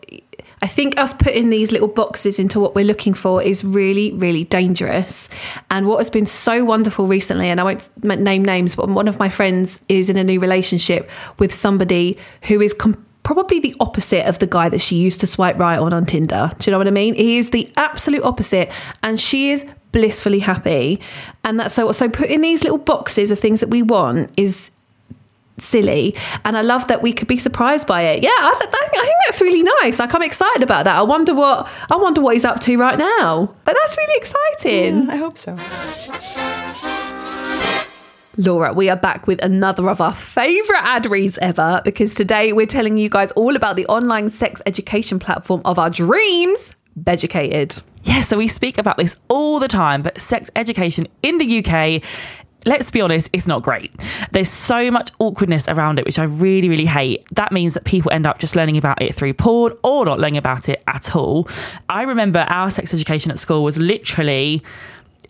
I 0.62 0.68
think 0.68 1.00
us 1.00 1.14
putting 1.14 1.50
these 1.50 1.72
little 1.72 1.88
boxes 1.88 2.40
into 2.40 2.60
what 2.60 2.76
we're 2.76 2.86
looking 2.86 3.14
for 3.14 3.42
is 3.42 3.64
really, 3.64 4.12
really 4.14 4.44
dangerous. 4.44 5.30
And 5.72 5.88
what 5.88 5.98
has 5.98 6.10
been 6.10 6.26
so 6.26 6.66
wonderful 6.66 7.08
recently, 7.08 7.50
and 7.50 7.60
I 7.60 7.64
won't 7.64 7.90
name 8.04 8.44
names, 8.44 8.76
but 8.76 8.90
one 8.90 9.08
of 9.08 9.20
my 9.20 9.30
friends 9.30 9.80
is 9.88 10.10
in 10.10 10.18
a 10.18 10.24
new 10.24 10.40
relationship 10.40 11.10
with 11.38 11.54
somebody 11.54 12.18
who 12.44 12.62
is. 12.62 12.76
Probably 13.22 13.60
the 13.60 13.76
opposite 13.80 14.26
of 14.28 14.40
the 14.40 14.48
guy 14.48 14.70
that 14.70 14.82
she 14.82 14.96
used 14.96 15.20
to 15.20 15.28
swipe 15.28 15.60
right 15.60 15.78
on 15.78 15.94
on 15.94 16.08
Tinder. 16.08 16.50
Do 16.58 16.66
you 16.66 16.72
know 16.72 16.80
what 16.80 16.88
I 16.88 16.92
mean? 16.92 17.14
He 17.14 17.38
is 17.38 17.52
the 17.52 17.72
absolute 17.78 18.24
opposite, 18.24 18.72
and 19.04 19.20
she 19.20 19.52
is 19.52 19.68
blissfully 19.92 20.40
happy. 20.40 21.00
And 21.44 21.60
that's 21.60 21.76
so. 21.76 21.92
So 21.92 22.10
putting 22.10 22.42
these 22.42 22.64
little 22.64 22.80
boxes 22.80 23.30
of 23.30 23.38
things 23.38 23.60
that 23.60 23.70
we 23.70 23.84
want 23.84 24.32
is 24.36 24.72
silly 25.60 26.16
and 26.46 26.58
i 26.58 26.62
love 26.62 26.88
that 26.88 27.02
we 27.02 27.14
could 27.14 27.28
be 27.28 27.38
surprised 27.38 27.88
by 27.88 28.02
it. 28.02 28.24
Yeah 28.24 28.30
I, 28.32 28.56
th- 28.60 28.70
I, 28.74 28.88
think, 28.88 29.04
I 29.04 29.06
think 29.06 29.18
that's 29.26 29.42
really 29.42 29.64
nice. 29.82 30.00
Like 30.00 30.14
i'm 30.14 30.22
excited 30.22 30.64
about 30.64 30.86
that. 30.86 30.98
I 30.98 31.02
wonder 31.04 31.34
what 31.34 31.70
i 31.90 31.96
wonder 31.96 32.22
what 32.22 32.34
he's 32.34 32.46
up 32.46 32.60
to 32.62 32.78
right 32.78 32.98
now. 32.98 33.54
But 33.66 33.76
that's 33.82 33.98
really 33.98 34.16
exciting. 34.18 35.10
I 35.10 35.18
hope 35.18 35.38
so. 35.38 35.58
Laura, 38.38 38.72
we 38.72 38.90
are 38.90 38.96
back 38.96 39.28
with 39.28 39.44
another 39.44 39.90
of 39.90 40.00
our 40.00 40.14
favourite 40.14 40.84
ad 40.84 41.06
reads 41.06 41.38
ever 41.40 41.82
because 41.84 42.16
today 42.16 42.54
we're 42.54 42.66
telling 42.66 42.98
you 42.98 43.10
guys 43.10 43.32
all 43.34 43.54
about 43.58 43.76
the 43.76 43.86
online 43.88 44.30
sex 44.30 44.62
education 44.66 45.20
platform 45.20 45.62
of 45.66 45.78
our 45.78 45.90
dreams, 45.90 46.74
Beducated. 47.04 47.82
Yeah, 48.04 48.22
so 48.22 48.38
we 48.38 48.48
speak 48.48 48.78
about 48.78 48.98
this 48.98 49.18
all 49.28 49.60
the 49.60 49.68
time, 49.68 50.02
but 50.02 50.20
sex 50.20 50.50
education 50.56 51.08
in 51.22 51.38
the 51.38 51.60
UK, 51.60 52.02
let's 52.66 52.92
be 52.92 53.02
honest, 53.02 53.30
it's 53.34 53.48
not 53.48 53.64
great. 53.64 53.92
There's 54.32 54.50
so 54.50 54.92
much 54.92 55.12
awkwardness 55.20 55.68
around 55.68 56.00
it, 56.00 56.06
which 56.06 56.20
I 56.20 56.24
really, 56.24 56.70
really 56.70 56.86
hate. 56.86 57.26
That 57.32 57.52
means 57.52 57.74
that 57.74 57.86
people 57.86 58.12
end 58.12 58.26
up 58.26 58.40
just 58.40 58.56
learning 58.56 58.78
about 58.78 59.02
it 59.02 59.16
through 59.16 59.34
porn 59.34 59.74
or 59.84 60.06
not 60.06 60.20
learning 60.20 60.38
about 60.38 60.70
it 60.70 60.84
at 60.88 61.16
all. 61.16 61.48
I 61.88 62.04
remember 62.04 62.46
our 62.50 62.70
sex 62.72 62.94
education 62.94 63.32
at 63.32 63.40
school 63.40 63.64
was 63.64 63.80
literally 63.80 64.64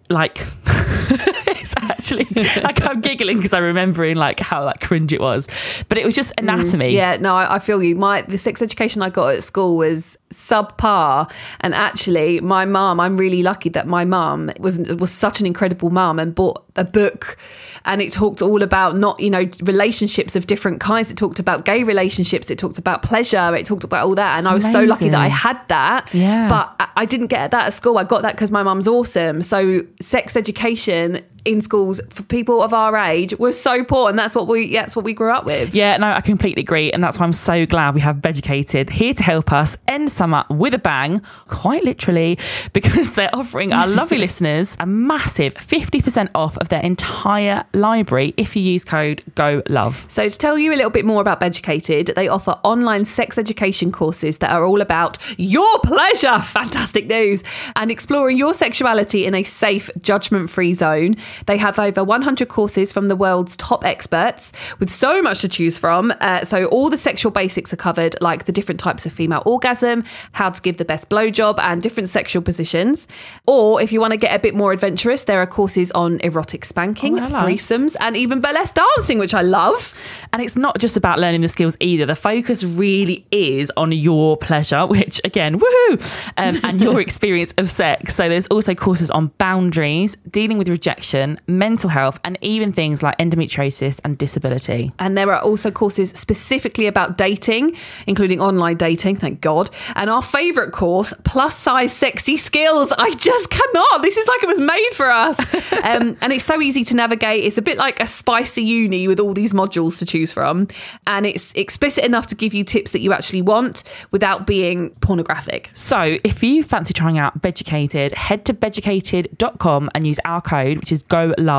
like 0.10 0.38
actually. 2.00 2.28
Like 2.64 2.82
I'm 2.82 3.02
giggling 3.02 3.38
because 3.38 3.54
I'm 3.54 3.64
remembering 3.64 4.18
like 4.18 4.40
how 4.40 4.64
like 4.64 4.82
cringe 4.82 5.14
it 5.14 5.22
was, 5.22 5.48
but 5.88 5.98
it 5.98 6.06
was 6.06 6.16
just 6.16 6.32
mm. 6.32 6.44
anatomy. 6.44 6.96
Yeah, 6.96 7.18
no, 7.18 7.36
I, 7.36 7.56
I 7.56 7.60
feel 7.60 7.82
you. 7.84 7.96
My 7.96 8.22
the 8.24 8.38
sex 8.38 8.62
education 8.62 9.02
I 9.02 9.10
got 9.10 9.36
at 9.36 9.44
school 9.44 9.78
was 9.78 10.18
subpar. 10.30 11.32
And 11.62 11.74
actually 11.74 12.40
my 12.40 12.66
mum 12.66 13.00
i'm 13.00 13.18
really 13.18 13.42
lucky 13.44 13.70
that 13.70 13.88
my 13.88 14.06
mum 14.06 14.52
was 14.60 14.80
was 14.80 15.12
such 15.12 15.40
an 15.40 15.46
incredible 15.46 15.90
mum 15.90 16.20
and 16.20 16.34
bought 16.34 16.64
a 16.76 16.84
book. 16.84 17.38
And 17.86 18.02
it 18.02 18.12
talked 18.12 18.42
all 18.42 18.62
about 18.62 18.98
not 18.98 19.20
you 19.20 19.30
know 19.30 19.50
relationships 19.64 20.36
of 20.36 20.48
different 20.48 20.80
kinds. 20.80 21.10
It 21.10 21.18
talked 21.18 21.40
about 21.40 21.66
gay 21.66 21.84
relationships. 21.84 22.52
It 22.52 22.58
talked 22.58 22.78
about 22.78 23.02
pleasure. 23.02 23.56
It 23.56 23.66
talked 23.66 23.84
about 23.84 24.06
all 24.06 24.16
that. 24.16 24.38
And 24.38 24.48
i 24.48 24.54
was 24.54 24.70
so 24.70 24.84
lucky 24.84 25.10
that 25.10 25.20
i 25.20 25.28
had 25.28 25.60
that. 25.70 26.10
Yeah. 26.14 26.48
but 26.48 26.76
I- 26.80 26.90
i 26.98 27.06
didn't 27.06 27.28
get 27.28 27.52
that 27.52 27.68
at 27.68 27.74
school. 27.74 27.98
I 27.98 28.04
got 28.04 28.22
that 28.22 28.34
because 28.34 28.52
my 28.52 28.64
mum's 28.64 28.88
awesome. 28.88 29.42
So 29.42 29.86
sex 30.00 30.36
education 30.36 31.22
in 31.46 31.62
schools 31.94 32.14
for 32.14 32.24
people 32.24 32.62
of 32.62 32.74
our 32.74 32.96
age 32.98 33.38
was 33.38 33.60
so 33.60 33.84
poor 33.84 34.10
and 34.10 34.18
that's 34.18 34.36
what 34.36 34.48
we 34.48 34.72
that's 34.74 34.96
what 34.96 35.06
we 35.06 35.14
grew 35.14 35.32
up 35.32 35.46
with 35.46 35.74
Yeah, 35.74 35.98
no, 35.98 36.12
I 36.12 36.22
completely 36.22 36.62
agree. 36.62 36.92
And 36.92 37.04
that's 37.04 37.20
why 37.20 37.26
I'm 37.26 37.34
so 37.34 37.66
glad 37.66 37.96
we 37.96 38.02
have 38.02 38.22
Beducated 38.22 38.90
here 38.90 39.14
to 39.14 39.24
help 39.24 39.52
us 39.52 39.78
end 39.88 40.12
summer 40.12 40.44
with 40.50 40.74
a 40.74 40.78
bang, 40.78 41.22
quite 41.48 41.84
literally, 41.84 42.38
because 42.74 43.16
they're 43.16 43.34
offering 43.34 43.74
our 43.74 43.88
lovely 43.88 44.18
listeners 44.26 44.76
a 44.80 44.86
massive 44.86 45.54
50% 45.56 46.30
off 46.36 46.58
of 46.58 46.70
their 46.70 46.82
entire 46.82 47.64
library 47.74 48.34
if 48.38 48.56
you 48.56 48.62
use 48.62 48.86
code 48.86 49.24
GOLOVE. 49.36 50.06
So, 50.08 50.28
to 50.28 50.38
tell 50.38 50.58
you 50.58 50.74
a 50.74 50.76
little 50.76 50.92
bit 50.92 51.06
more 51.06 51.22
about 51.22 51.40
Beducated, 51.40 52.14
they 52.16 52.28
offer 52.28 52.52
online 52.64 53.06
sex 53.06 53.38
education 53.38 53.92
courses 53.92 54.40
that 54.40 54.52
are 54.52 54.64
all 54.64 54.82
about 54.82 55.18
your 55.38 55.80
pleasure. 55.80 56.40
Fantastic 56.40 57.08
news. 57.08 57.44
And 57.76 57.90
exploring 57.90 58.38
your 58.38 58.54
sexuality 58.54 59.26
in 59.26 59.34
a 59.34 59.44
safe, 59.44 59.90
judgment 60.02 60.50
free 60.50 60.74
zone. 60.74 61.16
They 61.46 61.58
have 61.58 61.79
over 61.80 62.04
100 62.04 62.48
courses 62.50 62.92
from 62.92 63.08
the 63.08 63.16
world's 63.16 63.56
top 63.58 63.86
experts 63.86 64.52
with 64.80 64.90
so 64.90 65.22
much 65.22 65.42
to 65.42 65.48
choose 65.48 65.78
from. 65.78 66.14
Uh, 66.22 66.44
so, 66.44 66.66
all 66.66 66.90
the 66.90 66.98
sexual 66.98 67.32
basics 67.32 67.74
are 67.74 67.78
covered, 67.78 68.16
like 68.22 68.46
the 68.46 68.52
different 68.52 68.80
types 68.80 69.06
of 69.06 69.14
female 69.14 69.42
orgasm, 69.46 70.04
how 70.34 70.50
to 70.50 70.62
give 70.62 70.78
the 70.78 70.86
best 70.86 71.10
blowjob, 71.10 71.60
and 71.60 71.82
different 71.82 72.10
sexual 72.10 72.42
positions. 72.42 73.08
Or 73.48 73.82
if 73.82 73.92
you 73.92 74.00
want 74.00 74.12
to 74.12 74.18
get 74.18 74.36
a 74.36 74.40
bit 74.40 74.54
more 74.56 74.72
adventurous, 74.74 75.24
there 75.24 75.42
are 75.42 75.48
courses 75.48 75.92
on 75.92 76.20
erotic 76.22 76.66
spanking, 76.66 77.20
Oh, 77.20 77.26
threesomes, 77.28 77.96
and 78.00 78.18
even 78.18 78.42
burlesque 78.42 78.76
dancing, 78.76 79.18
which 79.20 79.34
I 79.34 79.42
love. 79.42 79.94
And 80.34 80.42
it's 80.42 80.56
not 80.56 80.78
just 80.80 80.98
about 80.98 81.20
learning 81.20 81.42
the 81.42 81.50
skills 81.50 81.78
either. 81.80 82.06
The 82.06 82.16
focus 82.16 82.64
really 82.64 83.26
is 83.32 83.72
on 83.78 83.92
your 83.92 84.38
pleasure, 84.38 84.86
which 84.86 85.22
again, 85.24 85.60
woohoo, 85.60 86.24
um, 86.38 86.60
and 86.64 86.82
your 86.82 87.00
experience 87.08 87.54
of 87.58 87.70
sex. 87.70 88.16
So 88.16 88.28
there's 88.28 88.48
also 88.48 88.76
courses 88.76 89.10
on 89.10 89.28
boundaries, 89.38 90.16
dealing 90.30 90.58
with 90.58 90.68
rejection, 90.68 91.40
mental 91.48 91.69
health, 91.78 92.20
and 92.24 92.38
even 92.42 92.74
things 92.74 93.04
like 93.04 93.18
endometriosis 93.18 94.00
and 94.04 94.18
disability. 94.18 94.92
And 95.00 95.18
there 95.18 95.32
are 95.34 95.42
also 95.42 95.72
courses 95.72 96.10
specifically 96.12 96.88
about 96.88 97.18
dating, 97.18 97.76
including 98.08 98.42
online 98.42 98.78
dating, 98.78 99.18
thank 99.18 99.42
God. 99.42 99.70
And 99.96 100.10
our 100.10 100.22
favourite 100.22 100.72
course, 100.72 101.14
plus 101.24 101.56
size 101.56 101.94
sexy 101.94 102.38
skills. 102.38 102.92
I 102.98 103.12
just 103.12 103.50
cannot. 103.50 104.02
This 104.02 104.18
is 104.18 104.28
like 104.28 104.44
it 104.44 104.48
was 104.48 104.60
made 104.60 104.92
for 104.94 105.10
us. 105.10 105.40
um, 105.84 106.18
and 106.22 106.34
it's 106.34 106.44
so 106.44 106.62
easy 106.62 106.84
to 106.86 106.96
navigate. 106.96 107.44
It's 107.44 107.58
a 107.58 107.62
bit 107.62 107.78
like 107.78 108.00
a 108.00 108.08
spicy 108.08 108.64
uni 108.64 109.08
with 109.08 109.20
all 109.20 109.34
these 109.34 109.54
modules 109.54 110.00
to 110.00 110.06
choose 110.06 110.32
from. 110.32 110.68
And 111.08 111.26
it's 111.26 111.54
explicit 111.54 112.04
enough 112.04 112.28
to 112.28 112.36
give 112.36 112.54
you 112.54 112.64
tips 112.64 112.92
that 112.92 113.02
you 113.02 113.14
actually 113.14 113.42
want 113.42 113.84
without 114.12 114.48
being 114.48 114.92
pornographic. 115.02 115.70
So 115.74 116.18
if 116.24 116.44
you 116.44 116.64
fancy 116.64 116.94
trying 116.94 117.18
out 117.18 117.42
Beducated, 117.42 118.14
head 118.14 118.46
to 118.46 118.54
beducated.com 118.54 119.90
and 119.94 120.08
use 120.08 120.20
our 120.26 120.42
code, 120.42 120.78
which 120.80 120.92
is 120.92 121.04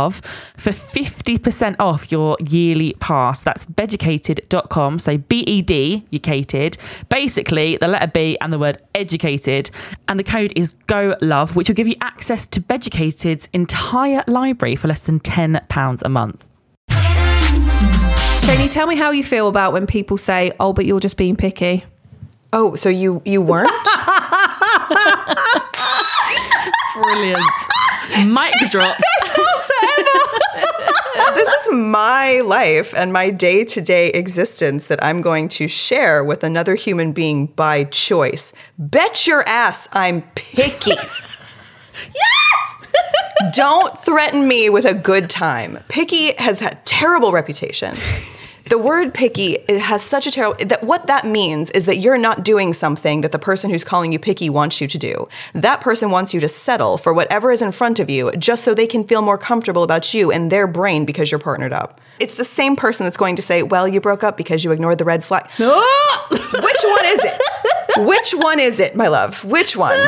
GOLOVE, 0.01 0.21
for 0.57 0.71
50% 0.71 1.77
off 1.79 2.11
your 2.11 2.37
yearly 2.41 2.95
pass. 3.01 3.43
That's 3.43 3.65
beducated.com. 3.65 4.99
So 4.99 5.19
B 5.19 5.41
E 5.41 5.63
D, 5.63 6.05
educated. 6.13 6.77
Basically, 7.09 7.77
the 7.77 7.89
letter 7.89 8.07
B 8.07 8.39
and 8.41 8.53
the 8.53 8.59
word 8.59 8.83
educated. 8.95 9.71
And 10.09 10.19
the 10.19 10.25
code 10.25 10.53
is 10.57 10.77
Go 10.87 11.17
Love, 11.21 11.57
which 11.57 11.69
will 11.69 11.75
give 11.75 11.89
you 11.89 11.97
access 12.01 12.47
to 12.49 12.61
Beducated's 12.61 13.49
entire 13.53 14.25
library 14.27 14.77
for 14.77 14.89
less 14.89 15.03
than 15.03 15.21
£10 15.21 16.03
a 16.03 16.09
month. 16.09 16.47
Shani, 16.89 18.71
tell 18.71 18.87
me 18.87 18.97
how 18.97 19.11
you 19.11 19.23
feel 19.23 19.49
about 19.49 19.73
when 19.73 19.87
people 19.87 20.17
say, 20.17 20.51
oh, 20.59 20.73
but 20.73 20.87
you're 20.87 21.01
just 21.01 21.17
being 21.17 21.37
picky. 21.37 21.85
Oh, 22.53 22.75
so 22.75 22.89
you 22.89 23.23
you 23.25 23.41
weren't? 23.41 23.71
Brilliant. 26.95 27.39
Mic 28.27 28.53
drop. 28.71 28.97
This 31.35 31.49
is 31.49 31.69
my 31.73 32.41
life 32.41 32.95
and 32.95 33.13
my 33.13 33.31
day 33.31 33.65
to 33.65 33.81
day 33.81 34.09
existence 34.11 34.87
that 34.87 35.03
I'm 35.05 35.21
going 35.21 35.49
to 35.51 35.69
share 35.69 36.25
with 36.25 36.45
another 36.45 36.75
human 36.75 37.13
being 37.13 37.47
by 37.47 37.85
choice. 37.85 38.53
Bet 38.79 39.27
your 39.27 39.47
ass 39.49 39.89
I'm 39.93 40.23
picky. 40.35 40.93
yes! 42.15 42.77
Don't 43.55 43.99
threaten 43.99 44.47
me 44.47 44.69
with 44.69 44.85
a 44.85 44.95
good 44.95 45.31
time. 45.31 45.79
Picky 45.89 46.33
has 46.35 46.61
had 46.61 46.85
terrible 46.85 47.33
reputation. 47.33 47.97
The 48.71 48.79
word 48.79 49.13
picky 49.13 49.55
it 49.69 49.81
has 49.81 50.01
such 50.01 50.29
a 50.29 50.31
terrible 50.31 50.65
that 50.65 50.85
what 50.85 51.09
that 51.09 51.27
means 51.27 51.73
is 51.73 51.87
that 51.87 51.99
you're 51.99 52.17
not 52.17 52.45
doing 52.45 52.73
something 52.73 53.23
that 53.23 53.33
the 53.33 53.39
person 53.39 53.69
who's 53.69 53.83
calling 53.83 54.13
you 54.13 54.19
picky 54.21 54.49
wants 54.49 54.81
you 54.81 54.87
to 54.87 54.97
do. 54.97 55.27
That 55.55 55.81
person 55.81 56.13
wants 56.13 56.33
you 56.33 56.39
to 56.39 56.49
settle 56.49 56.97
for 56.97 57.13
whatever 57.13 57.51
is 57.51 57.63
in 57.63 57.73
front 57.73 57.99
of 57.99 58.09
you 58.09 58.31
just 58.39 58.63
so 58.63 58.73
they 58.73 58.87
can 58.87 59.03
feel 59.03 59.23
more 59.23 59.37
comfortable 59.37 59.83
about 59.83 60.15
you 60.15 60.31
and 60.31 60.53
their 60.53 60.69
brain 60.69 61.05
because 61.05 61.33
you're 61.33 61.41
partnered 61.41 61.73
up. 61.73 62.01
It's 62.21 62.35
the 62.35 62.45
same 62.45 62.77
person 62.77 63.03
that's 63.03 63.17
going 63.17 63.35
to 63.35 63.43
say, 63.43 63.65
"Well, 63.65 63.89
you 63.89 64.01
broke 64.01 64.23
up 64.23 64.37
because 64.37 64.63
you 64.63 64.71
ignored 64.71 64.99
the 64.99 65.05
red 65.05 65.25
flag." 65.25 65.51
Which 65.59 66.83
one 66.85 67.05
is 67.07 67.25
it? 67.25 67.43
Which 68.07 68.31
one 68.35 68.61
is 68.61 68.79
it, 68.79 68.95
my 68.95 69.09
love? 69.09 69.45
Which 69.45 69.77
one? 69.77 69.99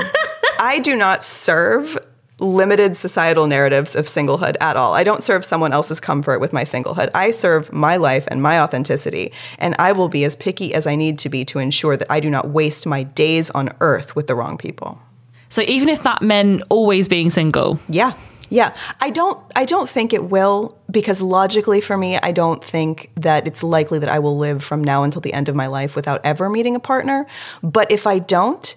I 0.60 0.78
do 0.78 0.94
not 0.94 1.24
serve 1.24 1.98
limited 2.42 2.96
societal 2.96 3.46
narratives 3.46 3.94
of 3.94 4.06
singlehood 4.06 4.56
at 4.60 4.76
all. 4.76 4.94
I 4.94 5.04
don't 5.04 5.22
serve 5.22 5.44
someone 5.44 5.72
else's 5.72 6.00
comfort 6.00 6.40
with 6.40 6.52
my 6.52 6.64
singlehood. 6.64 7.10
I 7.14 7.30
serve 7.30 7.72
my 7.72 7.96
life 7.96 8.26
and 8.28 8.42
my 8.42 8.60
authenticity, 8.60 9.32
and 9.58 9.74
I 9.78 9.92
will 9.92 10.08
be 10.08 10.24
as 10.24 10.36
picky 10.36 10.74
as 10.74 10.86
I 10.86 10.96
need 10.96 11.18
to 11.20 11.28
be 11.28 11.44
to 11.46 11.58
ensure 11.58 11.96
that 11.96 12.10
I 12.10 12.20
do 12.20 12.28
not 12.28 12.48
waste 12.50 12.86
my 12.86 13.04
days 13.04 13.50
on 13.50 13.70
earth 13.80 14.14
with 14.16 14.26
the 14.26 14.34
wrong 14.34 14.58
people. 14.58 15.00
So 15.48 15.62
even 15.62 15.88
if 15.88 16.02
that 16.02 16.22
meant 16.22 16.62
always 16.68 17.08
being 17.08 17.30
single, 17.30 17.78
Yeah. 17.88 18.14
Yeah. 18.48 18.74
I 19.00 19.08
don't 19.08 19.40
I 19.56 19.64
don't 19.64 19.88
think 19.88 20.12
it 20.12 20.24
will 20.24 20.76
because 20.90 21.22
logically 21.22 21.80
for 21.80 21.96
me 21.96 22.18
I 22.18 22.32
don't 22.32 22.62
think 22.62 23.10
that 23.16 23.46
it's 23.46 23.62
likely 23.62 23.98
that 23.98 24.10
I 24.10 24.18
will 24.18 24.36
live 24.36 24.62
from 24.62 24.84
now 24.84 25.04
until 25.04 25.22
the 25.22 25.32
end 25.32 25.48
of 25.48 25.54
my 25.54 25.68
life 25.68 25.96
without 25.96 26.20
ever 26.22 26.50
meeting 26.50 26.76
a 26.76 26.80
partner. 26.80 27.26
But 27.62 27.90
if 27.90 28.06
I 28.06 28.18
don't, 28.18 28.76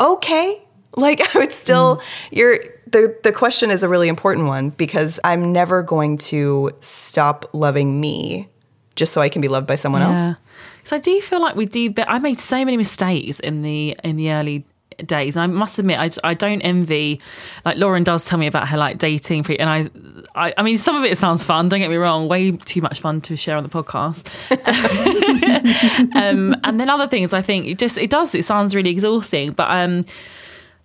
okay. 0.00 0.62
Like 0.96 1.34
I 1.34 1.38
would 1.40 1.52
still 1.52 2.00
you're 2.30 2.58
the 2.86 3.16
the 3.22 3.32
question 3.32 3.70
is 3.70 3.82
a 3.82 3.88
really 3.88 4.08
important 4.08 4.46
one 4.46 4.70
because 4.70 5.18
I'm 5.24 5.52
never 5.52 5.82
going 5.82 6.18
to 6.18 6.70
stop 6.80 7.50
loving 7.52 8.00
me 8.00 8.48
just 8.96 9.12
so 9.12 9.20
I 9.20 9.28
can 9.28 9.42
be 9.42 9.48
loved 9.48 9.66
by 9.66 9.74
someone 9.74 10.02
else. 10.02 10.36
Because 10.78 10.92
I 10.92 10.98
do 10.98 11.20
feel 11.20 11.40
like 11.40 11.56
we 11.56 11.66
do. 11.66 11.90
But 11.90 12.08
I 12.08 12.18
made 12.18 12.38
so 12.38 12.64
many 12.64 12.76
mistakes 12.76 13.40
in 13.40 13.62
the 13.62 13.96
in 14.04 14.16
the 14.16 14.32
early 14.32 14.64
days. 14.98 15.36
I 15.36 15.46
must 15.46 15.78
admit, 15.78 15.98
I, 15.98 16.10
I 16.22 16.34
don't 16.34 16.60
envy. 16.60 17.20
Like 17.64 17.78
Lauren 17.78 18.04
does 18.04 18.24
tell 18.24 18.38
me 18.38 18.46
about 18.46 18.68
her 18.68 18.76
like 18.76 18.98
dating, 18.98 19.44
pre- 19.44 19.58
and 19.58 19.68
I, 19.68 19.88
I 20.34 20.54
I 20.58 20.62
mean, 20.62 20.78
some 20.78 20.94
of 20.94 21.04
it 21.04 21.18
sounds 21.18 21.42
fun. 21.42 21.68
Don't 21.68 21.80
get 21.80 21.90
me 21.90 21.96
wrong, 21.96 22.28
way 22.28 22.52
too 22.52 22.80
much 22.80 23.00
fun 23.00 23.20
to 23.22 23.36
share 23.36 23.56
on 23.56 23.62
the 23.62 23.68
podcast. 23.68 24.28
um, 26.14 26.54
and 26.64 26.78
then 26.78 26.88
other 26.88 27.08
things, 27.08 27.32
I 27.32 27.42
think 27.42 27.66
it 27.66 27.78
just 27.78 27.98
it 27.98 28.10
does. 28.10 28.34
It 28.34 28.44
sounds 28.44 28.74
really 28.74 28.90
exhausting, 28.90 29.52
but 29.52 29.70
um. 29.70 30.04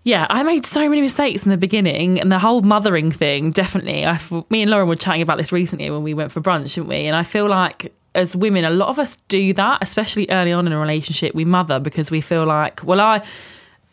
Yeah, 0.03 0.25
I 0.29 0.43
made 0.43 0.65
so 0.65 0.87
many 0.87 1.01
mistakes 1.01 1.43
in 1.43 1.51
the 1.51 1.57
beginning, 1.57 2.19
and 2.19 2.31
the 2.31 2.39
whole 2.39 2.61
mothering 2.61 3.11
thing. 3.11 3.51
Definitely, 3.51 4.05
I, 4.05 4.19
me 4.49 4.61
and 4.61 4.71
Lauren 4.71 4.87
were 4.87 4.95
chatting 4.95 5.21
about 5.21 5.37
this 5.37 5.51
recently 5.51 5.89
when 5.89 6.03
we 6.03 6.13
went 6.13 6.31
for 6.31 6.41
brunch, 6.41 6.75
didn't 6.75 6.87
we? 6.87 7.05
And 7.05 7.15
I 7.15 7.23
feel 7.23 7.47
like 7.47 7.93
as 8.15 8.35
women, 8.35 8.65
a 8.65 8.69
lot 8.69 8.89
of 8.89 8.97
us 8.97 9.17
do 9.27 9.53
that, 9.53 9.79
especially 9.81 10.29
early 10.29 10.51
on 10.51 10.67
in 10.67 10.73
a 10.73 10.79
relationship. 10.79 11.35
We 11.35 11.45
mother 11.45 11.79
because 11.79 12.09
we 12.09 12.21
feel 12.21 12.45
like, 12.45 12.83
well, 12.83 12.99
I, 13.01 13.21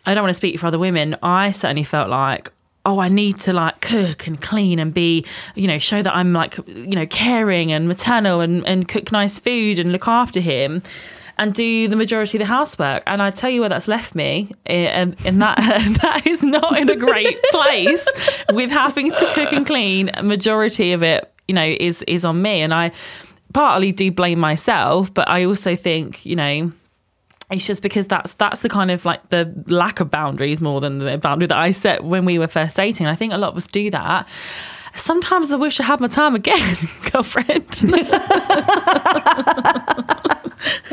I 0.07 0.14
don't 0.14 0.23
want 0.23 0.31
to 0.31 0.37
speak 0.37 0.59
for 0.59 0.66
other 0.66 0.79
women. 0.79 1.16
I 1.23 1.53
certainly 1.53 1.83
felt 1.83 2.09
like, 2.09 2.51
oh, 2.87 3.01
I 3.01 3.09
need 3.09 3.38
to 3.40 3.53
like 3.53 3.81
cook 3.81 4.27
and 4.27 4.40
clean 4.40 4.79
and 4.79 4.95
be, 4.95 5.25
you 5.55 5.66
know, 5.66 5.79
show 5.79 6.03
that 6.03 6.14
I'm 6.14 6.33
like, 6.33 6.57
you 6.66 6.95
know, 6.95 7.07
caring 7.07 7.73
and 7.73 7.88
maternal 7.88 8.40
and, 8.40 8.66
and 8.66 8.87
cook 8.87 9.11
nice 9.11 9.40
food 9.40 9.79
and 9.79 9.92
look 9.92 10.07
after 10.07 10.40
him 10.40 10.83
and 11.38 11.55
do 11.55 11.88
the 11.88 11.96
majority 11.96 12.38
of 12.38 12.40
the 12.40 12.46
housework. 12.46 13.03
And 13.07 13.22
I 13.22 13.31
tell 13.31 13.51
you 13.51 13.61
where 13.61 13.68
that's 13.68 13.88
left 13.88 14.14
me, 14.14 14.51
eh, 14.66 14.87
and, 14.87 15.16
and 15.25 15.40
that 15.42 15.59
that 16.03 16.27
is 16.27 16.42
not 16.42 16.79
in 16.79 16.88
a 16.88 16.96
great 16.96 17.38
place 17.51 18.07
with 18.53 18.70
having 18.70 19.11
to 19.11 19.33
cook 19.35 19.53
and 19.53 19.66
clean. 19.66 20.11
A 20.14 20.22
majority 20.22 20.92
of 20.92 21.03
it, 21.03 21.31
you 21.49 21.55
know, 21.55 21.77
is 21.79 22.03
is 22.05 22.25
on 22.25 22.40
me, 22.40 22.62
and 22.62 22.72
I 22.72 22.92
partly 23.53 23.92
do 23.92 24.11
blame 24.11 24.38
myself, 24.38 25.12
but 25.12 25.29
I 25.29 25.44
also 25.44 25.77
think, 25.77 26.25
you 26.25 26.37
know. 26.37 26.72
It's 27.49 27.64
just 27.64 27.81
because 27.81 28.09
that's 28.09 28.33
that's 28.33 28.62
the 28.62 28.68
kind 28.68 28.90
of 28.90 29.05
like 29.05 29.31
the 29.31 29.55
lack 29.68 30.01
of 30.01 30.11
boundaries 30.11 30.61
more 30.61 30.81
than 30.81 30.99
the 30.99 31.16
boundary 31.16 31.46
that 31.46 31.57
I 31.57 31.70
set 31.70 32.03
when 32.03 32.25
we 32.25 32.40
were 32.40 32.49
first 32.49 32.77
dating. 32.77 33.07
I 33.07 33.14
think 33.14 33.33
a 33.33 33.38
lot 33.38 33.51
of 33.51 33.57
us 33.57 33.68
do 33.68 33.88
that. 33.92 34.27
Sometimes 34.96 35.52
I 35.52 35.56
wish 35.56 35.80
I 35.80 35.85
had 35.85 36.00
my 36.00 36.09
time 36.09 36.35
again, 36.35 36.76
girlfriend. 37.12 37.66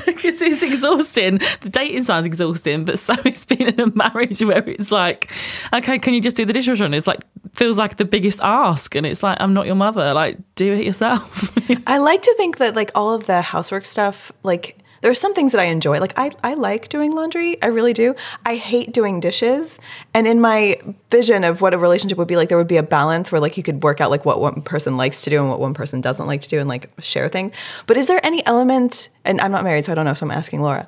because 0.06 0.42
it's 0.42 0.62
exhausting. 0.62 1.40
The 1.62 1.70
dating 1.70 2.04
sounds 2.04 2.26
exhausting, 2.26 2.86
but 2.86 3.00
so 3.00 3.14
it's 3.26 3.46
been 3.46 3.68
in 3.68 3.80
a 3.80 3.96
marriage 3.96 4.42
where 4.42 4.68
it's 4.68 4.92
like, 4.92 5.32
okay, 5.74 6.00
can 6.00 6.14
you 6.14 6.22
just 6.22 6.36
do 6.36 6.46
the 6.46 6.54
dishwasher? 6.54 6.86
And 6.86 6.96
it's 6.96 7.08
like 7.08 7.22
feels 7.54 7.78
like 7.78 7.98
the 7.98 8.06
biggest 8.06 8.40
ask, 8.42 8.96
and 8.96 9.06
it's 9.06 9.24
like 9.24 9.38
I'm 9.40 9.54
not 9.54 9.66
your 9.66 9.76
mother. 9.76 10.14
Like, 10.14 10.38
do 10.56 10.74
it 10.74 10.86
yourself. 10.86 11.56
I 11.88 11.98
like 11.98 12.22
to 12.24 12.34
think 12.38 12.58
that 12.58 12.76
like 12.76 12.92
all 12.96 13.14
of 13.14 13.26
the 13.26 13.42
housework 13.42 13.86
stuff, 13.86 14.32
like 14.44 14.78
there's 15.04 15.20
some 15.20 15.34
things 15.34 15.52
that 15.52 15.60
I 15.60 15.66
enjoy. 15.66 16.00
Like 16.00 16.14
I, 16.18 16.32
I 16.44 16.54
like 16.54 16.88
doing 16.88 17.14
laundry. 17.14 17.62
I 17.62 17.68
really 17.68 17.92
do. 17.92 18.16
I 18.46 18.56
hate 18.56 18.94
doing 18.94 19.20
dishes. 19.20 19.78
And 20.14 20.26
in 20.26 20.40
my 20.40 20.80
vision 21.10 21.44
of 21.44 21.60
what 21.60 21.74
a 21.74 21.78
relationship 21.78 22.18
would 22.18 22.28
be 22.30 22.38
like, 22.38 22.48
there 22.48 22.58
would 22.58 22.70
be 22.70 22.78
a 22.78 22.84
balance 22.84 23.30
where 23.30 23.42
like 23.42 23.58
you 23.58 23.64
could 23.64 23.84
work 23.84 24.00
out 24.00 24.10
like 24.10 24.24
what 24.24 24.40
one 24.40 24.62
person 24.62 24.96
likes 24.96 25.22
to 25.24 25.30
do 25.30 25.42
and 25.42 25.50
what 25.50 25.60
one 25.60 25.74
person 25.74 26.00
doesn't 26.00 26.26
like 26.26 26.40
to 26.42 26.50
do 26.50 26.58
and 26.58 26.70
like 26.70 26.90
share 27.02 27.28
things. 27.28 27.54
But 27.86 27.98
is 27.98 28.08
there 28.08 28.26
any 28.26 28.46
element, 28.46 29.10
and 29.26 29.42
I'm 29.42 29.52
not 29.52 29.66
married, 29.66 29.84
so 29.84 29.92
I 29.92 29.96
don't 29.96 30.06
know, 30.06 30.14
so 30.14 30.26
I'm 30.26 30.32
asking 30.32 30.62
Laura. 30.62 30.88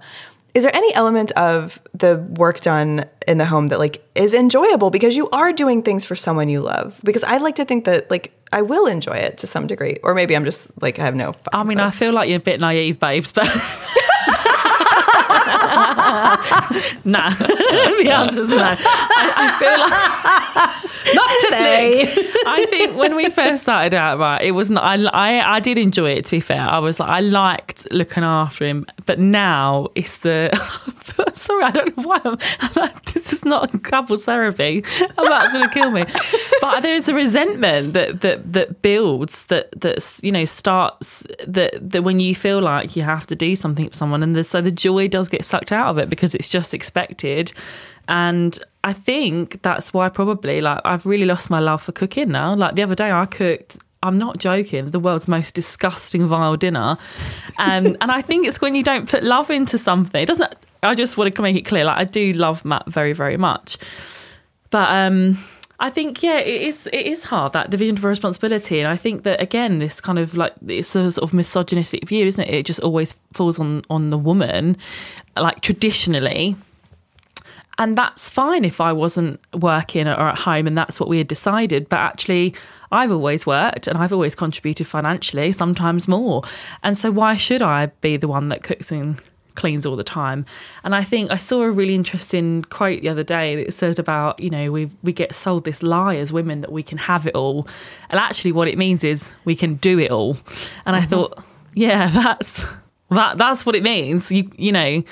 Is 0.56 0.64
there 0.64 0.76
any 0.76 0.96
element 0.96 1.32
of 1.34 1.82
the 1.94 2.18
work 2.38 2.62
done 2.62 3.06
in 3.28 3.38
the 3.38 3.46
home 3.46 3.68
that 3.68 3.78
like 3.78 4.02
is 4.16 4.34
enjoyable 4.34 4.90
because 4.90 5.16
you 5.16 5.30
are 5.32 5.52
doing 5.52 5.84
things 5.84 6.06
for 6.06 6.16
someone 6.16 6.48
you 6.48 6.62
love? 6.62 7.00
Because 7.04 7.24
I 7.24 7.38
like 7.38 7.56
to 7.58 7.66
think 7.66 7.84
that 7.86 8.10
like 8.10 8.32
I 8.54 8.62
will 8.62 8.88
enjoy 8.88 9.16
it 9.16 9.38
to 9.40 9.48
some 9.48 9.68
degree, 9.68 9.98
or 10.02 10.16
maybe 10.16 10.34
I'm 10.34 10.46
just 10.46 10.70
like 10.82 10.98
I 10.98 11.04
have 11.04 11.16
no. 11.16 11.36
I 11.52 11.64
mean, 11.64 11.80
I 11.82 11.92
feel 11.92 12.14
like 12.14 12.30
you're 12.30 12.38
a 12.38 12.42
bit 12.42 12.62
naive, 12.62 13.00
babes, 13.00 13.34
but. 13.34 13.48
nah, 17.06 17.30
the 17.38 18.10
answer's 18.12 18.50
no. 18.50 18.58
I, 18.58 18.76
I 19.38 19.48
feel 19.60 19.78
like 19.80 20.96
Not 21.14 21.30
today. 21.44 22.02
I 22.48 22.66
think 22.70 22.98
when 22.98 23.16
we 23.16 23.30
first 23.30 23.64
started 23.64 23.94
out, 23.94 24.18
right, 24.20 24.42
it 24.42 24.52
was 24.52 24.72
not. 24.72 24.84
I, 24.84 25.04
I 25.06 25.56
I 25.56 25.60
did 25.60 25.78
enjoy 25.78 26.12
it. 26.12 26.26
To 26.26 26.32
be 26.32 26.40
fair, 26.40 26.62
I 26.62 26.80
was 26.80 27.00
like, 27.00 27.10
I 27.10 27.20
liked 27.20 27.92
looking 27.92 28.24
after 28.24 28.66
him, 28.66 28.86
but 29.06 29.20
now 29.20 29.90
it's 29.96 30.20
the. 30.20 30.50
sorry, 31.34 31.64
I 31.64 31.72
don't 31.72 31.96
know 31.98 32.04
why 32.04 32.22
I'm. 32.24 32.38
I'm 32.60 32.72
like, 32.76 33.04
this 33.14 33.34
is 33.34 33.46
not 33.46 33.84
couples 33.84 34.26
therapy. 34.26 34.84
I'm 35.18 35.30
that's 35.30 35.52
going 35.52 35.64
to 35.64 35.74
kill 35.74 35.92
me. 35.92 36.06
But 36.62 36.82
there's 36.82 37.08
a 37.08 37.14
resentment 37.14 37.94
that 37.94 38.22
that 38.22 38.54
that 38.54 38.82
builds 38.82 39.46
that 39.48 39.70
that's 39.80 40.24
you 40.24 40.32
know 40.32 40.46
starts 40.46 41.26
that 41.46 41.74
that 41.80 42.04
when 42.04 42.20
you 42.20 42.34
feel 42.34 42.62
like 42.62 42.96
you 42.96 43.04
have 43.04 43.28
to 43.28 43.36
do 43.36 43.56
something 43.56 43.90
for 43.90 43.96
someone, 43.96 44.24
and 44.24 44.36
the, 44.36 44.44
so 44.44 44.62
the 44.62 44.72
joy 44.72 45.08
does 45.08 45.30
get 45.30 45.35
sucked 45.44 45.72
out 45.72 45.88
of 45.88 45.98
it 45.98 46.10
because 46.10 46.36
it's 46.36 46.48
just 46.48 46.74
expected. 46.74 47.52
And 48.08 48.58
I 48.84 48.94
think 48.94 49.62
that's 49.64 49.94
why 49.94 50.10
probably 50.10 50.62
like 50.62 50.80
I've 50.86 51.06
really 51.06 51.26
lost 51.26 51.50
my 51.50 51.60
love 51.60 51.82
for 51.82 51.92
cooking 51.92 52.30
now. 52.30 52.54
Like 52.54 52.76
the 52.76 52.84
other 52.84 52.96
day, 52.96 53.12
I 53.12 53.26
cooked. 53.26 53.78
I'm 54.04 54.20
not 54.20 54.38
joking. 54.38 54.92
The 54.92 55.00
world's 55.00 55.28
most 55.28 55.56
disgusting, 55.56 56.28
vile 56.28 56.56
dinner, 56.56 56.98
um, 57.58 57.98
and 58.02 58.12
I 58.12 58.22
think 58.22 58.46
it's 58.46 58.62
when 58.62 58.76
you 58.76 58.84
don't 58.84 59.10
put 59.10 59.24
love 59.24 59.50
into 59.50 59.80
something. 59.80 60.22
It 60.22 60.28
doesn't. 60.28 60.54
I 60.84 60.94
just 60.94 61.18
want 61.18 61.34
to 61.34 61.42
make 61.42 61.56
it 61.56 61.64
clear. 61.64 61.86
Like 61.86 61.98
I 61.98 62.04
do 62.04 62.34
love 62.34 62.64
Matt 62.64 62.86
very, 62.86 63.14
very 63.14 63.38
much, 63.38 63.78
but 64.70 64.88
um, 64.92 65.44
I 65.80 65.90
think 65.90 66.24
yeah, 66.24 66.38
it 66.38 66.62
is. 66.62 66.88
It 66.88 67.06
is 67.06 67.24
hard 67.24 67.54
that 67.54 67.70
division 67.70 67.98
of 67.98 68.04
responsibility, 68.04 68.80
and 68.80 68.88
I 68.88 68.96
think 68.96 69.24
that 69.24 69.42
again, 69.42 69.78
this 69.78 70.00
kind 70.00 70.18
of 70.18 70.36
like 70.36 70.54
it's 70.68 70.96
a 70.96 71.12
sort 71.12 71.24
of 71.30 71.34
misogynistic 71.34 72.08
view, 72.08 72.26
isn't 72.26 72.44
it? 72.44 72.54
It 72.54 72.66
just 72.66 72.80
always 72.80 73.16
falls 73.34 73.60
on 73.60 73.82
on 73.90 74.10
the 74.10 74.18
woman, 74.18 74.78
like 75.36 75.62
traditionally 75.62 76.56
and 77.78 77.98
that's 77.98 78.30
fine 78.30 78.64
if 78.64 78.80
I 78.80 78.94
wasn't 78.94 79.40
working 79.54 80.08
or 80.08 80.30
at 80.30 80.40
home 80.40 80.68
and 80.68 80.78
that's 80.78 81.00
what 81.00 81.10
we 81.10 81.18
had 81.18 81.28
decided. 81.28 81.90
But 81.90 82.00
actually, 82.00 82.56
I've 82.92 83.12
always 83.12 83.46
worked 83.46 83.88
and 83.88 83.98
I've 83.98 84.14
always 84.14 84.36
contributed 84.36 84.88
financially, 84.88 85.52
sometimes 85.52 86.08
more. 86.08 86.44
And 86.84 86.98
so, 86.98 87.12
why 87.12 87.36
should 87.36 87.62
I 87.62 87.88
be 88.02 88.18
the 88.18 88.28
one 88.28 88.50
that 88.50 88.64
cooks 88.64 88.92
and 88.92 89.22
cleans 89.56 89.86
all 89.86 89.96
the 89.96 90.04
time? 90.04 90.46
And 90.84 90.96
I 90.96 91.04
think 91.04 91.32
I 91.32 91.38
saw 91.38 91.62
a 91.62 91.72
really 91.72 91.96
interesting 91.96 92.64
quote 92.64 93.02
the 93.02 93.10
other 93.10 93.24
day 93.24 93.64
that 93.64 93.74
said 93.74 94.00
about, 94.00 94.40
you 94.40 94.50
know, 94.50 94.72
we 94.72 94.90
we 95.04 95.14
get 95.14 95.36
sold 95.36 95.66
this 95.66 95.82
lie 95.82 96.16
as 96.18 96.32
women 96.32 96.62
that 96.62 96.72
we 96.72 96.84
can 96.84 96.98
have 96.98 97.26
it 97.26 97.36
all. 97.36 97.68
And 98.10 98.20
actually, 98.20 98.52
what 98.52 98.68
it 98.68 98.78
means 98.78 99.04
is 99.04 99.32
we 99.46 99.56
can 99.56 99.76
do 99.76 100.00
it 100.00 100.12
all. 100.12 100.38
And 100.86 100.96
I 100.96 101.00
mm-hmm. 101.00 101.10
thought, 101.10 101.44
yeah, 101.74 102.10
that's. 102.14 102.66
That 103.12 103.38
that's 103.38 103.68
what 103.68 103.76
it 103.76 103.84
means, 103.84 104.32
you 104.32 104.50
you 104.58 104.72
know, 104.72 105.04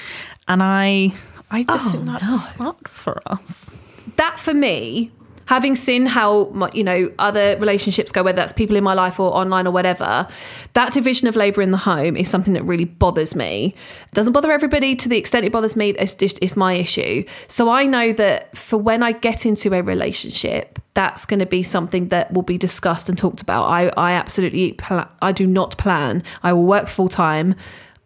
and 0.48 0.64
I 0.64 1.14
I 1.52 1.62
just 1.62 1.90
oh, 1.90 1.92
think 1.92 2.06
that 2.06 2.56
sucks 2.58 3.00
for 3.00 3.22
us. 3.28 3.70
that 4.16 4.40
for 4.40 4.56
me, 4.56 5.12
having 5.46 5.76
seen 5.76 6.06
how 6.06 6.70
you 6.74 6.84
know 6.84 7.12
other 7.20 7.58
relationships 7.58 8.12
go, 8.12 8.24
whether 8.24 8.36
that's 8.36 8.54
people 8.54 8.76
in 8.76 8.84
my 8.84 8.94
life 8.94 9.20
or 9.20 9.34
online 9.36 9.68
or 9.68 9.72
whatever, 9.72 10.28
that 10.74 10.94
division 10.94 11.28
of 11.28 11.36
labour 11.36 11.62
in 11.62 11.72
the 11.72 11.78
home 11.78 12.16
is 12.16 12.30
something 12.30 12.54
that 12.54 12.64
really 12.64 12.86
bothers 12.86 13.36
me. 13.36 13.76
It 14.08 14.14
doesn't 14.14 14.34
bother 14.34 14.52
everybody 14.52 14.96
to 14.96 15.10
the 15.10 15.18
extent 15.18 15.46
it 15.46 15.52
bothers 15.52 15.76
me. 15.76 15.90
It's 15.92 16.16
just 16.16 16.40
it's 16.42 16.56
my 16.56 16.74
issue. 16.74 17.24
So 17.48 17.70
I 17.70 17.86
know 17.86 18.14
that 18.14 18.56
for 18.58 18.78
when 18.78 19.04
I 19.04 19.12
get 19.12 19.46
into 19.46 19.74
a 19.74 19.82
relationship, 19.82 20.80
that's 20.94 21.26
going 21.26 21.40
to 21.40 21.46
be 21.46 21.64
something 21.64 22.10
that 22.10 22.32
will 22.32 22.44
be 22.44 22.58
discussed 22.58 23.10
and 23.10 23.18
talked 23.18 23.42
about. 23.42 23.66
I 23.66 23.88
I 23.98 24.14
absolutely 24.14 24.74
pla- 24.74 25.10
I 25.22 25.32
do 25.32 25.48
not 25.48 25.78
plan. 25.78 26.24
I 26.44 26.54
will 26.54 26.66
work 26.66 26.88
full 26.88 27.10
time. 27.10 27.56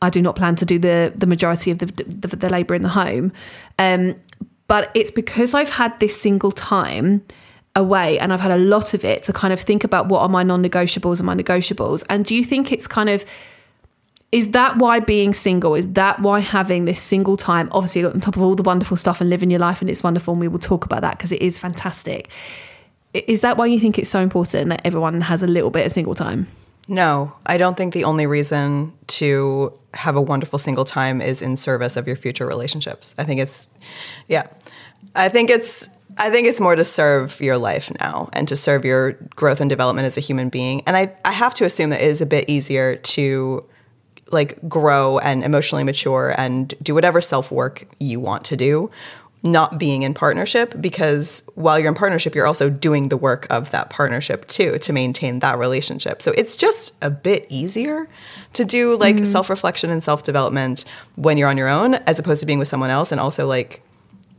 I 0.02 0.10
do 0.10 0.21
not 0.21 0.36
plan 0.36 0.56
to 0.58 0.65
do 0.65 0.78
the 0.78 1.12
the 1.15 1.26
majority 1.26 1.71
of 1.71 1.80
the 1.80 1.86
the, 1.86 2.36
the 2.36 2.50
labour 2.50 2.76
in 2.76 2.82
the 2.82 2.89
home. 2.89 3.32
Um, 3.80 4.15
but 4.67 4.91
it's 4.93 5.12
because 5.12 5.53
I've 5.53 5.69
had 5.69 5.99
this 5.99 6.19
single 6.19 6.51
time 6.51 7.23
away 7.75 8.17
and 8.19 8.34
I've 8.34 8.39
had 8.39 8.51
a 8.51 8.58
lot 8.58 8.93
of 8.93 9.06
it 9.06 9.23
to 9.25 9.34
kind 9.34 9.53
of 9.53 9.62
think 9.62 9.84
about 9.84 10.08
what 10.08 10.21
are 10.21 10.30
my 10.30 10.43
non-negotiables 10.43 11.19
and 11.19 11.25
my 11.25 11.36
negotiables. 11.36 12.03
And 12.10 12.25
do 12.25 12.36
you 12.36 12.43
think 12.43 12.71
it's 12.71 12.88
kind 12.88 13.10
of 13.10 13.23
is 14.32 14.49
that 14.49 14.77
why 14.77 14.99
being 14.99 15.34
single 15.34 15.73
is 15.73 15.88
that 15.93 16.19
why 16.21 16.41
having 16.41 16.84
this 16.84 17.01
single 17.01 17.38
time 17.38 17.69
obviously 17.71 18.03
on 18.03 18.19
top 18.19 18.36
of 18.36 18.41
all 18.41 18.56
the 18.56 18.63
wonderful 18.63 18.97
stuff 18.97 19.21
and 19.21 19.30
living 19.30 19.49
your 19.49 19.60
life 19.60 19.80
and 19.80 19.89
it's 19.89 20.03
wonderful 20.03 20.34
and 20.34 20.41
we 20.41 20.49
will 20.49 20.60
talk 20.60 20.84
about 20.84 20.99
that 20.99 21.17
because 21.17 21.32
it 21.32 21.41
is 21.41 21.58
fantastic 21.58 22.30
is 23.13 23.39
that 23.39 23.56
why 23.56 23.65
you 23.65 23.80
think 23.80 23.97
it's 23.97 24.10
so 24.10 24.19
important 24.19 24.67
that 24.67 24.82
everyone 24.84 25.21
has 25.21 25.41
a 25.41 25.47
little 25.47 25.69
bit 25.69 25.86
of 25.86 25.93
single 25.93 26.13
time 26.13 26.45
No, 26.88 27.34
I 27.45 27.58
don't 27.58 27.75
think 27.75 27.93
the 27.93 28.06
only 28.06 28.25
reason 28.27 28.93
to 29.08 29.73
have 29.93 30.15
a 30.15 30.21
wonderful 30.21 30.58
single 30.58 30.86
time 30.86 31.19
is 31.19 31.41
in 31.41 31.58
service 31.58 31.97
of 31.97 32.08
your 32.08 32.15
future 32.15 32.47
relationships. 32.47 33.13
I 33.17 33.25
think 33.25 33.41
it's, 33.41 33.67
yeah, 34.27 34.47
I 35.17 35.30
think 35.30 35.49
it's. 35.49 35.89
I 36.19 36.32
think 36.32 36.47
it's 36.47 36.60
more 36.60 36.75
to 36.75 36.84
serve 36.84 37.39
your 37.41 37.60
life 37.60 37.91
now 38.01 38.30
and 38.34 38.47
to 38.47 38.56
serve 38.56 38.84
your 38.84 39.12
growth 39.36 39.62
and 39.62 39.69
development 39.69 40.08
as 40.08 40.17
a 40.17 40.19
human 40.19 40.49
being. 40.49 40.82
And 40.88 40.97
I, 40.97 41.15
I 41.23 41.32
have 41.32 41.53
to 41.56 41.63
assume 41.63 41.91
that 41.91 42.01
it 42.01 42.08
is 42.08 42.21
a 42.21 42.25
bit 42.25 42.49
easier 42.49 42.95
to 42.95 43.63
like 44.32 44.67
grow 44.67 45.19
and 45.19 45.43
emotionally 45.43 45.84
mature 45.84 46.34
and 46.38 46.73
do 46.82 46.93
whatever 46.93 47.21
self 47.21 47.51
work 47.51 47.88
you 47.99 48.19
want 48.19 48.45
to 48.45 48.56
do, 48.56 48.89
not 49.43 49.77
being 49.77 50.01
in 50.01 50.13
partnership. 50.13 50.73
Because 50.82 51.43
while 51.53 51.77
you're 51.77 51.89
in 51.89 51.93
partnership, 51.93 52.34
you're 52.34 52.47
also 52.47 52.69
doing 52.69 53.10
the 53.10 53.17
work 53.17 53.45
of 53.51 53.71
that 53.71 53.89
partnership 53.89 54.47
too 54.47 54.80
to 54.80 54.93
maintain 54.93 55.39
that 55.39 55.60
relationship. 55.60 56.21
So 56.21 56.32
it's 56.32 56.56
just 56.56 56.95
a 57.01 57.12
bit 57.12 57.45
easier 57.49 58.10
to 58.53 58.65
do 58.65 58.97
like 58.97 59.17
mm-hmm. 59.17 59.25
self 59.25 59.49
reflection 59.49 59.89
and 59.89 60.03
self 60.03 60.23
development 60.23 60.84
when 61.15 61.38
you're 61.38 61.49
on 61.49 61.58
your 61.58 61.69
own 61.69 61.93
as 61.93 62.17
opposed 62.17 62.39
to 62.39 62.45
being 62.45 62.60
with 62.60 62.67
someone 62.67 62.89
else. 62.89 63.12
And 63.12 63.21
also, 63.21 63.47
like, 63.47 63.84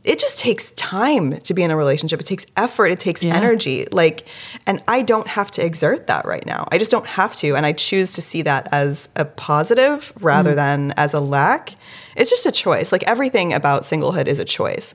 it 0.03 0.17
just 0.19 0.39
takes 0.39 0.71
time 0.71 1.39
to 1.39 1.53
be 1.53 1.61
in 1.61 1.71
a 1.71 1.75
relationship. 1.75 2.19
It 2.21 2.25
takes 2.25 2.45
effort, 2.55 2.87
it 2.87 2.99
takes 2.99 3.21
energy. 3.21 3.85
Like, 3.91 4.25
and 4.65 4.81
I 4.87 5.01
don't 5.01 5.27
have 5.27 5.51
to 5.51 5.65
exert 5.65 6.07
that 6.07 6.25
right 6.25 6.45
now. 6.45 6.67
I 6.71 6.77
just 6.77 6.91
don't 6.91 7.05
have 7.05 7.35
to. 7.37 7.55
And 7.55 7.65
I 7.65 7.73
choose 7.73 8.13
to 8.13 8.21
see 8.21 8.41
that 8.43 8.69
as 8.71 9.09
a 9.15 9.25
positive 9.25 10.13
rather 10.21 10.53
mm. 10.53 10.55
than 10.55 10.93
as 10.95 11.13
a 11.13 11.19
lack. 11.19 11.75
It's 12.15 12.29
just 12.29 12.45
a 12.45 12.51
choice. 12.51 12.91
Like, 12.91 13.03
everything 13.03 13.53
about 13.53 13.83
singlehood 13.83 14.27
is 14.27 14.39
a 14.39 14.45
choice. 14.45 14.93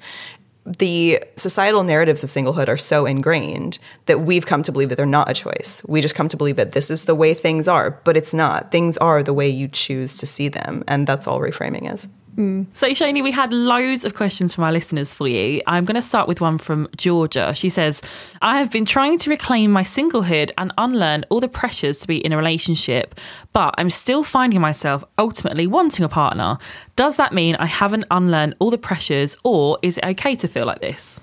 The 0.67 1.23
societal 1.37 1.85
narratives 1.85 2.25
of 2.25 2.31
singlehood 2.31 2.69
are 2.69 2.79
so 2.79 3.05
ingrained 3.05 3.79
that 4.07 4.23
we've 4.23 4.47
come 4.47 4.63
to 4.63 4.73
believe 4.73 4.89
that 4.89 4.97
they're 4.97 5.05
not 5.05 5.31
a 5.31 5.35
choice. 5.35 5.83
We 5.87 6.01
just 6.01 6.15
come 6.15 6.29
to 6.29 6.39
believe 6.39 6.57
that 6.57 6.73
this 6.73 6.91
is 6.91 7.05
the 7.05 7.15
way 7.15 7.35
things 7.35 7.69
are, 7.69 8.01
but 8.05 8.17
it's 8.17 8.33
not. 8.33 8.73
Things 8.73 8.97
are 8.97 9.23
the 9.23 9.35
way 9.35 9.49
you 9.49 9.69
choose 9.69 10.17
to 10.17 10.27
see 10.27 10.49
them. 10.49 10.83
And 10.89 11.07
that's 11.07 11.27
all 11.27 11.41
reframing 11.41 11.93
is. 11.93 12.09
Mm. 12.37 12.67
So, 12.73 12.89
Shani, 12.89 13.23
we 13.23 13.31
had 13.31 13.53
loads 13.53 14.05
of 14.05 14.15
questions 14.15 14.55
from 14.55 14.65
our 14.65 14.73
listeners 14.73 15.15
for 15.15 15.29
you. 15.29 15.63
I'm 15.67 15.85
going 15.85 15.95
to 15.95 16.03
start 16.03 16.27
with 16.27 16.41
one 16.41 16.59
from 16.59 16.89
Georgia. 16.97 17.55
She 17.55 17.69
says, 17.69 18.03
I 18.43 18.59
have 18.59 18.71
been 18.71 18.85
trying 18.85 19.19
to 19.19 19.31
reclaim 19.31 19.71
my 19.71 19.83
singlehood 19.83 20.51
and 20.59 20.73
unlearn 20.77 21.25
all 21.31 21.41
the 21.41 21.49
pressures 21.49 22.01
to 22.01 22.09
be 22.09 22.19
in 22.19 22.33
a 22.33 22.37
relationship, 22.37 23.19
but 23.53 23.75
I'm 23.79 23.91
still 23.91 24.25
finding 24.25 24.61
myself 24.61 25.05
ultimately 25.17 25.67
wanting 25.67 26.05
a 26.05 26.09
partner. 26.09 26.59
Does 26.97 27.17
that 27.17 27.33
mean 27.33 27.57
I 27.57 27.67
haven't 27.67 28.05
unlearned 28.11 28.57
all 28.59 28.71
the 28.71 28.79
pressures, 28.79 29.37
or 29.45 29.79
is 29.83 29.99
it 29.99 30.05
okay 30.05 30.35
to 30.37 30.49
feel 30.49 30.67
like 30.67 30.81
this? 30.81 31.21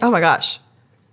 Oh 0.00 0.10
my 0.10 0.20
gosh. 0.20 0.58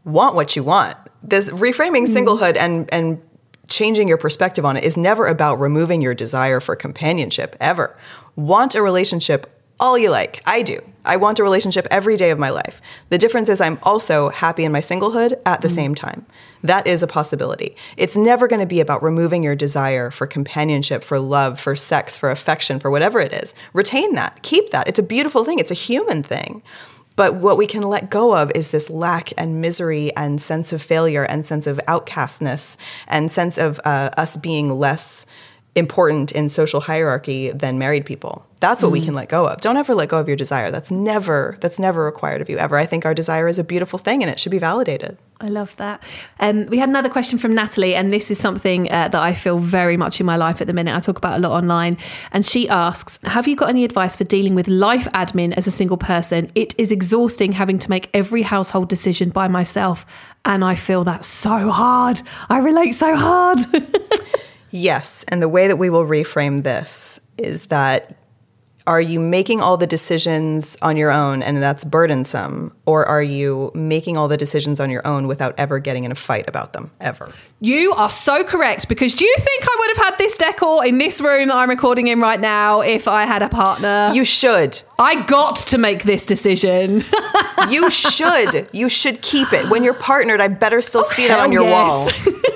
Want 0.03 0.35
what 0.35 0.55
you 0.55 0.63
want. 0.63 0.97
This 1.23 1.49
reframing 1.51 2.07
mm. 2.07 2.15
singlehood 2.15 2.55
and 2.57 2.91
and 2.93 3.21
changing 3.67 4.07
your 4.07 4.17
perspective 4.17 4.63
on 4.63 4.77
it 4.77 4.83
is 4.83 4.95
never 4.95 5.25
about 5.25 5.55
removing 5.55 6.01
your 6.01 6.13
desire 6.13 6.59
for 6.59 6.75
companionship 6.75 7.55
ever. 7.59 7.97
Want 8.35 8.75
a 8.75 8.81
relationship 8.81 9.51
all 9.79 9.97
you 9.97 10.09
like. 10.09 10.41
I 10.45 10.61
do. 10.61 10.79
I 11.03 11.17
want 11.17 11.39
a 11.39 11.43
relationship 11.43 11.85
every 11.91 12.17
day 12.17 12.31
of 12.31 12.39
my 12.39 12.49
life. 12.49 12.81
The 13.09 13.17
difference 13.17 13.49
is 13.49 13.61
I'm 13.61 13.77
also 13.83 14.29
happy 14.29 14.63
in 14.63 14.71
my 14.71 14.79
singlehood 14.79 15.39
at 15.45 15.61
the 15.61 15.69
same 15.69 15.93
time. 15.93 16.25
That 16.63 16.87
is 16.87 17.03
a 17.03 17.07
possibility. 17.07 17.75
It's 17.95 18.17
never 18.17 18.47
going 18.47 18.61
to 18.61 18.65
be 18.65 18.79
about 18.79 19.03
removing 19.03 19.43
your 19.43 19.55
desire 19.55 20.09
for 20.09 20.25
companionship, 20.25 21.03
for 21.03 21.19
love, 21.19 21.59
for 21.59 21.75
sex, 21.75 22.17
for 22.17 22.31
affection, 22.31 22.79
for 22.79 22.89
whatever 22.89 23.19
it 23.19 23.33
is. 23.33 23.53
Retain 23.73 24.15
that. 24.15 24.41
Keep 24.41 24.71
that. 24.71 24.87
It's 24.87 24.97
a 24.97 25.03
beautiful 25.03 25.43
thing. 25.43 25.59
It's 25.59 25.71
a 25.71 25.75
human 25.75 26.23
thing. 26.23 26.63
But 27.15 27.35
what 27.35 27.57
we 27.57 27.67
can 27.67 27.83
let 27.83 28.09
go 28.09 28.35
of 28.35 28.51
is 28.55 28.71
this 28.71 28.89
lack 28.89 29.31
and 29.37 29.61
misery 29.61 30.11
and 30.17 30.41
sense 30.41 30.73
of 30.73 30.81
failure 30.81 31.23
and 31.23 31.45
sense 31.45 31.67
of 31.67 31.77
outcastness 31.87 32.77
and 33.07 33.31
sense 33.31 33.57
of 33.57 33.79
uh, 33.85 34.09
us 34.17 34.35
being 34.35 34.79
less 34.79 35.25
important 35.75 36.31
in 36.31 36.47
social 36.47 36.79
hierarchy 36.79 37.51
than 37.51 37.77
married 37.77 38.05
people. 38.05 38.45
That's 38.61 38.81
what 38.81 38.91
we 38.91 39.01
can 39.01 39.13
let 39.13 39.29
go 39.29 39.45
of. 39.45 39.61
Don't 39.61 39.77
ever 39.77 39.93
let 39.93 40.09
go 40.09 40.17
of 40.17 40.27
your 40.27 40.37
desire. 40.37 40.71
That's 40.71 40.89
never 40.89 41.57
that's 41.59 41.77
never 41.77 42.03
required 42.05 42.41
of 42.41 42.49
you 42.49 42.57
ever. 42.57 42.77
I 42.77 42.85
think 42.85 43.05
our 43.05 43.13
desire 43.13 43.47
is 43.47 43.59
a 43.59 43.63
beautiful 43.63 43.99
thing 43.99 44.23
and 44.23 44.31
it 44.31 44.39
should 44.39 44.51
be 44.51 44.57
validated. 44.57 45.17
I 45.41 45.49
love 45.49 45.75
that. 45.75 46.01
Um, 46.39 46.65
we 46.67 46.77
had 46.77 46.87
another 46.87 47.09
question 47.09 47.37
from 47.37 47.53
Natalie, 47.53 47.93
and 47.93 48.13
this 48.13 48.31
is 48.31 48.39
something 48.39 48.89
uh, 48.89 49.09
that 49.09 49.21
I 49.21 49.33
feel 49.33 49.59
very 49.59 49.97
much 49.97 50.21
in 50.21 50.25
my 50.25 50.37
life 50.37 50.61
at 50.61 50.67
the 50.67 50.73
minute. 50.73 50.95
I 50.95 50.99
talk 50.99 51.17
about 51.17 51.37
a 51.37 51.41
lot 51.41 51.51
online. 51.51 51.97
And 52.31 52.45
she 52.45 52.69
asks 52.69 53.19
Have 53.25 53.47
you 53.47 53.57
got 53.57 53.69
any 53.69 53.83
advice 53.83 54.15
for 54.15 54.23
dealing 54.23 54.55
with 54.55 54.69
life 54.69 55.07
admin 55.13 55.53
as 55.57 55.67
a 55.67 55.71
single 55.71 55.97
person? 55.97 56.47
It 56.55 56.73
is 56.79 56.91
exhausting 56.91 57.51
having 57.51 57.77
to 57.79 57.89
make 57.89 58.09
every 58.13 58.43
household 58.43 58.87
decision 58.87 59.29
by 59.29 59.49
myself. 59.49 60.05
And 60.45 60.63
I 60.63 60.75
feel 60.75 61.03
that 61.03 61.25
so 61.25 61.69
hard. 61.69 62.21
I 62.49 62.59
relate 62.59 62.93
so 62.93 63.15
hard. 63.15 63.59
Yes, 64.75 65.23
and 65.29 65.41
the 65.41 65.47
way 65.47 65.67
that 65.67 65.77
we 65.77 65.89
will 65.89 66.05
reframe 66.05 66.63
this 66.63 67.21
is 67.37 67.67
that 67.67 68.17
are 68.85 68.99
you 68.99 69.19
making 69.21 69.61
all 69.61 69.77
the 69.77 69.87
decisions 69.87 70.77
on 70.81 70.97
your 70.97 71.11
own 71.11 71.41
and 71.41 71.57
that's 71.57 71.83
burdensome 71.83 72.75
or 72.85 73.05
are 73.05 73.23
you 73.23 73.71
making 73.73 74.15
all 74.15 74.27
the 74.27 74.37
decisions 74.37 74.79
on 74.79 74.91
your 74.91 75.05
own 75.07 75.27
without 75.27 75.55
ever 75.57 75.79
getting 75.79 76.03
in 76.03 76.11
a 76.11 76.15
fight 76.15 76.47
about 76.49 76.73
them 76.73 76.91
ever? 76.99 77.31
you 77.61 77.93
are 77.93 78.09
so 78.09 78.43
correct 78.43 78.89
because 78.89 79.13
do 79.13 79.25
you 79.25 79.35
think 79.37 79.63
I 79.63 79.75
would 79.79 79.97
have 79.97 80.05
had 80.05 80.17
this 80.17 80.37
decor 80.37 80.85
in 80.85 80.97
this 80.97 81.21
room 81.21 81.47
that 81.47 81.55
I'm 81.55 81.69
recording 81.69 82.07
in 82.07 82.19
right 82.19 82.39
now 82.39 82.81
if 82.81 83.07
I 83.07 83.25
had 83.25 83.41
a 83.41 83.49
partner? 83.49 84.11
You 84.13 84.25
should. 84.25 84.81
I 84.99 85.23
got 85.23 85.55
to 85.67 85.77
make 85.77 86.03
this 86.03 86.25
decision. 86.25 87.03
You 87.69 87.89
should. 87.89 88.69
you 88.71 88.89
should 88.89 89.21
keep 89.21 89.53
it. 89.53 89.69
When 89.69 89.83
you're 89.83 89.93
partnered, 89.93 90.41
I 90.41 90.49
better 90.49 90.81
still 90.81 91.05
see 91.05 91.27
that 91.27 91.39
on 91.39 91.51
your 91.51 91.63
yes. 91.63 92.27
wall. 92.27 92.35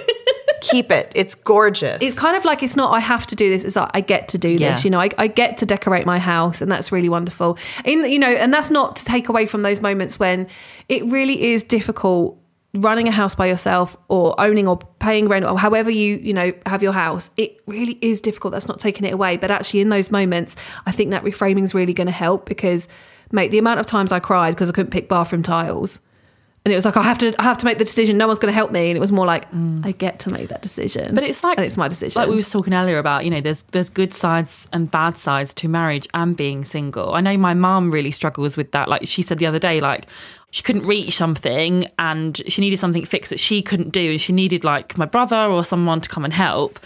keep 0.62 0.92
it. 0.92 1.12
It's 1.16 1.36
gorgeous. 1.36 1.98
it's 2.02 2.20
kind 2.20 2.36
of 2.38 2.46
like 2.46 2.64
it's 2.64 2.76
not 2.76 2.94
I 2.94 3.00
have 3.00 3.28
to 3.28 3.36
do 3.36 3.50
this. 3.50 3.64
It's 3.64 3.76
like 3.76 3.92
I 3.94 4.02
get 4.02 4.28
to 4.30 4.38
do 4.38 4.50
Yeah. 4.50 4.74
this. 4.76 4.84
You 4.86 4.92
know, 4.92 5.00
I, 5.00 5.10
I 5.18 5.28
get 5.28 5.58
to 5.58 5.66
decorate 5.66 6.06
my 6.06 6.20
house, 6.20 6.62
and 6.62 6.72
that's 6.72 6.92
really 6.92 7.10
wonderful. 7.10 7.58
In 7.86 8.04
you 8.10 8.20
know, 8.20 8.30
and 8.30 8.54
that's 8.54 8.72
not 8.72 8.96
to 8.98 9.06
take 9.06 9.30
away 9.30 9.46
from 9.46 9.62
those 9.62 9.82
moments 9.82 10.20
when 10.20 10.48
it 10.88 11.04
really 11.06 11.52
is 11.52 11.64
difficult 11.64 12.38
running 12.76 13.08
a 13.08 13.12
house 13.12 13.34
by 13.34 13.48
yourself 13.48 13.98
or 14.10 14.40
owning 14.40 14.68
or 14.68 14.78
paying 15.00 15.28
rent 15.28 15.44
or 15.44 15.58
however 15.58 15.90
you 15.90 16.18
you 16.18 16.32
know 16.32 16.54
have 16.68 16.84
your 16.84 16.92
house 16.92 17.32
it 17.36 17.58
really 17.66 17.98
is 18.00 18.22
difficult 18.22 18.52
that's 18.52 18.68
not 18.68 18.78
taking 18.78 19.06
it 19.06 19.12
away 19.12 19.38
but 19.38 19.50
actually 19.50 19.80
in 19.80 19.90
those 19.90 20.12
moments 20.12 20.56
i 20.86 20.92
think 20.92 21.10
that 21.10 21.24
reframing 21.24 21.64
is 21.64 21.74
really 21.74 21.96
going 21.96 22.06
to 22.06 22.14
help 22.14 22.46
because 22.46 22.88
mate 23.32 23.50
the 23.50 23.58
amount 23.58 23.80
of 23.80 23.88
times 23.88 24.12
i 24.12 24.20
cried 24.20 24.52
because 24.52 24.70
i 24.70 24.72
couldn't 24.72 24.92
pick 24.92 25.10
bathroom 25.10 25.42
tiles 25.42 26.00
and 26.66 26.74
it 26.74 26.76
was 26.76 26.86
like 26.86 26.98
I 26.98 27.04
have 27.04 27.18
to 27.20 27.34
I 27.40 27.44
have 27.44 27.58
to 27.60 27.66
make 27.66 27.78
the 27.78 27.86
decision 27.86 28.18
no 28.18 28.28
one's 28.28 28.40
going 28.40 28.52
to 28.52 28.56
help 28.56 28.72
me 28.72 28.90
and 28.90 28.98
it 28.98 29.00
was 29.00 29.12
more 29.12 29.26
like 29.26 29.50
mm. 29.52 29.86
I 29.86 29.92
get 29.92 30.20
to 30.20 30.30
make 30.30 30.50
that 30.50 30.62
decision 30.62 31.16
But 31.16 31.24
it's 31.24 31.44
like 31.44 31.58
and 31.58 31.66
it's 31.66 31.78
my 31.78 31.88
decision 31.88 32.20
Like 32.20 32.30
we 32.30 32.36
were 32.36 32.42
talking 32.42 32.74
earlier 32.74 32.98
about, 32.98 33.24
you 33.26 33.32
know, 33.32 33.42
there's 33.42 33.64
there's 33.64 33.90
good 33.90 34.14
sides 34.14 34.68
and 34.74 34.90
bad 34.92 35.18
sides 35.18 35.54
to 35.56 35.68
marriage 35.68 36.08
and 36.14 36.36
being 36.36 36.66
single. 36.66 37.14
I 37.14 37.22
know 37.22 37.38
my 37.38 37.54
mom 37.54 37.92
really 37.92 38.12
struggles 38.12 38.58
with 38.58 38.72
that. 38.72 38.88
Like 38.90 39.08
she 39.08 39.22
said 39.22 39.40
the 39.40 39.46
other 39.46 39.60
day, 39.60 39.80
like 39.80 40.06
she 40.52 40.64
couldn't 40.64 40.86
reach 40.86 41.16
something 41.16 41.88
and 41.98 42.42
she 42.48 42.62
needed 42.62 42.78
something 42.78 43.06
fixed 43.06 43.30
that 43.30 43.40
she 43.40 43.62
couldn't 43.62 43.92
do, 43.92 44.12
and 44.12 44.22
she 44.22 44.34
needed 44.34 44.64
like 44.64 44.98
my 44.98 45.06
brother 45.06 45.38
or 45.38 45.64
someone 45.64 46.02
to 46.02 46.10
come 46.10 46.26
and 46.26 46.34
help. 46.34 46.80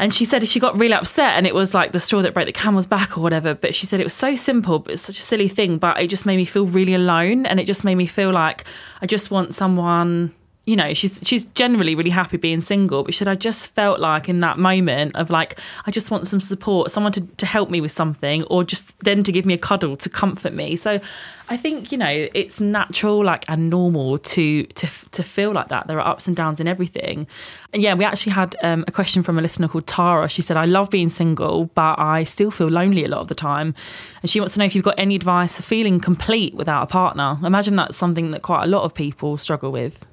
And 0.00 0.14
she 0.14 0.24
said 0.24 0.42
if 0.42 0.48
she 0.48 0.58
got 0.58 0.78
really 0.78 0.94
upset 0.94 1.36
and 1.36 1.46
it 1.46 1.54
was 1.54 1.74
like 1.74 1.92
the 1.92 2.00
straw 2.00 2.22
that 2.22 2.32
broke 2.32 2.46
the 2.46 2.52
camel's 2.52 2.86
back 2.86 3.18
or 3.18 3.20
whatever. 3.20 3.52
But 3.54 3.74
she 3.74 3.84
said 3.84 4.00
it 4.00 4.04
was 4.04 4.14
so 4.14 4.34
simple, 4.34 4.78
but 4.78 4.94
it's 4.94 5.02
such 5.02 5.18
a 5.18 5.22
silly 5.22 5.46
thing. 5.46 5.76
But 5.76 6.00
it 6.00 6.06
just 6.06 6.24
made 6.24 6.38
me 6.38 6.46
feel 6.46 6.64
really 6.64 6.94
alone. 6.94 7.44
And 7.44 7.60
it 7.60 7.64
just 7.64 7.84
made 7.84 7.96
me 7.96 8.06
feel 8.06 8.32
like 8.32 8.64
I 9.02 9.06
just 9.06 9.30
want 9.30 9.52
someone, 9.52 10.34
you 10.70 10.76
know, 10.76 10.94
she's 10.94 11.20
she's 11.24 11.46
generally 11.46 11.96
really 11.96 12.10
happy 12.10 12.36
being 12.36 12.60
single. 12.60 13.02
But 13.02 13.12
she 13.12 13.18
said 13.18 13.26
I 13.26 13.34
just 13.34 13.74
felt 13.74 13.98
like 13.98 14.28
in 14.28 14.38
that 14.38 14.56
moment 14.56 15.16
of 15.16 15.28
like, 15.28 15.58
I 15.84 15.90
just 15.90 16.12
want 16.12 16.28
some 16.28 16.40
support, 16.40 16.92
someone 16.92 17.10
to, 17.10 17.22
to 17.22 17.44
help 17.44 17.70
me 17.70 17.80
with 17.80 17.90
something, 17.90 18.44
or 18.44 18.62
just 18.62 18.96
then 19.00 19.24
to 19.24 19.32
give 19.32 19.44
me 19.44 19.54
a 19.54 19.58
cuddle 19.58 19.96
to 19.96 20.08
comfort 20.08 20.52
me. 20.52 20.76
So 20.76 21.00
I 21.48 21.56
think, 21.56 21.90
you 21.90 21.98
know, 21.98 22.28
it's 22.34 22.60
natural, 22.60 23.24
like 23.24 23.44
and 23.48 23.68
normal 23.68 24.18
to 24.18 24.62
to 24.62 24.86
to 25.10 25.22
feel 25.24 25.50
like 25.50 25.66
that. 25.68 25.88
There 25.88 26.00
are 26.00 26.06
ups 26.06 26.28
and 26.28 26.36
downs 26.36 26.60
in 26.60 26.68
everything. 26.68 27.26
And 27.72 27.82
yeah, 27.82 27.94
we 27.94 28.04
actually 28.04 28.32
had 28.32 28.54
um, 28.62 28.84
a 28.86 28.92
question 28.92 29.24
from 29.24 29.40
a 29.40 29.42
listener 29.42 29.66
called 29.66 29.88
Tara. 29.88 30.28
She 30.28 30.40
said, 30.40 30.56
I 30.56 30.66
love 30.66 30.88
being 30.88 31.10
single, 31.10 31.64
but 31.74 31.98
I 31.98 32.22
still 32.22 32.52
feel 32.52 32.68
lonely 32.68 33.04
a 33.04 33.08
lot 33.08 33.22
of 33.22 33.26
the 33.26 33.34
time. 33.34 33.74
And 34.22 34.30
she 34.30 34.38
wants 34.38 34.54
to 34.54 34.60
know 34.60 34.66
if 34.66 34.76
you've 34.76 34.84
got 34.84 34.98
any 34.98 35.16
advice 35.16 35.56
for 35.56 35.62
feeling 35.62 35.98
complete 35.98 36.54
without 36.54 36.84
a 36.84 36.86
partner. 36.86 37.38
Imagine 37.44 37.74
that's 37.74 37.96
something 37.96 38.30
that 38.30 38.42
quite 38.42 38.62
a 38.62 38.68
lot 38.68 38.84
of 38.84 38.94
people 38.94 39.36
struggle 39.36 39.72
with. 39.72 40.06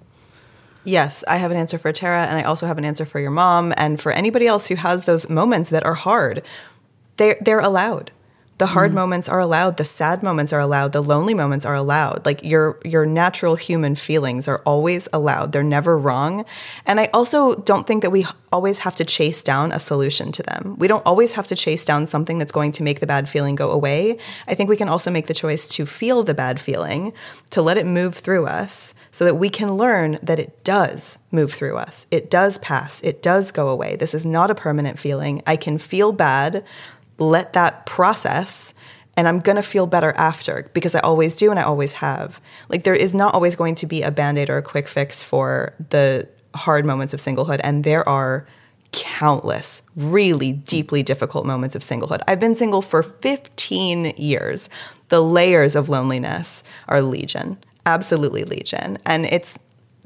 Yes, 0.87 1.21
I 1.27 1.35
have 1.35 1.51
an 1.51 1.57
answer 1.57 1.77
for 1.77 1.91
Tara, 1.91 2.27
and 2.27 2.39
I 2.39 2.43
also 2.43 2.65
have 2.65 2.77
an 2.77 2.85
answer 2.85 3.03
for 3.05 3.19
your 3.19 3.29
mom, 3.29 3.73
and 3.75 3.99
for 3.99 4.13
anybody 4.13 4.47
else 4.47 4.69
who 4.69 4.75
has 4.75 5.03
those 5.03 5.29
moments 5.29 5.69
that 5.69 5.85
are 5.85 5.95
hard. 5.95 6.41
They're 7.17 7.35
they're 7.41 7.59
allowed. 7.59 8.11
The 8.57 8.67
hard 8.67 8.91
mm. 8.91 8.95
moments 8.95 9.29
are 9.29 9.39
allowed. 9.39 9.77
The 9.77 9.85
sad 9.85 10.23
moments 10.23 10.51
are 10.51 10.59
allowed. 10.59 10.91
The 10.91 11.03
lonely 11.03 11.33
moments 11.33 11.65
are 11.65 11.75
allowed. 11.75 12.25
Like 12.25 12.43
your 12.43 12.79
your 12.83 13.05
natural 13.05 13.55
human 13.55 13.95
feelings 13.95 14.47
are 14.47 14.61
always 14.65 15.07
allowed. 15.13 15.51
They're 15.51 15.63
never 15.63 15.97
wrong. 15.97 16.45
And 16.85 16.99
I 16.99 17.09
also 17.13 17.55
don't 17.55 17.85
think 17.85 18.01
that 18.01 18.11
we 18.11 18.25
always 18.51 18.79
have 18.79 18.95
to 18.95 19.05
chase 19.05 19.43
down 19.43 19.71
a 19.71 19.79
solution 19.79 20.31
to 20.31 20.43
them. 20.43 20.75
We 20.77 20.87
don't 20.87 21.05
always 21.05 21.33
have 21.33 21.47
to 21.47 21.55
chase 21.55 21.85
down 21.85 22.07
something 22.07 22.37
that's 22.37 22.51
going 22.51 22.71
to 22.73 22.83
make 22.83 22.99
the 22.99 23.07
bad 23.07 23.29
feeling 23.29 23.55
go 23.55 23.71
away. 23.71 24.17
I 24.47 24.55
think 24.55 24.69
we 24.69 24.77
can 24.77 24.89
also 24.89 25.11
make 25.11 25.27
the 25.27 25.33
choice 25.33 25.67
to 25.69 25.85
feel 25.85 26.23
the 26.23 26.33
bad 26.33 26.59
feeling, 26.59 27.13
to 27.51 27.61
let 27.61 27.77
it 27.77 27.85
move 27.85 28.15
through 28.15 28.47
us, 28.47 28.93
so 29.11 29.25
that 29.25 29.35
we 29.35 29.49
can 29.49 29.75
learn 29.75 30.17
that 30.23 30.39
it 30.39 30.63
does 30.63 31.19
move 31.31 31.53
through 31.53 31.77
us. 31.77 32.07
It 32.09 32.31
does 32.31 32.57
pass. 32.59 33.01
It 33.03 33.21
does 33.21 33.51
go 33.51 33.69
away. 33.69 33.95
This 33.95 34.15
is 34.15 34.25
not 34.25 34.49
a 34.49 34.55
permanent 34.55 34.97
feeling. 34.97 35.41
I 35.45 35.57
can 35.57 35.77
feel 35.77 36.11
bad 36.11 36.63
let 37.17 37.53
that 37.53 37.85
process 37.85 38.73
and 39.15 39.27
I'm 39.27 39.39
to 39.55 39.63
feel 39.63 39.87
better 39.87 40.13
after 40.15 40.69
because 40.73 40.93
I 40.93 40.99
always 40.99 41.35
do 41.35 41.49
and 41.49 41.59
I 41.59 41.63
always 41.63 41.93
have. 41.93 42.39
Like 42.69 42.83
there 42.83 42.93
is 42.93 43.15
not 43.15 43.33
always 43.33 43.55
going 43.55 43.73
to 43.75 43.87
be 43.87 44.03
a 44.03 44.11
band-aid 44.11 44.49
or 44.49 44.57
a 44.57 44.61
quick 44.61 44.87
fix 44.87 45.23
for 45.23 45.73
the 45.89 46.29
hard 46.53 46.85
moments 46.85 47.13
of 47.13 47.19
singlehood 47.19 47.59
and 47.63 47.83
there 47.83 48.07
are 48.07 48.47
countless 48.91 49.81
really 49.95 50.51
deeply 50.53 51.03
difficult 51.03 51.45
moments 51.45 51.75
of 51.75 51.81
singlehood. 51.81 52.21
I've 52.27 52.39
been 52.39 52.55
single 52.55 52.81
for 52.81 53.03
15 53.03 54.13
years. 54.17 54.69
The 55.09 55.21
layers 55.21 55.75
of 55.75 55.89
loneliness 55.89 56.63
are 56.87 57.01
legion. 57.01 57.57
Absolutely 57.85 58.43
legion. 58.43 58.97
And 59.05 59.25
it's 59.25 59.59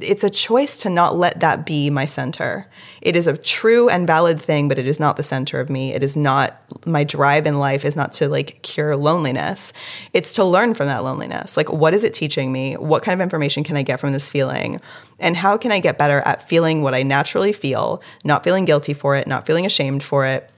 it's 0.04 0.24
a 0.24 0.30
choice 0.30 0.78
to 0.78 0.90
not 0.90 1.16
let 1.16 1.40
that 1.40 1.66
be 1.66 1.90
my 1.90 2.06
center. 2.06 2.68
It 3.02 3.16
is 3.16 3.28
a 3.28 3.38
true 3.38 3.90
and 3.90 4.06
valid 4.06 4.40
thing, 4.40 4.68
but 4.68 4.78
it 4.78 4.88
is 4.88 5.00
not 5.00 5.18
the 5.18 5.24
center 5.24 5.60
of 5.60 5.70
me. 5.70 5.94
It 5.94 6.04
is 6.04 6.16
not 6.16 6.62
my 6.86 7.04
drive 7.04 7.46
in 7.46 7.60
life 7.60 7.86
is 7.86 7.96
not 7.96 8.14
to 8.14 8.28
like 8.28 8.62
cure 8.62 8.96
loneliness. 8.96 9.74
It's 10.14 10.34
to 10.34 10.44
learn 10.44 10.74
from 10.74 10.88
that 10.88 11.04
loneliness. 11.04 11.58
Like 11.58 11.72
what 11.72 11.94
is 11.94 12.04
it 12.04 12.14
teaching 12.14 12.52
me? 12.52 12.76
What 12.76 13.04
kind 13.04 13.20
of 13.20 13.24
information 13.24 13.64
can 13.64 13.78
I 13.78 13.84
get 13.84 14.00
from 14.00 14.12
this 14.12 14.30
feeling? 14.30 14.82
And 15.20 15.38
how 15.38 15.58
can 15.58 15.72
I 15.72 15.80
get 15.80 15.98
better 15.98 16.22
at 16.22 16.48
feeling 16.48 16.82
what 16.82 16.96
I 16.96 17.04
naturally 17.04 17.54
feel, 17.54 18.02
not 18.24 18.44
feeling 18.44 18.66
guilty 18.66 18.94
for 18.94 19.16
it, 19.16 19.28
not 19.28 19.46
feeling 19.46 19.66
ashamed 19.66 20.04
for 20.04 20.26
it, 20.26 20.50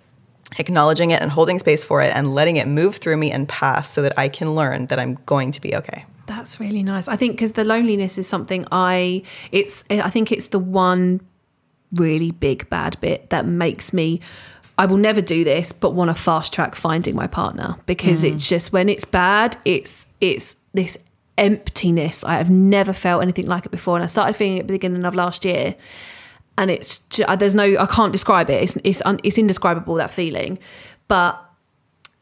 acknowledging 0.59 1.11
it 1.11 1.21
and 1.21 1.31
holding 1.31 1.59
space 1.59 1.83
for 1.83 2.01
it 2.01 2.15
and 2.15 2.33
letting 2.33 2.57
it 2.57 2.67
move 2.67 2.97
through 2.97 3.17
me 3.17 3.31
and 3.31 3.47
pass 3.49 3.89
so 3.89 4.01
that 4.01 4.17
I 4.17 4.29
can 4.29 4.55
learn 4.55 4.87
that 4.87 4.99
I'm 4.99 5.15
going 5.25 5.51
to 5.51 5.61
be 5.61 5.75
okay. 5.75 6.05
That's 6.25 6.59
really 6.59 6.83
nice. 6.83 7.07
I 7.07 7.15
think 7.15 7.33
because 7.33 7.53
the 7.53 7.65
loneliness 7.65 8.17
is 8.17 8.27
something 8.27 8.65
I 8.71 9.23
it's 9.51 9.83
I 9.89 10.09
think 10.09 10.31
it's 10.31 10.47
the 10.47 10.59
one 10.59 11.21
really 11.93 12.31
big 12.31 12.69
bad 12.69 12.99
bit 13.01 13.29
that 13.29 13.45
makes 13.45 13.93
me 13.93 14.19
I 14.77 14.85
will 14.85 14.97
never 14.97 15.21
do 15.21 15.43
this 15.43 15.71
but 15.71 15.91
want 15.91 16.09
to 16.09 16.15
fast 16.15 16.53
track 16.53 16.75
finding 16.75 17.15
my 17.15 17.27
partner 17.27 17.77
because 17.85 18.23
it's 18.23 18.47
just 18.47 18.71
when 18.71 18.89
it's 18.89 19.05
bad 19.05 19.57
it's 19.65 20.05
it's 20.21 20.55
this 20.73 20.97
emptiness. 21.37 22.23
I 22.23 22.35
have 22.35 22.49
never 22.49 22.93
felt 22.93 23.21
anything 23.21 23.47
like 23.47 23.65
it 23.65 23.71
before 23.71 23.95
and 23.95 24.03
I 24.03 24.07
started 24.07 24.33
feeling 24.35 24.57
it 24.57 24.61
at 24.61 24.67
the 24.67 24.73
beginning 24.73 25.03
of 25.03 25.15
last 25.15 25.45
year 25.45 25.75
and 26.57 26.71
it's 26.71 26.99
ju- 26.99 27.25
there's 27.37 27.55
no 27.55 27.63
I 27.77 27.85
can't 27.85 28.11
describe 28.11 28.49
it. 28.49 28.63
It's 28.63 28.77
it's 28.83 29.01
un, 29.05 29.19
it's 29.23 29.37
indescribable 29.37 29.95
that 29.95 30.11
feeling. 30.11 30.59
But 31.07 31.43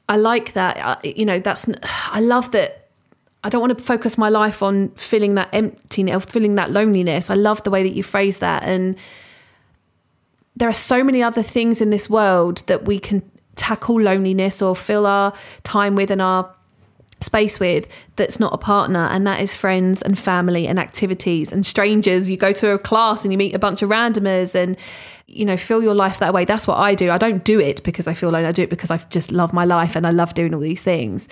I 0.09 0.17
like 0.17 0.53
that 0.53 0.77
uh, 0.77 0.95
you 1.03 1.25
know 1.25 1.39
that's 1.39 1.69
I 1.83 2.19
love 2.19 2.51
that 2.51 2.80
I 3.43 3.49
don't 3.49 3.61
want 3.61 3.77
to 3.77 3.83
focus 3.83 4.17
my 4.17 4.29
life 4.29 4.61
on 4.61 4.89
feeling 4.89 5.35
that 5.35 5.49
emptiness, 5.51 6.25
feeling 6.25 6.55
that 6.55 6.71
loneliness. 6.71 7.29
I 7.29 7.35
love 7.35 7.63
the 7.63 7.71
way 7.71 7.83
that 7.83 7.95
you 7.95 8.03
phrase 8.03 8.39
that. 8.39 8.63
And 8.63 8.97
there 10.55 10.69
are 10.69 10.73
so 10.73 11.03
many 11.03 11.23
other 11.23 11.41
things 11.41 11.81
in 11.81 11.89
this 11.89 12.09
world 12.09 12.63
that 12.67 12.85
we 12.85 12.99
can 12.99 13.23
tackle 13.55 13.99
loneliness 13.99 14.61
or 14.61 14.75
fill 14.75 15.05
our 15.05 15.33
time 15.63 15.95
with 15.95 16.11
and 16.11 16.21
our 16.21 16.53
space 17.19 17.59
with 17.59 17.87
that's 18.15 18.39
not 18.39 18.53
a 18.53 18.57
partner 18.57 19.07
and 19.11 19.27
that 19.27 19.39
is 19.39 19.53
friends 19.53 20.01
and 20.01 20.17
family 20.17 20.67
and 20.67 20.79
activities 20.79 21.51
and 21.51 21.65
strangers 21.65 22.27
you 22.27 22.35
go 22.35 22.51
to 22.51 22.71
a 22.71 22.79
class 22.79 23.23
and 23.23 23.31
you 23.31 23.37
meet 23.37 23.53
a 23.53 23.59
bunch 23.59 23.83
of 23.83 23.89
randomers 23.89 24.55
and 24.55 24.75
you 25.27 25.45
know 25.45 25.55
fill 25.55 25.83
your 25.83 25.93
life 25.93 26.17
that 26.17 26.33
way 26.33 26.45
that's 26.45 26.65
what 26.65 26.79
i 26.79 26.95
do 26.95 27.11
i 27.11 27.19
don't 27.19 27.43
do 27.43 27.59
it 27.59 27.83
because 27.83 28.07
i 28.07 28.13
feel 28.13 28.29
lonely 28.31 28.47
i 28.47 28.51
do 28.51 28.63
it 28.63 28.71
because 28.71 28.89
i 28.89 28.97
just 29.09 29.31
love 29.31 29.53
my 29.53 29.65
life 29.65 29.95
and 29.95 30.07
i 30.07 30.09
love 30.09 30.33
doing 30.33 30.51
all 30.51 30.59
these 30.59 30.81
things 30.81 31.27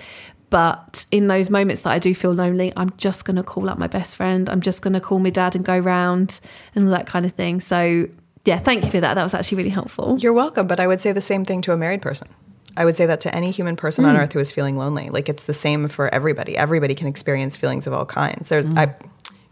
but 0.50 1.06
in 1.10 1.28
those 1.28 1.48
moments 1.50 1.82
that 1.82 1.90
i 1.90 1.98
do 1.98 2.14
feel 2.14 2.32
lonely 2.32 2.72
i'm 2.76 2.90
just 2.98 3.24
going 3.24 3.36
to 3.36 3.42
call 3.42 3.68
up 3.70 3.78
my 3.78 3.86
best 3.86 4.16
friend 4.16 4.48
i'm 4.50 4.60
just 4.60 4.82
going 4.82 4.92
to 4.92 5.00
call 5.00 5.18
my 5.18 5.30
dad 5.30 5.54
and 5.56 5.64
go 5.64 5.78
round 5.78 6.40
and 6.74 6.84
all 6.86 6.90
that 6.90 7.06
kind 7.06 7.24
of 7.24 7.32
thing 7.34 7.60
so 7.60 8.06
yeah 8.44 8.58
thank 8.58 8.84
you 8.84 8.90
for 8.90 9.00
that 9.00 9.14
that 9.14 9.22
was 9.22 9.32
actually 9.34 9.56
really 9.58 9.70
helpful 9.70 10.16
You're 10.18 10.32
welcome, 10.32 10.66
but 10.66 10.78
I 10.80 10.86
would 10.86 11.00
say 11.00 11.12
the 11.12 11.20
same 11.20 11.44
thing 11.44 11.62
to 11.62 11.72
a 11.72 11.76
married 11.76 12.02
person. 12.02 12.28
I 12.76 12.84
would 12.84 12.96
say 12.96 13.04
that 13.06 13.20
to 13.22 13.34
any 13.34 13.50
human 13.50 13.76
person 13.76 14.04
on 14.04 14.16
earth 14.16 14.32
who 14.32 14.38
is 14.38 14.50
feeling 14.50 14.76
lonely. 14.76 15.10
Like 15.10 15.28
it's 15.28 15.44
the 15.44 15.52
same 15.54 15.88
for 15.88 16.08
everybody. 16.14 16.56
Everybody 16.56 16.94
can 16.94 17.06
experience 17.08 17.56
feelings 17.56 17.86
of 17.86 17.92
all 17.92 18.06
kinds. 18.06 18.48
There, 18.48 18.62
I, 18.76 18.94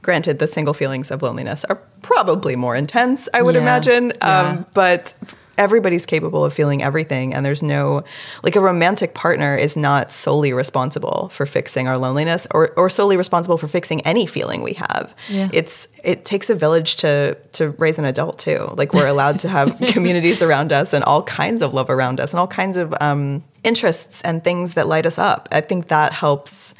granted, 0.03 0.38
the 0.38 0.46
single 0.49 0.72
feelings 0.72 1.11
of 1.11 1.20
loneliness 1.20 1.64
are 1.66 1.76
probably 2.03 2.57
more 2.57 2.74
intense. 2.76 3.28
I 3.34 3.42
would 3.42 3.57
Yeah. 3.57 3.61
imagine, 3.62 4.12
Yeah. 4.22 4.40
um, 4.40 4.66
but 4.72 5.14
everybody's 5.59 6.06
capable 6.06 6.44
of 6.44 6.54
feeling 6.54 6.82
everything. 6.82 7.34
And 7.34 7.44
there's 7.44 7.62
no 7.62 8.02
like 8.42 8.56
a 8.56 8.61
romantic 8.61 9.14
partner 9.14 9.56
is 9.56 9.76
not 9.76 10.12
solely 10.12 10.52
responsible 10.52 11.28
for 11.30 11.44
fixing 11.44 11.88
our 11.88 11.98
loneliness 11.98 12.46
or 12.52 12.72
or 12.76 12.88
solely 12.88 13.16
responsible 13.16 13.59
for 13.59 13.68
fixing 13.68 14.00
any 14.02 14.26
feeling 14.26 14.62
we 14.62 14.74
have. 14.74 15.14
Yeah. 15.28 15.48
It's 15.52 15.88
it 16.04 16.24
takes 16.24 16.48
a 16.48 16.54
village 16.54 16.96
to 16.96 17.36
to 17.52 17.70
raise 17.78 17.98
an 17.98 18.04
adult 18.04 18.38
too. 18.38 18.72
Like 18.76 18.94
we're 18.94 19.06
allowed 19.09 19.40
to 19.40 19.48
have 19.48 19.78
communities 19.88 20.42
around 20.42 20.72
us 20.72 20.92
and 20.92 21.04
all 21.04 21.22
kinds 21.22 21.62
of 21.62 21.74
love 21.74 21.90
around 21.90 22.20
us 22.20 22.32
and 22.32 22.40
all 22.40 22.46
kinds 22.46 22.76
of 22.76 22.94
um, 23.00 23.42
interests 23.64 24.22
and 24.22 24.42
things 24.42 24.74
that 24.74 24.86
light 24.86 25.06
us 25.06 25.18
up. 25.18 25.48
I 25.52 25.61
think 25.61 25.88
that 25.88 26.12
helps. 26.12 26.74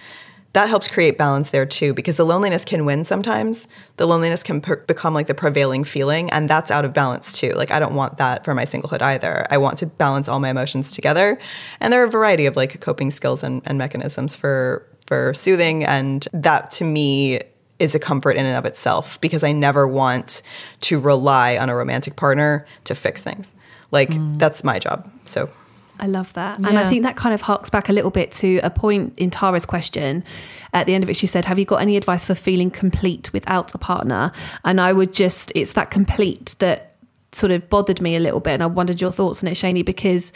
That 0.55 0.69
helps 0.69 0.89
create 0.89 1.19
balance 1.19 1.51
there 1.51 1.67
too, 1.67 1.93
because 1.93 2.17
the 2.17 2.25
loneliness 2.25 2.65
can 2.65 2.85
win 2.85 3.05
sometimes. 3.05 3.69
The 3.97 4.07
loneliness 4.07 4.43
can 4.43 4.61
per- 4.61 4.77
become 4.77 5.13
like 5.13 5.27
the 5.27 5.35
prevailing 5.35 5.85
feeling, 5.85 6.31
and 6.31 6.49
that's 6.49 6.71
out 6.71 6.85
of 6.85 6.95
balance 6.95 7.39
too. 7.39 7.51
Like 7.51 7.71
I 7.71 7.79
don't 7.79 7.95
want 7.95 8.17
that 8.17 8.45
for 8.45 8.55
my 8.55 8.65
singlehood 8.65 9.03
either. 9.03 9.47
I 9.51 9.59
want 9.59 9.79
to 9.79 9.87
balance 9.87 10.29
all 10.29 10.41
my 10.41 10.49
emotions 10.49 10.93
together, 10.93 11.39
and 11.81 11.93
there 11.93 12.03
are 12.03 12.07
a 12.07 12.11
variety 12.11 12.47
of 12.47 12.57
like 12.57 12.81
coping 12.81 13.11
skills 13.11 13.43
and, 13.43 13.63
and 13.67 13.77
mechanisms 13.77 14.35
for 14.35 14.87
for 15.07 15.35
soothing, 15.35 15.85
and 15.85 16.27
that 16.33 16.71
to 16.73 16.85
me 16.85 17.41
is 17.79 17.95
a 17.95 17.99
comfort 17.99 18.33
in 18.33 18.45
and 18.45 18.57
of 18.57 18.65
itself 18.65 19.21
because 19.21 19.45
I 19.45 19.53
never 19.53 19.87
want 19.87 20.43
to 20.81 20.99
rely 20.99 21.57
on 21.57 21.69
a 21.69 21.77
romantic 21.77 22.17
partner 22.17 22.67
to 22.85 22.95
fix 22.95 23.23
things. 23.23 23.55
Like 23.91 24.11
mm. 24.11 24.39
that's 24.39 24.65
my 24.65 24.79
job. 24.79 25.11
So 25.25 25.51
I 25.99 26.07
love 26.07 26.33
that. 26.35 26.59
And 26.59 26.79
I 26.79 26.89
think 26.89 27.03
that 27.03 27.17
kind 27.17 27.35
of 27.35 27.43
harks 27.43 27.71
back 27.71 27.89
a 27.89 27.93
little 27.93 28.11
bit 28.11 28.33
to 28.33 28.61
a 28.63 28.71
point 28.71 29.15
in 29.17 29.31
Tara's 29.31 29.67
question. 29.67 30.25
At 30.73 30.87
the 30.87 30.95
end 30.95 31.03
of 31.03 31.11
it, 31.11 31.17
she 31.17 31.27
said, 31.27 31.45
Have 31.47 31.59
you 31.59 31.65
got 31.65 31.81
any 31.83 31.97
advice 31.97 32.25
for 32.25 32.35
feeling 32.35 32.71
complete 32.71 33.33
without 33.33 33.75
a 33.75 33.79
partner? 33.79 34.33
And 34.65 34.81
I 34.81 34.93
would 34.93 35.13
just, 35.13 35.51
it's 35.55 35.73
that 35.73 35.91
complete 35.91 36.55
that 36.59 36.95
sort 37.33 37.53
of 37.53 37.69
bothered 37.69 38.01
me 38.01 38.17
a 38.17 38.21
little 38.21 38.41
bit. 38.41 38.55
And 38.55 38.63
I 38.63 38.67
wondered 38.67 39.01
your 39.01 39.13
thoughts 39.13 39.43
on 39.43 39.49
it, 39.49 39.55
Shani, 39.55 39.85
because 39.85 40.33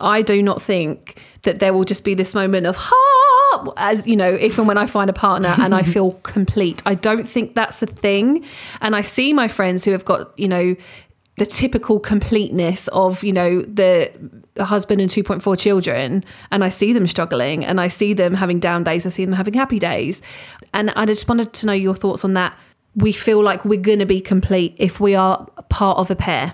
I 0.00 0.22
do 0.22 0.42
not 0.42 0.62
think 0.62 1.22
that 1.42 1.58
there 1.60 1.72
will 1.72 1.84
just 1.84 2.04
be 2.04 2.14
this 2.14 2.34
moment 2.34 2.66
of, 2.66 2.76
ha, 2.78 3.72
as 3.76 4.06
you 4.06 4.16
know, 4.16 4.32
if 4.32 4.58
and 4.58 4.66
when 4.66 4.78
I 4.78 4.86
find 4.86 5.08
a 5.08 5.12
partner 5.12 5.54
and 5.60 5.74
I 5.74 5.82
feel 5.82 6.12
complete. 6.22 6.82
I 6.86 6.94
don't 6.94 7.28
think 7.28 7.54
that's 7.54 7.82
a 7.82 7.86
thing. 7.86 8.44
And 8.80 8.96
I 8.96 9.00
see 9.00 9.32
my 9.32 9.48
friends 9.48 9.84
who 9.84 9.92
have 9.92 10.04
got, 10.04 10.36
you 10.38 10.48
know, 10.48 10.76
the 11.38 11.46
typical 11.46 11.98
completeness 11.98 12.88
of 12.88 13.24
you 13.24 13.32
know 13.32 13.62
the 13.62 14.12
husband 14.58 15.00
and 15.00 15.10
2.4 15.10 15.58
children 15.58 16.22
and 16.50 16.62
i 16.62 16.68
see 16.68 16.92
them 16.92 17.06
struggling 17.06 17.64
and 17.64 17.80
i 17.80 17.88
see 17.88 18.12
them 18.12 18.34
having 18.34 18.60
down 18.60 18.84
days 18.84 19.06
i 19.06 19.08
see 19.08 19.24
them 19.24 19.34
having 19.34 19.54
happy 19.54 19.78
days 19.78 20.20
and 20.74 20.90
i 20.90 21.06
just 21.06 21.26
wanted 21.28 21.52
to 21.54 21.66
know 21.66 21.72
your 21.72 21.94
thoughts 21.94 22.24
on 22.24 22.34
that 22.34 22.56
we 22.94 23.12
feel 23.12 23.42
like 23.42 23.64
we're 23.64 23.80
going 23.80 23.98
to 23.98 24.06
be 24.06 24.20
complete 24.20 24.74
if 24.76 25.00
we 25.00 25.14
are 25.14 25.46
part 25.70 25.96
of 25.96 26.10
a 26.10 26.16
pair 26.16 26.52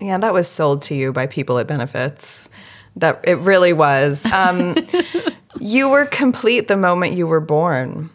Yeah, 0.00 0.18
that 0.18 0.32
was 0.32 0.48
sold 0.48 0.82
to 0.82 0.94
you 0.94 1.12
by 1.12 1.26
people 1.26 1.58
at 1.58 1.66
benefits. 1.66 2.50
That 2.96 3.20
it 3.24 3.38
really 3.38 3.72
was. 3.72 4.26
Um, 4.26 4.76
you 5.60 5.88
were 5.88 6.04
complete 6.04 6.68
the 6.68 6.76
moment 6.76 7.14
you 7.14 7.26
were 7.26 7.40
born. 7.40 8.10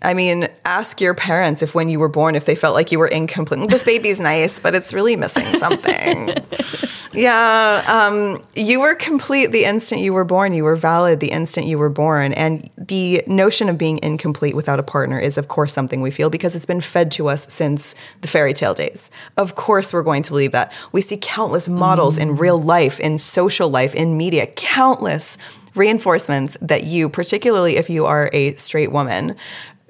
I 0.00 0.14
mean, 0.14 0.48
ask 0.64 1.00
your 1.00 1.14
parents 1.14 1.62
if 1.62 1.74
when 1.74 1.88
you 1.88 1.98
were 1.98 2.08
born, 2.08 2.36
if 2.36 2.44
they 2.44 2.54
felt 2.54 2.74
like 2.74 2.92
you 2.92 2.98
were 2.98 3.08
incomplete. 3.08 3.68
This 3.68 3.84
baby's 3.84 4.20
nice, 4.20 4.60
but 4.60 4.74
it's 4.74 4.92
really 4.92 5.16
missing 5.16 5.44
something. 5.58 6.34
yeah, 7.12 7.84
um, 7.88 8.44
you 8.54 8.80
were 8.80 8.94
complete 8.94 9.46
the 9.46 9.64
instant 9.64 10.00
you 10.00 10.12
were 10.12 10.24
born. 10.24 10.54
You 10.54 10.62
were 10.62 10.76
valid 10.76 11.18
the 11.18 11.32
instant 11.32 11.66
you 11.66 11.78
were 11.78 11.88
born. 11.88 12.32
And 12.32 12.70
the 12.76 13.24
notion 13.26 13.68
of 13.68 13.76
being 13.76 13.98
incomplete 14.02 14.54
without 14.54 14.78
a 14.78 14.84
partner 14.84 15.18
is, 15.18 15.36
of 15.36 15.48
course, 15.48 15.72
something 15.72 16.00
we 16.00 16.12
feel 16.12 16.30
because 16.30 16.54
it's 16.54 16.66
been 16.66 16.80
fed 16.80 17.10
to 17.12 17.28
us 17.28 17.52
since 17.52 17.96
the 18.20 18.28
fairy 18.28 18.52
tale 18.52 18.74
days. 18.74 19.10
Of 19.36 19.56
course, 19.56 19.92
we're 19.92 20.04
going 20.04 20.22
to 20.22 20.30
believe 20.30 20.52
that. 20.52 20.72
We 20.92 21.00
see 21.00 21.18
countless 21.20 21.68
models 21.68 22.18
in 22.18 22.36
real 22.36 22.60
life, 22.60 23.00
in 23.00 23.18
social 23.18 23.68
life, 23.68 23.96
in 23.96 24.16
media, 24.16 24.46
countless 24.46 25.38
reinforcements 25.74 26.56
that 26.60 26.84
you, 26.84 27.08
particularly 27.08 27.76
if 27.76 27.90
you 27.90 28.04
are 28.04 28.30
a 28.32 28.54
straight 28.54 28.92
woman, 28.92 29.36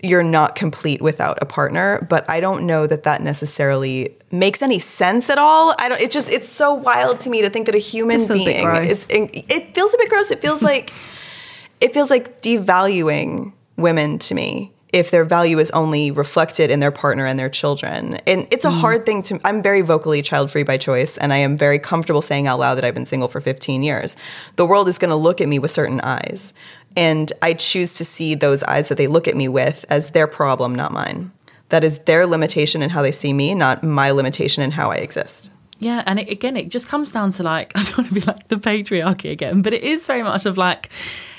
you're 0.03 0.23
not 0.23 0.55
complete 0.55 1.03
without 1.03 1.39
a 1.41 1.47
partner 1.47 2.05
but 2.09 2.29
i 2.31 2.41
don't 2.41 2.67
know 2.67 2.87
that 2.87 3.03
that 3.03 3.23
necessarily 3.23 4.17
makes 4.33 4.63
any 4.63 4.79
sense 4.79 5.31
at 5.31 5.39
all. 5.39 5.75
I 5.79 5.89
don't 5.89 6.01
it 6.01 6.11
just 6.11 6.31
it's 6.31 6.49
so 6.49 6.75
wild 6.75 7.21
to 7.21 7.31
me 7.31 7.43
to 7.43 7.51
think 7.51 7.67
that 7.67 7.75
a 7.75 7.79
human 7.79 8.19
feels 8.19 8.31
a 8.31 8.35
being 8.35 8.67
is 8.85 9.07
it 9.11 9.75
feels 9.75 9.95
a 9.95 9.99
bit 9.99 10.09
gross. 10.09 10.31
It 10.31 10.41
feels 10.41 10.63
like 10.63 10.93
it 11.81 11.95
feels 11.95 12.11
like 12.11 12.43
devaluing 12.43 13.53
women 13.77 14.19
to 14.19 14.35
me 14.35 14.73
if 14.91 15.11
their 15.11 15.25
value 15.25 15.59
is 15.59 15.71
only 15.73 16.11
reflected 16.11 16.71
in 16.71 16.81
their 16.81 16.91
partner 16.91 17.27
and 17.27 17.39
their 17.39 17.51
children. 17.51 18.15
And 18.27 18.47
it's 18.51 18.65
a 18.65 18.71
mm. 18.71 18.81
hard 18.81 19.05
thing 19.05 19.23
to 19.25 19.41
I'm 19.45 19.63
very 19.63 19.83
vocally 19.83 20.23
child 20.23 20.51
free 20.51 20.63
by 20.63 20.79
choice 20.79 21.19
and 21.19 21.33
I 21.33 21.39
am 21.39 21.57
very 21.57 21.79
comfortable 21.79 22.23
saying 22.23 22.47
out 22.47 22.59
loud 22.59 22.77
that 22.77 22.85
I've 22.85 22.95
been 22.95 23.07
single 23.07 23.29
for 23.29 23.41
15 23.41 23.83
years. 23.83 24.17
The 24.57 24.67
world 24.67 24.89
is 24.89 24.99
going 24.99 25.11
to 25.11 25.17
look 25.17 25.41
at 25.41 25.49
me 25.49 25.59
with 25.59 25.71
certain 25.71 26.01
eyes 26.01 26.55
and 26.99 27.33
I 27.41 27.55
choose 27.55 27.95
to 27.99 28.05
see 28.05 28.35
those 28.35 28.65
eyes 28.65 28.89
that 28.89 28.99
they 28.99 29.07
look 29.07 29.29
at 29.29 29.37
me 29.37 29.47
with 29.47 29.85
as 29.89 30.11
their 30.11 30.27
problem, 30.27 30.75
not 30.75 30.91
mine. 30.91 31.31
That 31.69 31.85
is 31.85 32.01
their 32.01 32.27
limitation 32.27 32.83
in 32.83 32.91
how 32.91 33.03
they 33.03 33.13
see 33.13 33.33
me, 33.33 33.55
not 33.55 33.85
my 33.85 34.11
limitation 34.11 34.65
in 34.65 34.73
how 34.73 34.91
I 34.91 34.97
exist. 34.97 35.53
Yeah, 35.81 36.03
and 36.07 36.19
it, 36.19 36.29
again, 36.29 36.57
it 36.57 36.71
just 36.71 36.89
comes 36.89 37.13
down 37.13 37.31
to 37.33 37.43
like 37.43 37.73
I 37.77 37.85
don't 37.85 37.99
want 37.99 38.09
to 38.09 38.15
be 38.15 38.21
like 38.23 38.49
the 38.49 38.57
patriarchy 38.57 39.31
again, 39.31 39.63
but 39.63 39.73
it 39.73 39.83
is 39.83 40.07
very 40.07 40.23
much 40.23 40.45
of 40.47 40.59
like 40.59 40.91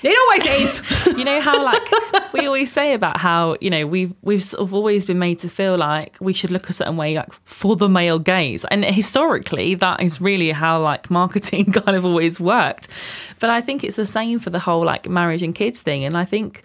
it 0.02 0.18
always 0.18 0.62
is. 0.62 1.08
You 1.20 1.26
know 1.26 1.42
how 1.42 1.62
like 1.62 2.34
we 2.34 2.46
always 2.46 2.72
say 2.72 2.94
about 2.94 3.20
how 3.20 3.58
you 3.60 3.70
know 3.70 3.86
we've 3.86 4.14
we've 4.22 4.44
sort 4.44 4.62
of 4.62 4.74
always 4.74 5.04
been 5.04 5.20
made 5.20 5.40
to 5.40 5.50
feel 5.50 5.76
like 5.78 6.16
we 6.22 6.32
should 6.32 6.52
look 6.52 6.70
a 6.70 6.74
certain 6.74 6.96
way 6.96 7.14
like 7.14 7.34
for 7.44 7.76
the 7.76 7.90
male 7.90 8.20
gaze, 8.20 8.64
and 8.66 8.86
historically 8.86 9.76
that 9.76 10.02
is 10.02 10.22
really 10.22 10.52
how 10.52 10.82
like 10.82 11.10
marketing 11.10 11.72
kind 11.74 11.98
of 11.98 12.06
always 12.06 12.40
worked. 12.40 12.88
But 13.40 13.50
I 13.50 13.60
think 13.60 13.84
it's 13.84 13.98
the 13.98 14.06
same 14.06 14.40
for 14.40 14.52
the 14.52 14.60
whole 14.60 14.86
like 14.86 15.10
marriage 15.10 15.44
and 15.44 15.54
kids 15.54 15.82
thing, 15.82 16.06
and 16.06 16.16
I 16.16 16.24
think 16.24 16.64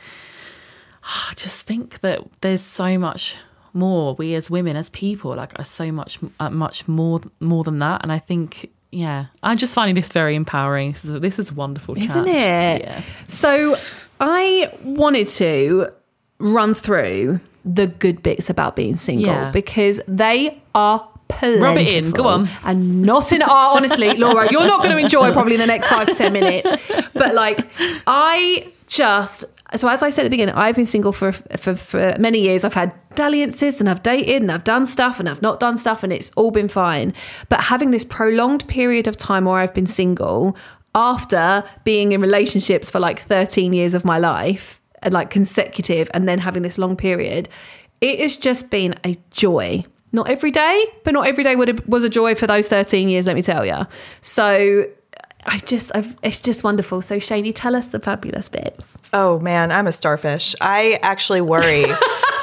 I 1.03 1.33
just 1.35 1.67
think 1.67 2.01
that 2.01 2.21
there's 2.41 2.63
so 2.63 2.97
much 2.99 3.37
more 3.75 4.15
we 4.15 4.35
as 4.35 4.51
women 4.51 4.77
as 4.77 4.89
people 4.91 5.35
like 5.35 5.59
are 5.59 5.65
so 5.65 5.91
much 5.93 6.19
uh, 6.41 6.49
much 6.51 6.87
more 6.89 7.21
more 7.41 7.65
than 7.65 7.79
that 7.81 8.01
and 8.03 8.13
i 8.13 8.19
think 8.19 8.71
yeah 8.93 9.27
i'm 9.43 9.57
just 9.59 9.75
finding 9.75 9.95
this 9.95 10.09
very 10.09 10.35
empowering 10.37 10.93
this 10.93 11.05
is, 11.05 11.21
this 11.21 11.39
is 11.39 11.53
wonderful 11.53 11.97
isn't 11.99 12.29
it? 12.29 12.81
yeah 12.83 13.03
So 13.27 13.77
I 14.21 14.71
wanted 14.85 15.27
to 15.29 15.89
run 16.39 16.75
through 16.75 17.41
the 17.65 17.87
good 17.89 18.23
bits 18.23 18.49
about 18.49 18.77
being 18.77 18.97
single 18.97 19.27
Yeah. 19.27 19.51
because 19.51 20.01
they 20.07 20.63
are 20.75 21.09
plentiful. 21.29 21.65
Rub 21.65 21.77
it 21.79 21.93
in, 21.93 22.11
go 22.13 22.27
on. 22.29 22.49
And 22.65 23.03
not 23.03 23.33
in 23.33 23.43
oh, 23.43 23.75
honestly, 23.77 24.17
Laura, 24.25 24.47
you're 24.53 24.67
not 24.67 24.83
going 24.83 24.95
to 24.97 25.03
enjoy 25.03 25.33
probably 25.33 25.55
in 25.55 25.61
the 25.61 25.67
next 25.67 25.89
five 25.89 26.07
to 26.07 26.15
ten 26.15 26.33
minutes. 26.33 26.69
But 27.13 27.35
like, 27.35 27.67
I 28.07 28.71
just 28.87 29.45
so 29.77 29.89
as 29.89 30.03
I 30.03 30.11
said 30.11 30.23
at 30.23 30.27
the 30.27 30.31
beginning, 30.31 30.55
I've 30.55 30.77
been 30.77 30.87
single 30.87 31.13
for 31.13 31.33
for, 31.33 31.75
for 31.75 32.17
many 32.19 32.41
years. 32.41 32.65
I've 32.65 32.75
had 32.75 32.95
dalliances 33.15 33.81
and 33.81 33.89
I've 33.89 34.03
dated 34.03 34.43
and 34.43 34.51
I've 34.51 34.65
done 34.65 34.87
stuff 34.87 35.21
and 35.21 35.29
I've 35.29 35.43
not 35.43 35.61
done 35.61 35.77
stuff 35.77 36.03
and 36.03 36.13
it's 36.13 36.31
all 36.37 36.51
been 36.51 36.69
fine. 36.69 37.13
But 37.49 37.63
having 37.63 37.91
this 37.91 38.05
prolonged 38.05 38.67
period 38.69 39.09
of 39.09 39.17
time 39.17 39.45
where 39.45 39.59
I've 39.59 39.75
been 39.75 39.87
single 39.87 40.57
after 40.95 41.65
being 41.85 42.13
in 42.13 42.21
relationships 42.21 42.91
for 42.91 43.01
like 43.01 43.21
13 43.21 43.73
years 43.73 43.95
of 43.95 44.05
my 44.05 44.19
life 44.19 44.81
and 45.03 45.13
like 45.13 45.31
consecutive 45.31 46.11
and 46.15 46.29
then 46.29 46.39
having 46.39 46.63
this 46.63 46.79
long 46.79 46.97
period, 46.97 47.49
it 48.01 48.21
has 48.21 48.37
just 48.37 48.71
been 48.71 48.95
a 49.05 49.19
joy. 49.31 49.85
Not 50.13 50.31
every 50.31 50.53
day, 50.53 50.85
but 51.03 51.13
not 51.13 51.27
every 51.27 51.43
day 51.43 51.57
would 51.57 51.67
have, 51.67 51.89
was 51.89 52.05
a 52.05 52.09
joy 52.09 52.37
for 52.37 52.47
those 52.47 52.69
13 52.69 53.09
years, 53.09 53.27
let 53.27 53.35
me 53.35 53.43
tell 53.43 53.67
you. 53.67 53.87
So 54.21 54.87
I 55.47 55.59
just, 55.59 55.93
I've, 55.95 56.17
it's 56.23 56.41
just 56.41 56.65
wonderful. 56.65 57.03
So 57.03 57.17
Shani, 57.17 57.53
tell 57.55 57.77
us 57.77 57.89
the 57.89 58.01
fabulous 58.01 58.49
bits. 58.49 58.97
Oh 59.13 59.39
man, 59.41 59.71
I'm 59.71 59.87
a 59.87 59.93
starfish. 59.93 60.55
I 60.61 60.99
actually 61.03 61.41
worry 61.41 61.85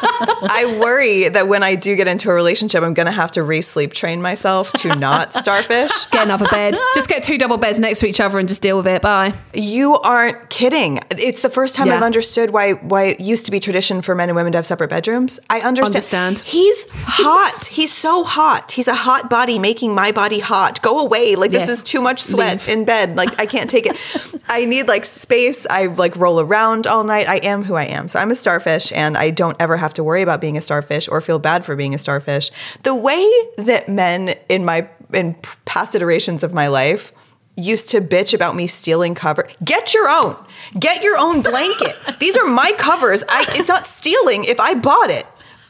I 0.03 0.77
worry 0.79 1.29
that 1.29 1.47
when 1.47 1.63
I 1.63 1.75
do 1.75 1.95
get 1.95 2.07
into 2.07 2.29
a 2.29 2.33
relationship, 2.33 2.83
I'm 2.83 2.93
going 2.93 3.05
to 3.05 3.11
have 3.11 3.31
to 3.31 3.43
re-sleep 3.43 3.93
train 3.93 4.21
myself 4.21 4.71
to 4.73 4.95
not 4.95 5.33
starfish. 5.41 6.05
Get 6.05 6.23
another 6.23 6.47
bed. 6.47 6.75
Just 6.93 7.07
get 7.07 7.23
two 7.23 7.37
double 7.37 7.57
beds 7.57 7.79
next 7.79 7.99
to 7.99 8.07
each 8.07 8.19
other 8.19 8.39
and 8.39 8.47
just 8.47 8.61
deal 8.61 8.77
with 8.77 8.87
it. 8.87 9.01
Bye. 9.01 9.33
You 9.53 9.97
aren't 9.97 10.49
kidding. 10.49 10.99
It's 11.11 11.41
the 11.41 11.49
first 11.49 11.75
time 11.75 11.87
Yeah. 11.87 11.95
I've 11.95 12.03
understood 12.03 12.51
why 12.51 12.73
why 12.73 13.03
it 13.05 13.19
used 13.19 13.45
to 13.45 13.51
be 13.51 13.59
tradition 13.59 14.01
for 14.01 14.15
men 14.15 14.29
and 14.29 14.35
women 14.35 14.51
to 14.53 14.57
have 14.57 14.65
separate 14.65 14.89
bedrooms. 14.89 15.39
I 15.49 15.61
understand. 15.61 15.91
Understand. 15.95 16.39
He's 16.39 16.87
hot. 16.91 17.65
He's 17.65 17.91
so 17.91 18.23
hot. 18.23 18.71
He's 18.71 18.87
a 18.87 18.95
hot 18.95 19.29
body 19.29 19.59
making 19.59 19.93
my 19.93 20.11
body 20.11 20.39
hot. 20.39 20.81
Go 20.81 20.99
away. 20.99 21.35
Like 21.35 21.51
this 21.51 21.69
is 21.69 21.83
too 21.83 22.01
much 22.01 22.21
sweat 22.21 22.67
Leave. 22.67 22.69
in 22.69 22.85
bed. 22.85 22.90
Like 23.15 23.39
I 23.39 23.45
can't 23.45 23.69
take 23.69 23.85
it. 23.85 23.97
I 24.47 24.65
need 24.65 24.87
like 24.87 25.05
space. 25.05 25.65
I 25.69 25.85
like 25.85 26.15
roll 26.15 26.39
around 26.39 26.87
all 26.87 27.03
night. 27.03 27.27
I 27.27 27.37
am 27.37 27.63
who 27.63 27.75
I 27.75 27.85
am. 27.85 28.07
So 28.07 28.19
I'm 28.19 28.31
a 28.31 28.35
starfish 28.35 28.91
and 28.91 29.17
I 29.17 29.29
don't 29.29 29.55
ever 29.59 29.77
have 29.77 29.93
to 29.95 30.03
worry 30.03 30.21
about 30.21 30.41
being 30.41 30.57
a 30.57 30.61
starfish 30.61 31.07
or 31.07 31.21
feel 31.21 31.39
bad 31.39 31.63
for 31.63 31.75
being 31.75 31.93
a 31.93 31.97
starfish. 31.97 32.51
The 32.83 32.93
way 32.93 33.25
that 33.57 33.87
men 33.87 34.35
in 34.49 34.65
my 34.65 34.89
in 35.13 35.35
past 35.65 35.95
iterations 35.95 36.43
of 36.43 36.53
my 36.53 36.67
life 36.67 37.13
used 37.57 37.89
to 37.89 38.01
bitch 38.01 38.33
about 38.33 38.55
me 38.55 38.67
stealing 38.67 39.15
cover. 39.15 39.47
Get 39.63 39.93
your 39.93 40.09
own. 40.09 40.35
Get 40.79 41.03
your 41.03 41.17
own 41.17 41.41
blanket. 41.41 41.95
These 42.19 42.37
are 42.37 42.45
my 42.45 42.73
covers. 42.77 43.23
I 43.27 43.45
it's 43.49 43.67
not 43.67 43.85
stealing 43.85 44.45
if 44.45 44.59
I 44.59 44.73
bought 44.73 45.09
it. 45.09 45.25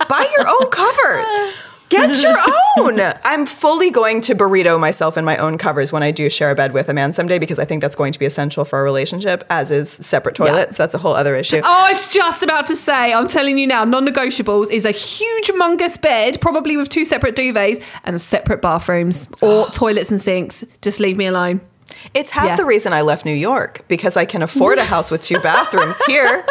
Buy 0.09 0.31
your 0.37 0.47
own 0.47 0.69
covers. 0.69 1.53
Get 1.91 2.23
your 2.23 2.37
own. 2.79 2.99
I'm 3.23 3.45
fully 3.45 3.91
going 3.91 4.21
to 4.21 4.35
burrito 4.35 4.79
myself 4.79 5.17
in 5.17 5.25
my 5.25 5.37
own 5.37 5.57
covers 5.57 5.91
when 5.91 6.03
I 6.03 6.11
do 6.11 6.29
share 6.29 6.51
a 6.51 6.55
bed 6.55 6.71
with 6.71 6.89
a 6.89 6.93
man 6.93 7.13
someday 7.13 7.37
because 7.37 7.59
I 7.59 7.65
think 7.65 7.81
that's 7.81 7.95
going 7.95 8.13
to 8.13 8.19
be 8.19 8.25
essential 8.25 8.65
for 8.65 8.79
a 8.79 8.83
relationship, 8.83 9.43
as 9.49 9.71
is 9.71 9.91
separate 9.91 10.35
toilets. 10.35 10.77
That's 10.77 10.95
a 10.95 10.97
whole 10.97 11.13
other 11.13 11.35
issue. 11.35 11.57
Oh, 11.57 11.85
I 11.85 11.89
was 11.89 12.11
just 12.13 12.43
about 12.43 12.65
to 12.67 12.75
say, 12.75 13.13
I'm 13.13 13.27
telling 13.27 13.57
you 13.57 13.67
now, 13.67 13.83
non 13.83 14.07
negotiables 14.07 14.71
is 14.71 14.85
a 14.85 14.91
huge, 14.91 15.49
humongous 15.49 16.01
bed, 16.01 16.39
probably 16.41 16.77
with 16.77 16.89
two 16.89 17.05
separate 17.05 17.35
duvets 17.35 17.83
and 18.03 18.19
separate 18.19 18.61
bathrooms 18.61 19.29
or 19.41 19.67
toilets 19.67 20.11
and 20.11 20.21
sinks. 20.21 20.63
Just 20.81 20.99
leave 20.99 21.17
me 21.17 21.25
alone. 21.25 21.61
It's 22.13 22.31
half 22.31 22.45
Yeah. 22.45 22.55
the 22.55 22.65
reason 22.65 22.93
I 22.93 23.01
left 23.01 23.25
New 23.25 23.33
York 23.33 23.85
because 23.87 24.17
I 24.17 24.25
can 24.25 24.41
afford 24.41 24.77
a 24.77 24.83
house 24.83 25.09
with 25.11 25.21
two 25.21 25.39
bathrooms 25.41 26.01
here. 26.05 26.45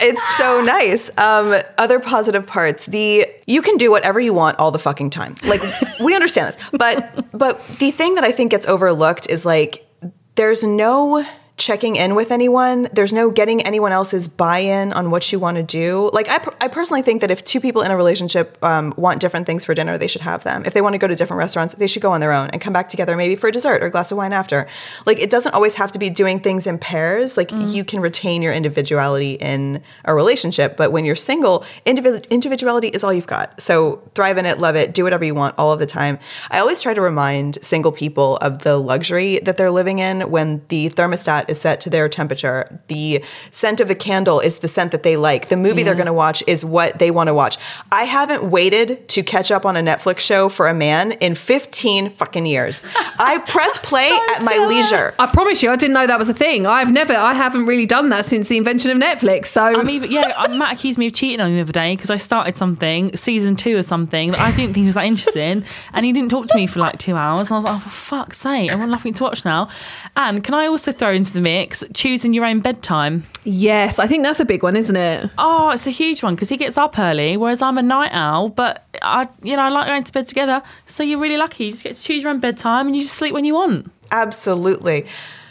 It's 0.00 0.22
so 0.38 0.60
nice. 0.60 1.10
Um, 1.18 1.60
other 1.78 1.98
positive 2.00 2.46
parts: 2.46 2.86
the 2.86 3.26
you 3.46 3.62
can 3.62 3.76
do 3.76 3.90
whatever 3.90 4.20
you 4.20 4.34
want 4.34 4.58
all 4.58 4.70
the 4.70 4.78
fucking 4.78 5.10
time. 5.10 5.36
Like 5.44 5.60
we 6.00 6.14
understand 6.14 6.48
this, 6.54 6.58
but 6.72 7.24
but 7.36 7.64
the 7.78 7.90
thing 7.90 8.14
that 8.16 8.24
I 8.24 8.32
think 8.32 8.50
gets 8.50 8.66
overlooked 8.66 9.28
is 9.30 9.44
like 9.46 9.86
there's 10.34 10.64
no 10.64 11.24
checking 11.56 11.94
in 11.94 12.16
with 12.16 12.32
anyone. 12.32 12.88
There's 12.92 13.12
no 13.12 13.30
getting 13.30 13.62
anyone 13.62 13.92
else's 13.92 14.26
buy-in 14.26 14.92
on 14.92 15.10
what 15.12 15.30
you 15.30 15.38
want 15.38 15.56
to 15.56 15.62
do. 15.62 16.10
Like 16.12 16.28
I, 16.28 16.38
per- 16.38 16.54
I 16.60 16.66
personally 16.66 17.02
think 17.02 17.20
that 17.20 17.30
if 17.30 17.44
two 17.44 17.60
people 17.60 17.82
in 17.82 17.92
a 17.92 17.96
relationship 17.96 18.58
um, 18.62 18.92
want 18.96 19.20
different 19.20 19.46
things 19.46 19.64
for 19.64 19.72
dinner, 19.72 19.96
they 19.96 20.08
should 20.08 20.22
have 20.22 20.42
them. 20.42 20.64
If 20.66 20.74
they 20.74 20.82
want 20.82 20.94
to 20.94 20.98
go 20.98 21.06
to 21.06 21.14
different 21.14 21.38
restaurants, 21.38 21.74
they 21.74 21.86
should 21.86 22.02
go 22.02 22.10
on 22.10 22.20
their 22.20 22.32
own 22.32 22.50
and 22.50 22.60
come 22.60 22.72
back 22.72 22.88
together, 22.88 23.16
maybe 23.16 23.36
for 23.36 23.46
a 23.46 23.52
dessert 23.52 23.82
or 23.82 23.86
a 23.86 23.90
glass 23.90 24.10
of 24.10 24.18
wine 24.18 24.32
after. 24.32 24.66
Like 25.06 25.20
it 25.20 25.30
doesn't 25.30 25.54
always 25.54 25.74
have 25.74 25.92
to 25.92 25.98
be 25.98 26.10
doing 26.10 26.40
things 26.40 26.66
in 26.66 26.76
pairs. 26.76 27.36
Like 27.36 27.52
you 27.52 27.84
can 27.84 28.00
retain 28.00 28.42
your 28.42 28.52
individuality 28.52 29.34
in 29.34 29.80
a 30.04 30.14
relationship, 30.14 30.76
but 30.76 30.90
when 30.90 31.04
you're 31.04 31.14
single, 31.14 31.64
individ- 31.86 32.28
individuality 32.30 32.88
is 32.88 33.04
all 33.04 33.12
you've 33.12 33.28
got. 33.28 33.60
So 33.60 34.02
thrive 34.14 34.38
in 34.38 34.46
it, 34.46 34.58
love 34.58 34.74
it, 34.74 34.92
do 34.92 35.04
whatever 35.04 35.24
you 35.24 35.34
want 35.34 35.54
all 35.56 35.72
of 35.72 35.78
the 35.78 35.86
time. 35.86 36.18
I 36.50 36.58
always 36.58 36.82
try 36.82 36.94
to 36.94 37.00
remind 37.00 37.64
single 37.64 37.92
people 37.92 38.38
of 38.38 38.64
the 38.64 38.76
luxury 38.76 39.38
that 39.38 39.56
they're 39.56 39.70
living 39.70 40.00
in 40.00 40.30
when 40.30 40.62
the 40.68 40.90
thermostat 40.90 41.43
is 41.48 41.60
set 41.60 41.80
to 41.82 41.90
their 41.90 42.08
temperature. 42.08 42.80
The 42.88 43.24
scent 43.50 43.80
of 43.80 43.88
the 43.88 43.94
candle 43.94 44.40
is 44.40 44.58
the 44.58 44.68
scent 44.68 44.92
that 44.92 45.02
they 45.02 45.16
like. 45.16 45.48
The 45.48 45.56
movie 45.56 45.82
they're 45.82 45.94
going 45.94 46.06
to 46.06 46.12
watch 46.12 46.42
is 46.46 46.64
what 46.64 46.98
they 46.98 47.10
want 47.10 47.28
to 47.28 47.34
watch. 47.34 47.56
I 47.90 48.04
haven't 48.04 48.44
waited 48.44 49.08
to 49.08 49.22
catch 49.22 49.50
up 49.50 49.64
on 49.64 49.76
a 49.76 49.80
Netflix 49.80 50.20
show 50.20 50.48
for 50.48 50.66
a 50.68 50.74
man 50.74 51.12
in 51.12 51.34
15 51.34 52.10
fucking 52.10 52.46
years. 52.46 52.84
I 53.18 53.38
press 53.46 53.78
play 53.78 54.10
at 54.34 54.42
my 54.42 54.56
leisure. 54.68 55.14
I 55.18 55.26
promise 55.26 55.62
you, 55.62 55.70
I 55.70 55.76
didn't 55.76 55.94
know 55.94 56.06
that 56.06 56.18
was 56.18 56.28
a 56.28 56.34
thing. 56.34 56.66
I've 56.66 56.92
never, 56.92 57.14
I 57.14 57.34
haven't 57.34 57.66
really 57.66 57.86
done 57.86 58.08
that 58.10 58.24
since 58.24 58.48
the 58.48 58.56
invention 58.56 58.90
of 58.90 58.98
Netflix. 58.98 59.46
So 59.46 59.62
I 59.62 59.82
mean, 59.82 60.04
yeah, 60.10 60.32
uh, 60.36 60.48
Matt 60.48 60.74
accused 60.74 60.98
me 60.98 61.06
of 61.08 61.14
cheating 61.14 61.40
on 61.40 61.48
him 61.48 61.56
the 61.56 61.62
other 61.62 61.72
day 61.72 61.94
because 61.94 62.10
I 62.10 62.16
started 62.16 62.56
something, 62.58 63.16
season 63.16 63.56
two 63.56 63.76
or 63.76 63.82
something, 63.82 64.32
that 64.32 64.40
I 64.40 64.54
didn't 64.54 64.74
think 64.74 64.86
was 64.86 64.94
that 64.94 65.04
interesting. 65.04 65.64
And 65.92 66.06
he 66.06 66.12
didn't 66.12 66.30
talk 66.30 66.48
to 66.48 66.56
me 66.56 66.66
for 66.66 66.80
like 66.80 66.98
two 66.98 67.16
hours. 67.16 67.48
And 67.48 67.54
I 67.54 67.58
was 67.58 67.64
like, 67.64 67.76
oh, 67.76 67.80
for 67.80 67.90
fuck's 67.90 68.38
sake, 68.38 68.72
I 68.72 68.76
want 68.76 68.90
nothing 68.90 69.12
to 69.14 69.22
watch 69.22 69.44
now. 69.44 69.68
And 70.16 70.42
can 70.42 70.54
I 70.54 70.66
also 70.66 70.92
throw 70.92 71.12
into 71.12 71.32
the 71.34 71.42
mix 71.42 71.84
choosing 71.92 72.32
your 72.32 72.44
own 72.46 72.60
bedtime? 72.60 73.26
yes, 73.44 73.98
I 73.98 74.06
think 74.06 74.22
that's 74.22 74.40
a 74.40 74.44
big 74.46 74.62
one, 74.62 74.74
isn't 74.74 74.96
it? 74.96 75.30
Oh, 75.36 75.68
it's 75.70 75.86
a 75.86 75.90
huge 75.90 76.22
one 76.22 76.34
because 76.34 76.48
he 76.48 76.56
gets 76.56 76.78
up 76.78 76.98
early, 76.98 77.36
whereas 77.36 77.60
I'm 77.60 77.76
a 77.76 77.82
night 77.82 78.10
owl. 78.12 78.48
But 78.48 78.86
I, 79.02 79.28
you 79.42 79.54
know, 79.54 79.62
I 79.62 79.68
like 79.68 79.86
going 79.86 80.02
to 80.02 80.12
bed 80.12 80.26
together. 80.26 80.62
So 80.86 81.02
you're 81.02 81.18
really 81.20 81.36
lucky. 81.36 81.66
You 81.66 81.70
just 81.72 81.84
get 81.84 81.96
to 81.96 82.02
choose 82.02 82.22
your 82.22 82.32
own 82.32 82.40
bedtime 82.40 82.86
and 82.86 82.96
you 82.96 83.02
just 83.02 83.14
sleep 83.14 83.34
when 83.34 83.44
you 83.44 83.54
want. 83.54 83.90
Absolutely. 84.10 85.06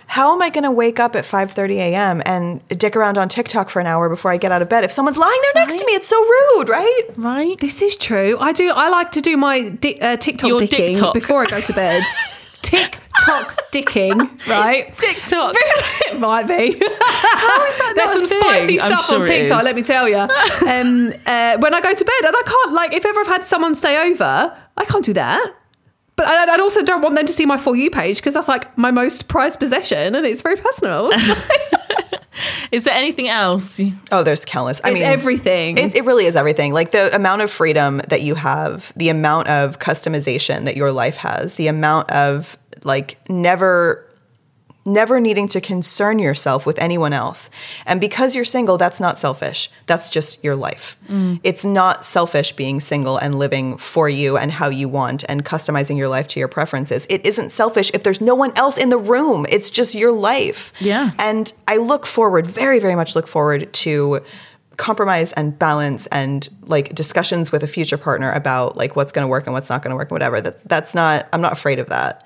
How 0.07 0.33
am 0.33 0.41
I 0.41 0.49
going 0.49 0.63
to 0.63 0.71
wake 0.71 0.99
up 0.99 1.15
at 1.15 1.23
5:30 1.23 1.75
a.m. 1.77 2.21
and 2.25 2.61
dick 2.69 2.95
around 2.95 3.17
on 3.17 3.29
TikTok 3.29 3.69
for 3.69 3.79
an 3.79 3.87
hour 3.87 4.09
before 4.09 4.31
I 4.31 4.37
get 4.37 4.51
out 4.51 4.61
of 4.61 4.69
bed? 4.69 4.83
If 4.83 4.91
someone's 4.91 5.17
lying 5.17 5.39
there 5.43 5.63
next 5.63 5.79
to 5.79 5.85
me, 5.85 5.93
it's 5.93 6.07
so 6.07 6.19
rude, 6.21 6.69
right? 6.69 7.01
Right? 7.15 7.57
This 7.59 7.81
is 7.81 7.95
true. 7.95 8.37
I 8.39 8.53
do. 8.53 8.69
I 8.71 8.89
like 8.89 9.11
to 9.11 9.21
do 9.21 9.37
my 9.37 9.69
di- 9.69 9.99
uh, 9.99 10.17
TikTok 10.17 10.47
Your 10.47 10.59
dicking 10.59 10.69
TikTok. 10.93 11.13
before 11.13 11.43
I 11.43 11.47
go 11.47 11.61
to 11.61 11.73
bed. 11.73 12.03
TikTok 12.77 13.57
dicking, 13.71 14.47
right? 14.49 14.95
TikTok. 14.97 15.55
it 15.57 16.19
might 16.19 16.47
be. 16.47 16.53
How 16.79 17.65
is 17.65 17.77
that 17.77 17.93
There's 17.95 18.15
not 18.15 18.27
some 18.27 18.27
thing? 18.27 18.39
spicy 18.41 18.77
stuff 18.79 19.05
sure 19.05 19.19
on 19.19 19.25
TikTok. 19.25 19.63
Let 19.63 19.75
me 19.75 19.83
tell 19.83 20.07
you. 20.07 20.27
Um, 20.63 21.13
uh, 21.25 21.57
when 21.57 21.73
I 21.73 21.81
go 21.81 21.93
to 21.93 22.05
bed, 22.05 22.25
and 22.25 22.35
I 22.35 22.41
can't 22.45 22.73
like 22.73 22.93
if 22.93 23.05
ever 23.05 23.19
I've 23.19 23.27
had 23.27 23.43
someone 23.43 23.75
stay 23.75 24.09
over, 24.09 24.57
I 24.77 24.85
can't 24.85 25.03
do 25.03 25.13
that. 25.13 25.55
But 26.15 26.27
I, 26.27 26.55
I 26.55 26.57
also 26.59 26.83
don't 26.83 27.01
want 27.01 27.15
them 27.15 27.25
to 27.27 27.33
see 27.33 27.45
my 27.45 27.57
for 27.57 27.75
you 27.75 27.89
page 27.91 28.17
because 28.17 28.33
that's 28.33 28.47
like 28.47 28.75
my 28.77 28.91
most 28.91 29.27
prized 29.27 29.59
possession, 29.59 30.15
and 30.15 30.25
it's 30.25 30.41
very 30.41 30.55
personal. 30.55 31.11
Is 32.71 32.85
there 32.85 32.93
anything 32.95 33.27
else? 33.27 33.79
Oh, 34.11 34.23
there's 34.23 34.45
countless. 34.45 34.81
I 34.83 34.89
it's 34.89 34.99
mean, 34.99 35.03
everything. 35.03 35.77
It, 35.77 35.95
it 35.95 36.05
really 36.05 36.25
is 36.25 36.35
everything. 36.35 36.73
Like 36.73 36.89
the 36.89 37.15
amount 37.15 37.43
of 37.43 37.51
freedom 37.51 38.01
that 38.07 38.23
you 38.23 38.33
have, 38.33 38.91
the 38.95 39.09
amount 39.09 39.47
of 39.47 39.77
customization 39.77 40.65
that 40.65 40.75
your 40.75 40.91
life 40.91 41.17
has, 41.17 41.53
the 41.53 41.67
amount 41.67 42.09
of 42.09 42.57
like 42.83 43.17
never 43.29 44.09
never 44.85 45.19
needing 45.19 45.47
to 45.47 45.61
concern 45.61 46.19
yourself 46.19 46.65
with 46.65 46.77
anyone 46.79 47.13
else. 47.13 47.49
And 47.85 48.01
because 48.01 48.35
you're 48.35 48.45
single, 48.45 48.77
that's 48.77 48.99
not 48.99 49.17
selfish. 49.17 49.69
That's 49.85 50.09
just 50.09 50.43
your 50.43 50.55
life. 50.55 50.97
Mm. 51.07 51.39
It's 51.43 51.63
not 51.63 52.03
selfish 52.03 52.51
being 52.53 52.79
single 52.79 53.17
and 53.17 53.39
living 53.39 53.77
for 53.77 54.09
you 54.09 54.37
and 54.37 54.51
how 54.51 54.69
you 54.69 54.89
want 54.89 55.23
and 55.29 55.45
customizing 55.45 55.97
your 55.97 56.09
life 56.09 56.27
to 56.29 56.39
your 56.39 56.49
preferences. 56.49 57.07
It 57.09 57.25
isn't 57.25 57.51
selfish 57.51 57.91
if 57.93 58.03
there's 58.03 58.21
no 58.21 58.35
one 58.35 58.51
else 58.57 58.77
in 58.77 58.89
the 58.89 58.97
room. 58.97 59.45
It's 59.49 59.69
just 59.69 59.95
your 59.95 60.11
life. 60.11 60.73
Yeah. 60.79 61.11
And 61.17 61.51
I 61.67 61.77
look 61.77 62.05
forward, 62.05 62.45
very, 62.45 62.79
very 62.79 62.95
much 62.95 63.15
look 63.15 63.27
forward 63.27 63.71
to 63.73 64.21
compromise 64.77 65.31
and 65.33 65.57
balance 65.57 66.07
and 66.07 66.49
like 66.63 66.95
discussions 66.95 67.51
with 67.51 67.63
a 67.63 67.67
future 67.67 67.97
partner 67.97 68.31
about 68.31 68.75
like 68.75 68.95
what's 68.95 69.13
going 69.13 69.23
to 69.23 69.27
work 69.27 69.45
and 69.45 69.53
what's 69.53 69.69
not 69.69 69.83
going 69.83 69.91
to 69.91 69.95
work 69.95 70.09
and 70.09 70.15
whatever. 70.15 70.41
That 70.41 70.67
that's 70.67 70.95
not 70.95 71.27
I'm 71.31 71.41
not 71.41 71.53
afraid 71.53 71.79
of 71.79 71.87
that. 71.89 72.23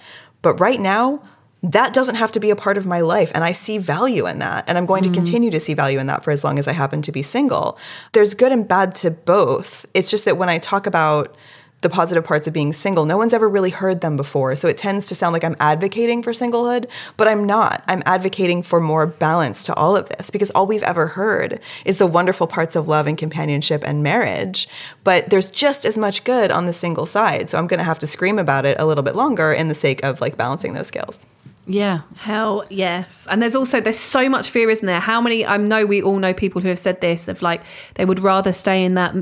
But 0.47 0.61
right 0.61 0.79
now, 0.79 1.21
that 1.61 1.93
doesn't 1.93 2.15
have 2.15 2.31
to 2.31 2.39
be 2.39 2.51
a 2.51 2.55
part 2.55 2.77
of 2.77 2.85
my 2.85 3.01
life 3.01 3.33
and 3.35 3.43
I 3.43 3.51
see 3.51 3.77
value 3.77 4.25
in 4.25 4.39
that 4.39 4.63
and 4.65 4.77
I'm 4.77 4.85
going 4.85 5.03
to 5.03 5.09
mm. 5.09 5.13
continue 5.13 5.51
to 5.51 5.59
see 5.59 5.73
value 5.73 5.99
in 5.99 6.07
that 6.07 6.23
for 6.23 6.31
as 6.31 6.41
long 6.41 6.57
as 6.57 6.69
I 6.69 6.71
happen 6.71 7.01
to 7.01 7.11
be 7.11 7.21
single. 7.21 7.77
There's 8.13 8.33
good 8.33 8.53
and 8.53 8.65
bad 8.65 8.95
to 8.95 9.11
both. 9.11 9.85
It's 9.93 10.09
just 10.09 10.23
that 10.23 10.37
when 10.37 10.47
I 10.47 10.57
talk 10.57 10.87
about 10.87 11.35
the 11.81 11.89
positive 11.89 12.23
parts 12.23 12.47
of 12.47 12.53
being 12.53 12.73
single. 12.73 13.05
No 13.05 13.17
one's 13.17 13.33
ever 13.33 13.47
really 13.47 13.69
heard 13.69 14.01
them 14.01 14.17
before. 14.17 14.55
So 14.55 14.67
it 14.67 14.77
tends 14.77 15.07
to 15.07 15.15
sound 15.15 15.33
like 15.33 15.43
I'm 15.43 15.55
advocating 15.59 16.23
for 16.23 16.31
singlehood, 16.31 16.87
but 17.17 17.27
I'm 17.27 17.45
not. 17.45 17.83
I'm 17.87 18.01
advocating 18.05 18.63
for 18.63 18.79
more 18.79 19.05
balance 19.05 19.63
to 19.65 19.75
all 19.75 19.95
of 19.95 20.09
this 20.09 20.31
because 20.31 20.49
all 20.51 20.65
we've 20.65 20.83
ever 20.83 21.07
heard 21.07 21.59
is 21.85 21.97
the 21.97 22.07
wonderful 22.07 22.47
parts 22.47 22.75
of 22.75 22.87
love 22.87 23.05
and 23.05 23.17
companionship 23.17 23.83
and 23.85 24.01
marriage. 24.01 24.67
But 25.03 25.29
there's 25.29 25.51
just 25.51 25.85
as 25.85 25.97
much 25.97 26.23
good 26.23 26.49
on 26.49 26.65
the 26.65 26.73
single 26.73 27.05
side. 27.05 27.49
So 27.49 27.59
I'm 27.59 27.67
going 27.67 27.79
to 27.79 27.83
have 27.83 27.99
to 27.99 28.07
scream 28.07 28.39
about 28.39 28.65
it 28.65 28.79
a 28.79 28.85
little 28.85 29.03
bit 29.03 29.15
longer 29.15 29.53
in 29.53 29.67
the 29.67 29.75
sake 29.75 30.03
of 30.03 30.19
like 30.19 30.35
balancing 30.35 30.73
those 30.73 30.87
scales. 30.87 31.27
Yeah. 31.67 32.01
Hell 32.15 32.65
yes. 32.69 33.27
And 33.29 33.41
there's 33.41 33.53
also 33.53 33.81
there's 33.81 33.99
so 33.99 34.29
much 34.29 34.49
fear, 34.49 34.69
isn't 34.69 34.85
there? 34.85 35.01
How 35.01 35.21
many 35.21 35.45
I 35.45 35.57
know 35.57 35.85
we 35.85 36.01
all 36.01 36.17
know 36.17 36.33
people 36.33 36.61
who 36.61 36.69
have 36.69 36.79
said 36.79 37.01
this 37.01 37.27
of 37.27 37.41
like 37.41 37.61
they 37.95 38.05
would 38.05 38.21
rather 38.21 38.53
stay 38.53 38.83
in 38.85 38.93
that 38.93 39.13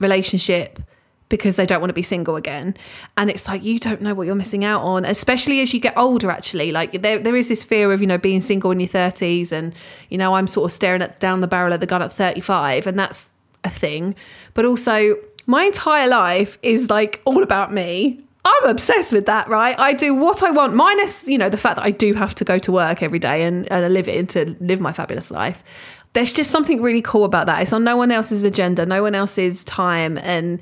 relationship 0.00 0.80
because 1.28 1.56
they 1.56 1.66
don't 1.66 1.80
want 1.80 1.88
to 1.88 1.94
be 1.94 2.02
single 2.02 2.36
again. 2.36 2.76
And 3.16 3.30
it's 3.30 3.48
like 3.48 3.64
you 3.64 3.78
don't 3.78 4.02
know 4.02 4.14
what 4.14 4.26
you're 4.26 4.34
missing 4.34 4.64
out 4.64 4.82
on, 4.82 5.04
especially 5.04 5.60
as 5.60 5.72
you 5.72 5.80
get 5.80 5.96
older 5.96 6.30
actually. 6.30 6.72
Like 6.72 7.02
there 7.02 7.18
there 7.18 7.36
is 7.36 7.48
this 7.48 7.64
fear 7.64 7.92
of, 7.92 8.00
you 8.00 8.06
know, 8.06 8.18
being 8.18 8.40
single 8.40 8.70
in 8.70 8.80
your 8.80 8.88
30s 8.88 9.52
and 9.52 9.74
you 10.10 10.18
know, 10.18 10.34
I'm 10.34 10.46
sort 10.46 10.70
of 10.70 10.72
staring 10.72 11.02
at 11.02 11.20
down 11.20 11.40
the 11.40 11.48
barrel 11.48 11.72
of 11.72 11.80
the 11.80 11.86
gun 11.86 12.02
at 12.02 12.12
35 12.12 12.86
and 12.86 12.98
that's 12.98 13.30
a 13.64 13.70
thing. 13.70 14.14
But 14.52 14.64
also 14.64 15.16
my 15.46 15.64
entire 15.64 16.08
life 16.08 16.58
is 16.62 16.90
like 16.90 17.22
all 17.24 17.42
about 17.42 17.72
me. 17.72 18.20
I'm 18.46 18.68
obsessed 18.68 19.10
with 19.10 19.24
that, 19.24 19.48
right? 19.48 19.78
I 19.78 19.94
do 19.94 20.14
what 20.14 20.42
I 20.42 20.50
want, 20.50 20.74
minus, 20.74 21.26
you 21.26 21.38
know, 21.38 21.48
the 21.48 21.56
fact 21.56 21.76
that 21.76 21.84
I 21.84 21.90
do 21.90 22.12
have 22.12 22.34
to 22.34 22.44
go 22.44 22.58
to 22.58 22.72
work 22.72 23.02
every 23.02 23.18
day 23.18 23.42
and, 23.44 23.70
and 23.72 23.94
live 23.94 24.06
it 24.06 24.28
to 24.30 24.54
live 24.60 24.80
my 24.80 24.92
fabulous 24.92 25.30
life. 25.30 25.64
there's 26.12 26.32
just 26.32 26.50
something 26.50 26.80
really 26.80 27.02
cool 27.02 27.24
about 27.24 27.46
that. 27.46 27.62
It's 27.62 27.72
on 27.72 27.84
no 27.84 27.96
one 27.96 28.10
else's 28.10 28.44
agenda, 28.44 28.86
no 28.86 29.02
one 29.02 29.14
else's 29.14 29.64
time, 29.64 30.16
and 30.18 30.60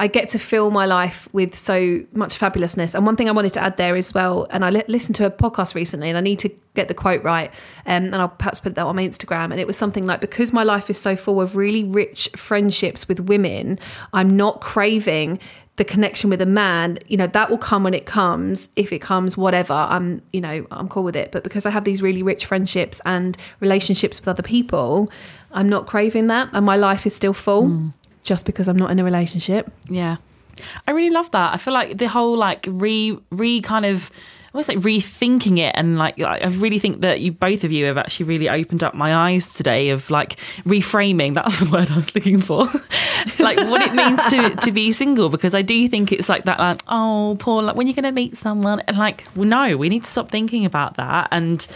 I 0.00 0.06
get 0.06 0.30
to 0.30 0.38
fill 0.38 0.70
my 0.70 0.86
life 0.86 1.28
with 1.34 1.54
so 1.54 2.00
much 2.14 2.38
fabulousness. 2.38 2.94
And 2.94 3.04
one 3.04 3.16
thing 3.16 3.28
I 3.28 3.32
wanted 3.32 3.52
to 3.52 3.62
add 3.62 3.76
there 3.76 3.96
as 3.96 4.14
well, 4.14 4.46
and 4.48 4.64
I 4.64 4.70
li- 4.70 4.84
listened 4.88 5.14
to 5.16 5.26
a 5.26 5.30
podcast 5.30 5.74
recently, 5.74 6.08
and 6.08 6.16
I 6.16 6.22
need 6.22 6.38
to 6.38 6.50
get 6.74 6.88
the 6.88 6.94
quote 6.94 7.22
right, 7.22 7.52
um, 7.84 8.04
and 8.04 8.16
I'll 8.16 8.30
perhaps 8.30 8.60
put 8.60 8.76
that 8.76 8.86
on 8.86 8.96
my 8.96 9.06
Instagram. 9.06 9.50
And 9.50 9.60
it 9.60 9.66
was 9.66 9.76
something 9.76 10.06
like, 10.06 10.22
because 10.22 10.54
my 10.54 10.62
life 10.62 10.88
is 10.88 10.98
so 10.98 11.16
full 11.16 11.38
of 11.38 11.54
really 11.54 11.84
rich 11.84 12.30
friendships 12.34 13.08
with 13.08 13.20
women, 13.20 13.78
I'm 14.14 14.34
not 14.34 14.62
craving 14.62 15.38
the 15.76 15.84
connection 15.84 16.30
with 16.30 16.40
a 16.40 16.46
man. 16.46 16.98
You 17.06 17.18
know 17.18 17.26
that 17.26 17.50
will 17.50 17.58
come 17.58 17.84
when 17.84 17.94
it 17.94 18.06
comes. 18.06 18.70
If 18.76 18.92
it 18.92 19.00
comes 19.00 19.36
whatever 19.36 19.72
i'm 19.72 20.20
you 20.30 20.40
know 20.40 20.66
i'm 20.70 20.88
cool 20.88 21.04
with 21.04 21.16
it. 21.16 21.32
But 21.32 21.42
because 21.42 21.64
i 21.64 21.70
have 21.70 21.84
these 21.84 22.02
really 22.02 22.22
rich 22.22 22.44
friendships 22.44 23.00
and 23.06 23.34
relationships 23.60 24.20
with 24.20 24.28
other 24.28 24.42
people 24.42 25.10
i'm 25.52 25.70
not 25.70 25.86
craving 25.86 26.26
that 26.26 26.50
and 26.52 26.66
my 26.66 26.76
life 26.76 27.06
is 27.06 27.14
still 27.14 27.32
full 27.32 27.92
just 28.22 28.44
because 28.46 28.68
i'm 28.68 28.76
not 28.76 28.90
in 28.90 28.98
a 28.98 29.04
relationship 29.04 29.70
Yeah. 29.88 30.16
I 30.86 30.90
really 30.90 31.10
love 31.10 31.30
that. 31.30 31.54
I 31.54 31.56
feel 31.56 31.72
like 31.72 31.96
the 31.96 32.08
whole 32.08 32.36
like 32.36 32.66
re 32.68 33.16
re 33.30 33.60
kind 33.62 33.86
of 33.86 34.10
almost 34.52 34.68
like 34.68 34.78
rethinking 34.78 35.58
it 35.58 35.72
and 35.76 35.96
like 35.96 36.20
I 36.20 36.44
really 36.48 36.78
think 36.78 37.00
that 37.00 37.20
you 37.20 37.32
both 37.32 37.62
of 37.64 37.70
you 37.72 37.86
have 37.86 37.96
actually 37.96 38.26
really 38.26 38.48
opened 38.48 38.82
up 38.82 38.94
my 38.94 39.14
eyes 39.14 39.54
today 39.54 39.90
of 39.90 40.10
like 40.10 40.36
reframing 40.64 41.34
that's 41.38 41.60
the 41.60 41.70
word 41.70 41.90
I 41.90 41.96
was 41.96 42.14
looking 42.14 42.40
for 42.40 42.64
like 43.38 43.56
what 43.58 43.80
it 43.80 43.94
means 43.94 44.22
to 44.30 44.56
to 44.56 44.72
be 44.72 44.92
single 44.92 45.28
because 45.30 45.54
I 45.54 45.62
do 45.62 45.88
think 45.88 46.12
it's 46.12 46.28
like 46.28 46.44
that 46.44 46.58
like 46.58 46.80
oh 46.88 47.36
Paul 47.38 47.62
like 47.62 47.76
when 47.76 47.86
you're 47.86 47.94
gonna 47.94 48.12
meet 48.12 48.36
someone 48.36 48.80
and 48.80 48.98
like 48.98 49.24
well, 49.36 49.46
no 49.46 49.76
we 49.76 49.88
need 49.88 50.02
to 50.04 50.10
stop 50.10 50.30
thinking 50.30 50.64
about 50.66 50.96
that 50.96 51.28
and 51.30 51.66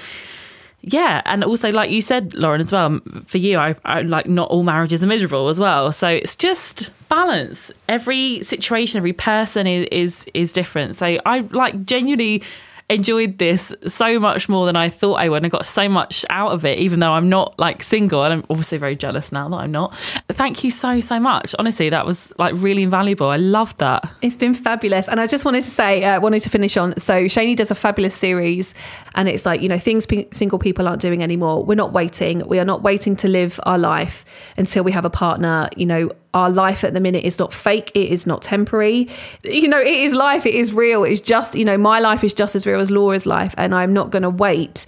yeah 0.86 1.22
and 1.24 1.42
also 1.42 1.70
like 1.72 1.90
you 1.90 2.02
said 2.02 2.34
lauren 2.34 2.60
as 2.60 2.70
well 2.70 3.00
for 3.26 3.38
you 3.38 3.58
I, 3.58 3.74
I 3.84 4.02
like 4.02 4.28
not 4.28 4.50
all 4.50 4.62
marriages 4.62 5.02
are 5.02 5.06
miserable 5.06 5.48
as 5.48 5.58
well. 5.58 5.92
So 5.92 6.08
it's 6.08 6.36
just 6.36 6.90
balance. 7.08 7.72
Every 7.88 8.42
situation 8.42 8.98
every 8.98 9.12
person 9.12 9.66
is 9.66 9.86
is, 9.90 10.30
is 10.34 10.52
different. 10.52 10.94
So 10.94 11.16
i 11.24 11.40
like 11.50 11.84
genuinely 11.84 12.42
enjoyed 12.90 13.38
this 13.38 13.74
so 13.86 14.20
much 14.20 14.48
more 14.48 14.66
than 14.66 14.76
i 14.76 14.88
thought 14.88 15.14
i 15.14 15.28
would 15.28 15.44
i 15.44 15.48
got 15.48 15.64
so 15.66 15.88
much 15.88 16.24
out 16.28 16.52
of 16.52 16.64
it 16.64 16.78
even 16.78 17.00
though 17.00 17.12
i'm 17.12 17.28
not 17.28 17.58
like 17.58 17.82
single 17.82 18.22
and 18.22 18.32
i'm 18.32 18.44
obviously 18.50 18.76
very 18.76 18.94
jealous 18.94 19.32
now 19.32 19.48
that 19.48 19.56
i'm 19.56 19.72
not 19.72 19.96
thank 20.28 20.62
you 20.62 20.70
so 20.70 21.00
so 21.00 21.18
much 21.18 21.54
honestly 21.58 21.88
that 21.88 22.04
was 22.04 22.32
like 22.38 22.52
really 22.56 22.82
invaluable 22.82 23.28
i 23.28 23.36
loved 23.36 23.78
that 23.78 24.04
It's 24.22 24.36
been 24.36 24.54
fabulous. 24.54 25.08
And 25.08 25.20
I 25.20 25.26
just 25.26 25.44
wanted 25.44 25.64
to 25.64 25.70
say, 25.70 26.02
uh, 26.04 26.20
wanted 26.20 26.42
to 26.42 26.50
finish 26.50 26.76
on. 26.76 26.98
So 26.98 27.24
Shani 27.24 27.56
does 27.56 27.70
a 27.70 27.74
fabulous 27.74 28.14
series, 28.14 28.74
and 29.14 29.28
it's 29.28 29.44
like, 29.44 29.60
you 29.60 29.68
know, 29.68 29.78
things 29.78 30.06
pe- 30.06 30.28
single 30.30 30.58
people 30.58 30.88
aren't 30.88 31.02
doing 31.02 31.22
anymore. 31.22 31.64
We're 31.64 31.74
not 31.74 31.92
waiting. 31.92 32.46
We 32.46 32.58
are 32.58 32.64
not 32.64 32.82
waiting 32.82 33.16
to 33.16 33.28
live 33.28 33.60
our 33.64 33.78
life 33.78 34.24
until 34.56 34.82
we 34.84 34.92
have 34.92 35.04
a 35.04 35.10
partner. 35.10 35.68
You 35.76 35.86
know, 35.86 36.10
our 36.34 36.50
life 36.50 36.84
at 36.84 36.92
the 36.92 37.00
minute 37.00 37.24
is 37.24 37.38
not 37.38 37.52
fake. 37.52 37.90
It 37.94 38.10
is 38.10 38.26
not 38.26 38.42
temporary. 38.42 39.08
You 39.44 39.68
know, 39.68 39.80
it 39.80 39.86
is 39.86 40.12
life. 40.12 40.44
It 40.44 40.54
is 40.54 40.72
real. 40.74 41.04
It's 41.04 41.20
just, 41.20 41.54
you 41.54 41.64
know, 41.64 41.78
my 41.78 42.00
life 42.00 42.22
is 42.22 42.34
just 42.34 42.54
as 42.54 42.66
real 42.66 42.80
as 42.80 42.90
Laura's 42.90 43.24
life. 43.24 43.54
And 43.56 43.74
I'm 43.74 43.92
not 43.92 44.10
going 44.10 44.24
to 44.24 44.30
wait 44.30 44.84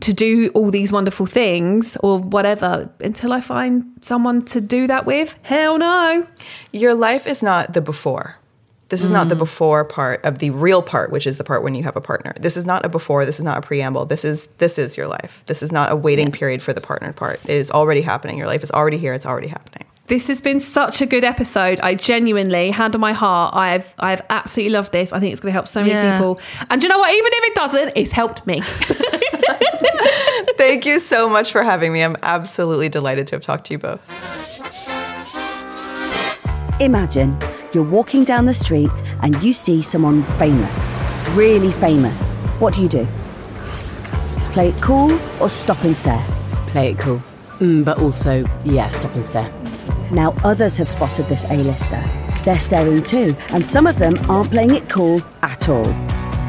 to 0.00 0.12
do 0.12 0.48
all 0.54 0.70
these 0.70 0.92
wonderful 0.92 1.26
things 1.26 1.96
or 2.02 2.18
whatever 2.18 2.90
until 3.00 3.32
I 3.32 3.40
find 3.40 3.84
someone 4.00 4.44
to 4.46 4.60
do 4.60 4.86
that 4.86 5.06
with. 5.06 5.38
Hell 5.42 5.78
no. 5.78 6.26
Your 6.72 6.94
life 6.94 7.26
is 7.26 7.42
not 7.42 7.74
the 7.74 7.80
before. 7.80 8.36
This 8.88 9.04
is 9.04 9.10
not 9.10 9.28
the 9.28 9.34
mm. 9.34 9.40
before 9.40 9.84
part 9.84 10.24
of 10.24 10.38
the 10.38 10.48
real 10.48 10.80
part, 10.80 11.12
which 11.12 11.26
is 11.26 11.36
the 11.36 11.44
part 11.44 11.62
when 11.62 11.74
you 11.74 11.82
have 11.82 11.96
a 11.96 12.00
partner. 12.00 12.32
This 12.40 12.56
is 12.56 12.64
not 12.64 12.86
a 12.86 12.88
before. 12.88 13.26
This 13.26 13.38
is 13.38 13.44
not 13.44 13.58
a 13.58 13.60
preamble. 13.60 14.06
This 14.06 14.24
is 14.24 14.46
this 14.58 14.78
is 14.78 14.96
your 14.96 15.06
life. 15.06 15.42
This 15.44 15.62
is 15.62 15.70
not 15.70 15.92
a 15.92 15.96
waiting 15.96 16.32
period 16.32 16.62
for 16.62 16.72
the 16.72 16.80
partner 16.80 17.12
part. 17.12 17.38
It 17.44 17.50
is 17.50 17.70
already 17.70 18.00
happening. 18.00 18.38
Your 18.38 18.46
life 18.46 18.62
is 18.62 18.70
already 18.70 18.96
here. 18.96 19.12
It's 19.12 19.26
already 19.26 19.48
happening. 19.48 19.87
This 20.08 20.26
has 20.28 20.40
been 20.40 20.58
such 20.58 21.02
a 21.02 21.06
good 21.06 21.22
episode. 21.22 21.80
I 21.80 21.94
genuinely, 21.94 22.70
hand 22.70 22.94
on 22.94 23.00
my 23.00 23.12
heart, 23.12 23.54
I've 23.54 23.94
I've 23.98 24.22
absolutely 24.30 24.72
loved 24.72 24.90
this. 24.90 25.12
I 25.12 25.20
think 25.20 25.32
it's 25.32 25.40
going 25.40 25.50
to 25.50 25.52
help 25.52 25.68
so 25.68 25.80
many 25.82 25.92
Yeah. 25.92 26.16
people. 26.16 26.40
And 26.70 26.82
you 26.82 26.88
know 26.88 26.98
what? 26.98 27.12
Even 27.12 27.30
if 27.34 27.44
it 27.50 27.54
doesn't, 27.54 27.92
it's 27.94 28.10
helped 28.10 28.46
me. 28.46 28.60
Thank 30.56 30.86
you 30.86 30.98
so 30.98 31.28
much 31.28 31.52
for 31.52 31.62
having 31.62 31.92
me. 31.92 32.02
I'm 32.02 32.16
absolutely 32.22 32.88
delighted 32.88 33.26
to 33.28 33.34
have 33.36 33.42
talked 33.42 33.66
to 33.66 33.74
you 33.74 33.78
both. 33.78 34.00
Imagine 36.80 37.36
you're 37.74 37.84
walking 37.84 38.24
down 38.24 38.46
the 38.46 38.54
street 38.54 38.90
and 39.22 39.40
you 39.42 39.52
see 39.52 39.82
someone 39.82 40.22
famous, 40.38 40.90
really 41.32 41.70
famous. 41.72 42.30
What 42.60 42.72
do 42.72 42.80
you 42.80 42.88
do? 42.88 43.06
Play 44.54 44.68
it 44.70 44.80
cool 44.80 45.12
or 45.38 45.50
stop 45.50 45.84
and 45.84 45.94
stare? 45.94 46.24
Play 46.68 46.92
it 46.92 46.98
cool. 46.98 47.22
Mm, 47.58 47.84
but 47.84 48.00
also, 48.00 48.44
yeah, 48.64 48.88
stop 48.88 49.14
and 49.14 49.26
stare. 49.26 49.52
Now, 50.10 50.34
others 50.44 50.76
have 50.76 50.88
spotted 50.88 51.28
this 51.28 51.44
A-lister. 51.44 52.04
They're 52.44 52.58
staring 52.58 53.02
too, 53.02 53.36
and 53.50 53.64
some 53.64 53.86
of 53.86 53.98
them 53.98 54.14
aren't 54.28 54.50
playing 54.50 54.74
it 54.74 54.88
cool 54.88 55.20
at 55.42 55.68
all. 55.68 55.84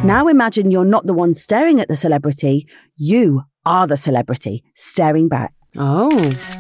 Now 0.04 0.28
imagine 0.30 0.72
you're 0.72 0.86
not 0.86 1.06
the 1.06 1.14
one 1.14 1.34
staring 1.34 1.82
at 1.82 1.90
the 1.90 1.98
celebrity, 1.98 2.68
you 2.96 3.44
are 3.66 3.86
the 3.86 3.98
celebrity 3.98 4.64
staring 4.74 5.28
back. 5.28 5.54
Oh, 5.78 6.10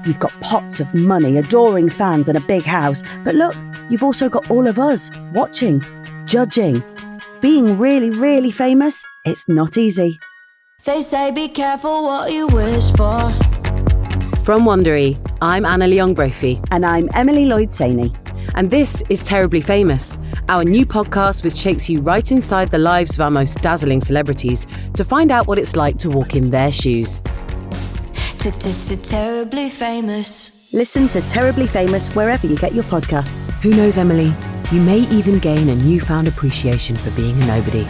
You've 0.05 0.19
got 0.19 0.33
pots 0.41 0.79
of 0.79 0.93
money, 0.93 1.37
adoring 1.37 1.89
fans, 1.89 2.29
and 2.29 2.37
a 2.37 2.41
big 2.41 2.63
house. 2.63 3.01
But 3.23 3.35
look, 3.35 3.55
you've 3.89 4.03
also 4.03 4.29
got 4.29 4.51
all 4.51 4.67
of 4.67 4.77
us 4.77 5.09
watching, 5.33 5.81
judging. 6.25 6.83
Being 7.41 7.77
really, 7.77 8.09
really 8.09 8.51
famous, 8.51 9.03
it's 9.25 9.47
not 9.47 9.77
easy. 9.77 10.19
They 10.83 11.01
say 11.01 11.31
be 11.31 11.47
careful 11.49 12.03
what 12.03 12.31
you 12.31 12.47
wish 12.47 12.91
for. 12.91 13.58
From 14.49 14.63
Wondery, 14.63 15.15
I'm 15.43 15.63
Anna 15.63 15.85
Leong 15.85 16.15
Brophy, 16.15 16.59
And 16.71 16.83
I'm 16.83 17.07
Emily 17.13 17.45
Lloyd 17.45 17.69
Saini. 17.69 18.09
and 18.55 18.71
this 18.71 19.03
is 19.07 19.23
Terribly 19.23 19.61
Famous, 19.61 20.17
our 20.49 20.63
new 20.63 20.87
podcast 20.87 21.43
which 21.43 21.61
takes 21.61 21.87
you 21.87 22.01
right 22.01 22.31
inside 22.31 22.71
the 22.71 22.79
lives 22.79 23.13
of 23.13 23.21
our 23.21 23.29
most 23.29 23.61
dazzling 23.61 24.01
celebrities 24.01 24.65
to 24.95 25.03
find 25.03 25.29
out 25.29 25.45
what 25.45 25.59
it's 25.59 25.75
like 25.75 25.99
to 25.99 26.09
walk 26.09 26.33
in 26.33 26.49
their 26.49 26.71
shoes. 26.71 27.21
Terribly 28.39 29.69
famous. 29.69 30.51
Listen 30.73 31.07
to 31.09 31.21
Terribly 31.29 31.67
Famous 31.67 32.09
wherever 32.15 32.47
you 32.47 32.57
get 32.57 32.73
your 32.73 32.85
podcasts. 32.85 33.51
Who 33.61 33.69
knows, 33.69 33.99
Emily? 33.99 34.33
You 34.71 34.81
may 34.81 35.01
even 35.09 35.37
gain 35.37 35.69
a 35.69 35.75
newfound 35.75 36.27
appreciation 36.27 36.95
for 36.95 37.11
being 37.11 37.39
a 37.43 37.45
nobody. 37.45 37.85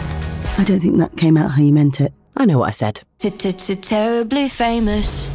I 0.58 0.64
don't 0.64 0.80
think 0.80 0.98
that 0.98 1.16
came 1.16 1.38
out 1.38 1.52
how 1.52 1.62
you 1.62 1.72
meant 1.72 2.02
it. 2.02 2.12
I 2.36 2.44
know 2.44 2.58
what 2.58 2.68
I 2.68 2.72
said. 2.72 3.00
Terribly 3.18 4.50
famous. 4.50 5.30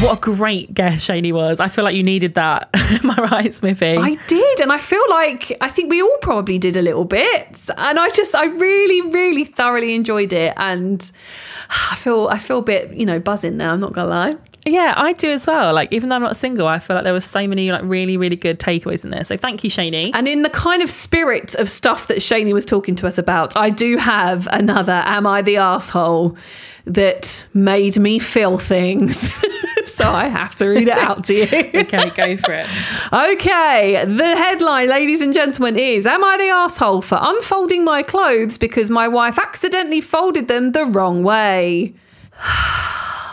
What 0.00 0.18
a 0.18 0.20
great 0.20 0.72
guest 0.72 1.08
Shani 1.08 1.32
was. 1.32 1.58
I 1.58 1.66
feel 1.66 1.82
like 1.82 1.96
you 1.96 2.04
needed 2.04 2.34
that. 2.34 2.70
Am 2.74 3.10
I 3.10 3.28
right, 3.32 3.52
Smithy? 3.52 3.96
I 3.96 4.14
did, 4.28 4.60
and 4.60 4.70
I 4.70 4.78
feel 4.78 5.02
like 5.10 5.56
I 5.60 5.68
think 5.68 5.90
we 5.90 6.00
all 6.00 6.18
probably 6.22 6.56
did 6.56 6.76
a 6.76 6.82
little 6.82 7.04
bit. 7.04 7.68
And 7.76 7.98
I 7.98 8.08
just, 8.10 8.32
I 8.32 8.44
really, 8.44 9.00
really 9.10 9.44
thoroughly 9.44 9.96
enjoyed 9.96 10.32
it, 10.32 10.54
and 10.56 11.10
I 11.90 11.96
feel, 11.96 12.28
I 12.28 12.38
feel 12.38 12.58
a 12.58 12.62
bit, 12.62 12.92
you 12.92 13.06
know, 13.06 13.18
buzzing 13.18 13.56
now. 13.56 13.72
I'm 13.72 13.80
not 13.80 13.92
gonna 13.92 14.08
lie. 14.08 14.36
Yeah, 14.64 14.94
I 14.96 15.14
do 15.14 15.30
as 15.30 15.46
well. 15.48 15.74
Like, 15.74 15.92
even 15.92 16.10
though 16.10 16.16
I'm 16.16 16.22
not 16.22 16.36
single, 16.36 16.68
I 16.68 16.78
feel 16.78 16.94
like 16.94 17.04
there 17.04 17.12
was 17.12 17.24
so 17.24 17.48
many 17.48 17.72
like 17.72 17.82
really, 17.82 18.16
really 18.16 18.36
good 18.36 18.60
takeaways 18.60 19.04
in 19.04 19.10
there. 19.10 19.24
So 19.24 19.36
thank 19.36 19.64
you, 19.64 19.70
Shani. 19.70 20.10
And 20.14 20.28
in 20.28 20.42
the 20.42 20.50
kind 20.50 20.80
of 20.80 20.90
spirit 20.90 21.54
of 21.56 21.68
stuff 21.68 22.06
that 22.06 22.18
Shani 22.18 22.52
was 22.52 22.64
talking 22.64 22.94
to 22.96 23.06
us 23.06 23.18
about, 23.18 23.56
I 23.56 23.70
do 23.70 23.96
have 23.96 24.46
another 24.52 25.02
Am 25.04 25.26
I 25.26 25.42
the 25.42 25.56
Asshole 25.56 26.36
that 26.84 27.46
made 27.52 27.98
me 27.98 28.18
feel 28.18 28.58
things. 28.58 29.30
so 29.94 30.10
I 30.10 30.26
have 30.26 30.54
to 30.56 30.66
read 30.66 30.88
it 30.88 30.96
out 30.96 31.24
to 31.24 31.34
you. 31.34 31.42
okay, 31.74 32.10
go 32.10 32.36
for 32.36 32.52
it. 32.52 32.66
Okay, 33.12 34.04
the 34.04 34.36
headline, 34.36 34.88
ladies 34.88 35.20
and 35.22 35.32
gentlemen, 35.34 35.76
is 35.76 36.06
Am 36.06 36.22
I 36.24 36.36
the 36.36 36.48
asshole 36.48 37.02
for 37.02 37.18
unfolding 37.20 37.84
my 37.84 38.02
clothes 38.02 38.58
because 38.58 38.90
my 38.90 39.08
wife 39.08 39.38
accidentally 39.38 40.00
folded 40.00 40.48
them 40.48 40.72
the 40.72 40.84
wrong 40.84 41.22
way? 41.22 41.94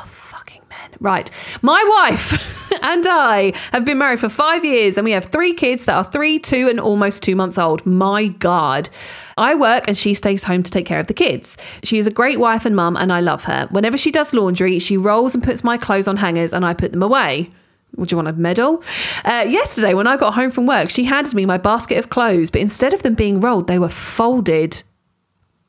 Fucking 0.06 0.62
men. 0.70 0.90
Right. 1.00 1.30
My 1.62 1.84
wife 1.88 2.65
and 2.82 3.06
I 3.08 3.54
have 3.72 3.86
been 3.86 3.98
married 3.98 4.20
for 4.20 4.30
five 4.30 4.66
years 4.66 4.98
and 4.98 5.06
we 5.06 5.12
have 5.12 5.26
three 5.26 5.54
kids 5.54 5.86
that 5.86 5.96
are 5.96 6.04
three, 6.04 6.40
two, 6.40 6.68
and 6.68 6.80
almost 6.80 7.24
two 7.24 7.36
months 7.36 7.58
old. 7.58 7.86
My 7.86 8.28
God. 8.28 8.90
I 9.38 9.56
work 9.56 9.86
and 9.88 9.98
she 9.98 10.14
stays 10.14 10.44
home 10.44 10.64
to 10.64 10.72
take 10.72 10.86
care 10.86 11.00
of 11.00 11.08
the 11.08 11.14
kids. 11.14 11.58
She 11.84 11.98
is 11.98 12.08
a 12.08 12.12
great 12.12 12.40
wife 12.40 12.66
and 12.66 12.76
mum, 12.76 12.96
and 12.96 13.12
I 13.12 13.20
love 13.20 13.44
her. 13.46 13.68
Whenever 13.70 13.98
she 13.98 14.12
does 14.12 14.34
laundry, 14.34 14.80
she 14.80 14.98
rolls 14.98 15.36
and 15.36 15.44
puts 15.44 15.64
my 15.64 15.78
clothes 15.78 16.08
on 16.08 16.18
hangers 16.18 16.54
and 16.54 16.66
I 16.66 16.74
put 16.74 16.92
them 16.92 17.04
away. 17.04 17.52
Would 17.98 18.12
you 18.12 18.18
want 18.18 18.28
a 18.28 18.34
medal? 18.34 18.84
Uh, 19.24 19.46
yesterday, 19.48 19.94
when 19.94 20.08
I 20.08 20.18
got 20.18 20.34
home 20.34 20.52
from 20.52 20.66
work, 20.66 20.90
she 20.90 21.06
handed 21.06 21.34
me 21.34 21.46
my 21.46 21.58
basket 21.58 21.98
of 21.98 22.10
clothes, 22.10 22.50
but 22.50 22.62
instead 22.62 22.94
of 22.94 23.04
them 23.04 23.16
being 23.16 23.40
rolled, 23.40 23.68
they 23.68 23.80
were 23.80 23.90
folded. 23.90 24.84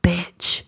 Bitch. 0.02 0.62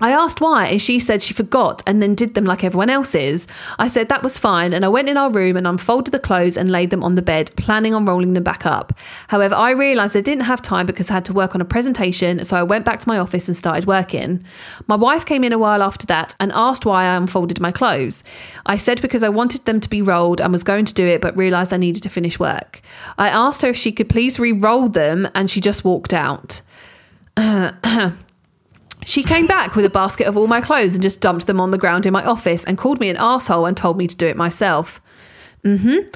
I 0.00 0.12
asked 0.12 0.40
why, 0.40 0.66
and 0.66 0.80
she 0.80 1.00
said 1.00 1.22
she 1.22 1.34
forgot 1.34 1.82
and 1.86 2.00
then 2.00 2.14
did 2.14 2.34
them 2.34 2.44
like 2.44 2.62
everyone 2.62 2.90
else's. 2.90 3.46
I 3.78 3.88
said 3.88 4.08
that 4.08 4.22
was 4.22 4.38
fine, 4.38 4.72
and 4.72 4.84
I 4.84 4.88
went 4.88 5.08
in 5.08 5.16
our 5.16 5.30
room 5.30 5.56
and 5.56 5.66
unfolded 5.66 6.12
the 6.12 6.18
clothes 6.18 6.56
and 6.56 6.70
laid 6.70 6.90
them 6.90 7.02
on 7.02 7.16
the 7.16 7.22
bed, 7.22 7.50
planning 7.56 7.94
on 7.94 8.04
rolling 8.04 8.34
them 8.34 8.44
back 8.44 8.64
up. 8.64 8.92
However, 9.28 9.54
I 9.54 9.72
realised 9.72 10.16
I 10.16 10.20
didn't 10.20 10.44
have 10.44 10.62
time 10.62 10.86
because 10.86 11.10
I 11.10 11.14
had 11.14 11.24
to 11.26 11.32
work 11.32 11.54
on 11.54 11.60
a 11.60 11.64
presentation, 11.64 12.44
so 12.44 12.56
I 12.56 12.62
went 12.62 12.84
back 12.84 13.00
to 13.00 13.08
my 13.08 13.18
office 13.18 13.48
and 13.48 13.56
started 13.56 13.86
working. 13.86 14.44
My 14.86 14.96
wife 14.96 15.26
came 15.26 15.42
in 15.42 15.52
a 15.52 15.58
while 15.58 15.82
after 15.82 16.06
that 16.06 16.34
and 16.38 16.52
asked 16.52 16.86
why 16.86 17.04
I 17.04 17.16
unfolded 17.16 17.60
my 17.60 17.72
clothes. 17.72 18.22
I 18.66 18.76
said 18.76 19.02
because 19.02 19.22
I 19.22 19.28
wanted 19.28 19.64
them 19.64 19.80
to 19.80 19.88
be 19.88 20.02
rolled 20.02 20.40
and 20.40 20.52
was 20.52 20.62
going 20.62 20.84
to 20.84 20.94
do 20.94 21.06
it, 21.06 21.20
but 21.20 21.36
realised 21.36 21.72
I 21.72 21.76
needed 21.76 22.02
to 22.04 22.08
finish 22.08 22.38
work. 22.38 22.80
I 23.18 23.28
asked 23.28 23.62
her 23.62 23.68
if 23.68 23.76
she 23.76 23.92
could 23.92 24.08
please 24.08 24.38
re 24.38 24.52
roll 24.52 24.88
them, 24.88 25.28
and 25.34 25.50
she 25.50 25.60
just 25.60 25.84
walked 25.84 26.14
out. 26.14 26.60
She 29.08 29.22
came 29.22 29.46
back 29.46 29.74
with 29.74 29.86
a 29.86 29.90
basket 29.90 30.26
of 30.26 30.36
all 30.36 30.46
my 30.46 30.60
clothes 30.60 30.92
and 30.92 31.02
just 31.02 31.20
dumped 31.20 31.46
them 31.46 31.62
on 31.62 31.70
the 31.70 31.78
ground 31.78 32.04
in 32.04 32.12
my 32.12 32.22
office 32.22 32.62
and 32.64 32.76
called 32.76 33.00
me 33.00 33.08
an 33.08 33.16
asshole 33.16 33.64
and 33.64 33.74
told 33.74 33.96
me 33.96 34.06
to 34.06 34.14
do 34.14 34.26
it 34.26 34.36
myself. 34.36 35.00
Mm-hmm. 35.64 36.10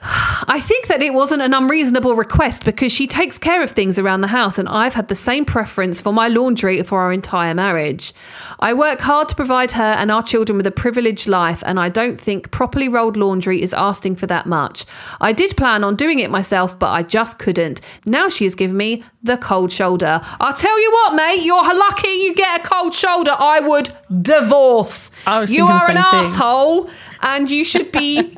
I 0.00 0.60
think 0.60 0.86
that 0.86 1.02
it 1.02 1.12
wasn't 1.12 1.42
an 1.42 1.52
unreasonable 1.52 2.14
request 2.14 2.64
because 2.64 2.92
she 2.92 3.08
takes 3.08 3.36
care 3.36 3.62
of 3.62 3.72
things 3.72 3.98
around 3.98 4.20
the 4.20 4.28
house, 4.28 4.56
and 4.56 4.68
I've 4.68 4.94
had 4.94 5.08
the 5.08 5.16
same 5.16 5.44
preference 5.44 6.00
for 6.00 6.12
my 6.12 6.28
laundry 6.28 6.80
for 6.82 7.00
our 7.00 7.12
entire 7.12 7.52
marriage. 7.52 8.12
I 8.60 8.74
work 8.74 9.00
hard 9.00 9.28
to 9.30 9.34
provide 9.34 9.72
her 9.72 9.82
and 9.82 10.12
our 10.12 10.22
children 10.22 10.56
with 10.56 10.66
a 10.68 10.70
privileged 10.70 11.26
life, 11.26 11.64
and 11.66 11.80
I 11.80 11.88
don't 11.88 12.20
think 12.20 12.52
properly 12.52 12.88
rolled 12.88 13.16
laundry 13.16 13.60
is 13.60 13.74
asking 13.74 14.16
for 14.16 14.26
that 14.28 14.46
much. 14.46 14.84
I 15.20 15.32
did 15.32 15.56
plan 15.56 15.82
on 15.82 15.96
doing 15.96 16.20
it 16.20 16.30
myself, 16.30 16.78
but 16.78 16.90
I 16.90 17.02
just 17.02 17.40
couldn't. 17.40 17.80
Now 18.06 18.28
she 18.28 18.44
has 18.44 18.54
given 18.54 18.76
me 18.76 19.04
the 19.22 19.36
cold 19.36 19.72
shoulder. 19.72 20.20
I'll 20.38 20.54
tell 20.54 20.80
you 20.80 20.92
what, 20.92 21.14
mate, 21.14 21.42
you're 21.42 21.62
lucky 21.62 22.08
you 22.08 22.34
get 22.34 22.60
a 22.60 22.68
cold 22.68 22.94
shoulder. 22.94 23.34
I 23.36 23.60
would 23.60 23.90
divorce. 24.22 25.10
I 25.26 25.42
you 25.42 25.66
are 25.66 25.90
an 25.90 25.96
thing. 25.96 26.04
asshole, 26.04 26.88
and 27.22 27.50
you 27.50 27.64
should 27.64 27.90
be 27.92 28.36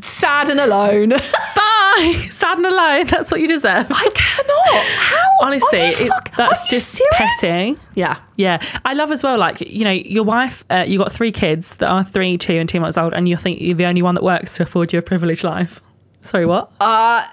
sad 0.00 0.50
and 0.50 0.60
alone. 0.60 1.08
Bye. 1.56 2.28
Sad 2.30 2.58
and 2.58 2.66
alone. 2.66 3.06
That's 3.06 3.30
what 3.30 3.40
you 3.40 3.48
deserve. 3.48 3.86
I 3.90 4.10
cannot. 4.14 4.84
How? 4.98 5.46
Honestly, 5.46 5.78
it's 5.80 6.36
that's 6.36 6.66
just 6.66 7.00
petty. 7.12 7.76
Yeah. 7.94 8.18
Yeah, 8.36 8.62
I 8.84 8.94
love 8.94 9.10
as 9.10 9.22
well. 9.22 9.36
Like 9.38 9.60
you 9.60 9.84
know, 9.84 9.90
your 9.90 10.24
wife. 10.24 10.64
Uh, 10.70 10.84
you 10.86 10.98
got 10.98 11.10
three 11.12 11.32
kids 11.32 11.76
that 11.76 11.88
are 11.88 12.04
three, 12.04 12.38
two, 12.38 12.54
and 12.54 12.68
two 12.68 12.78
months 12.80 12.96
old, 12.96 13.14
and 13.14 13.28
you 13.28 13.36
think 13.36 13.60
you're 13.60 13.74
the 13.74 13.86
only 13.86 14.02
one 14.02 14.14
that 14.14 14.22
works 14.22 14.56
to 14.56 14.62
afford 14.62 14.92
you 14.92 14.98
a 14.98 15.02
privileged 15.02 15.42
life. 15.42 15.80
Sorry, 16.22 16.46
what? 16.46 16.70
Uh, 16.80 17.26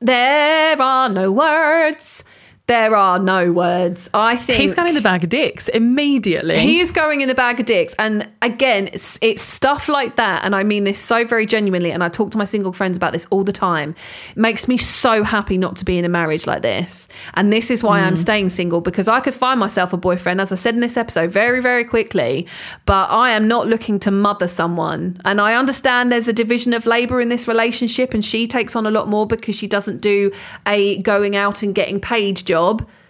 there 0.00 0.80
are 0.80 1.08
no 1.08 1.32
words. 1.32 2.24
There 2.70 2.94
are 2.94 3.18
no 3.18 3.50
words. 3.50 4.08
I 4.14 4.36
think 4.36 4.60
He's 4.60 4.76
going 4.76 4.90
in 4.90 4.94
the 4.94 5.00
bag 5.00 5.24
of 5.24 5.28
dicks 5.28 5.66
immediately. 5.66 6.60
He 6.60 6.78
is 6.78 6.92
going 6.92 7.20
in 7.20 7.26
the 7.26 7.34
bag 7.34 7.58
of 7.58 7.66
dicks. 7.66 7.96
And 7.98 8.28
again, 8.42 8.90
it's, 8.92 9.18
it's 9.20 9.42
stuff 9.42 9.88
like 9.88 10.14
that. 10.14 10.44
And 10.44 10.54
I 10.54 10.62
mean 10.62 10.84
this 10.84 11.00
so 11.00 11.24
very 11.24 11.46
genuinely. 11.46 11.90
And 11.90 12.04
I 12.04 12.08
talk 12.08 12.30
to 12.30 12.38
my 12.38 12.44
single 12.44 12.72
friends 12.72 12.96
about 12.96 13.12
this 13.12 13.26
all 13.30 13.42
the 13.42 13.50
time. 13.50 13.96
It 14.30 14.36
makes 14.36 14.68
me 14.68 14.76
so 14.76 15.24
happy 15.24 15.58
not 15.58 15.74
to 15.78 15.84
be 15.84 15.98
in 15.98 16.04
a 16.04 16.08
marriage 16.08 16.46
like 16.46 16.62
this. 16.62 17.08
And 17.34 17.52
this 17.52 17.72
is 17.72 17.82
why 17.82 18.02
I'm 18.02 18.14
mm. 18.14 18.18
staying 18.18 18.50
single 18.50 18.80
because 18.80 19.08
I 19.08 19.18
could 19.18 19.34
find 19.34 19.58
myself 19.58 19.92
a 19.92 19.96
boyfriend, 19.96 20.40
as 20.40 20.52
I 20.52 20.54
said 20.54 20.74
in 20.74 20.80
this 20.80 20.96
episode, 20.96 21.32
very, 21.32 21.60
very 21.60 21.84
quickly. 21.84 22.46
But 22.86 23.10
I 23.10 23.30
am 23.30 23.48
not 23.48 23.66
looking 23.66 23.98
to 23.98 24.12
mother 24.12 24.46
someone. 24.46 25.20
And 25.24 25.40
I 25.40 25.56
understand 25.56 26.12
there's 26.12 26.28
a 26.28 26.32
division 26.32 26.72
of 26.72 26.86
labor 26.86 27.20
in 27.20 27.30
this 27.30 27.48
relationship. 27.48 28.14
And 28.14 28.24
she 28.24 28.46
takes 28.46 28.76
on 28.76 28.86
a 28.86 28.92
lot 28.92 29.08
more 29.08 29.26
because 29.26 29.56
she 29.56 29.66
doesn't 29.66 30.00
do 30.00 30.30
a 30.68 31.02
going 31.02 31.34
out 31.34 31.64
and 31.64 31.74
getting 31.74 32.00
paid 32.00 32.36
job. 32.36 32.59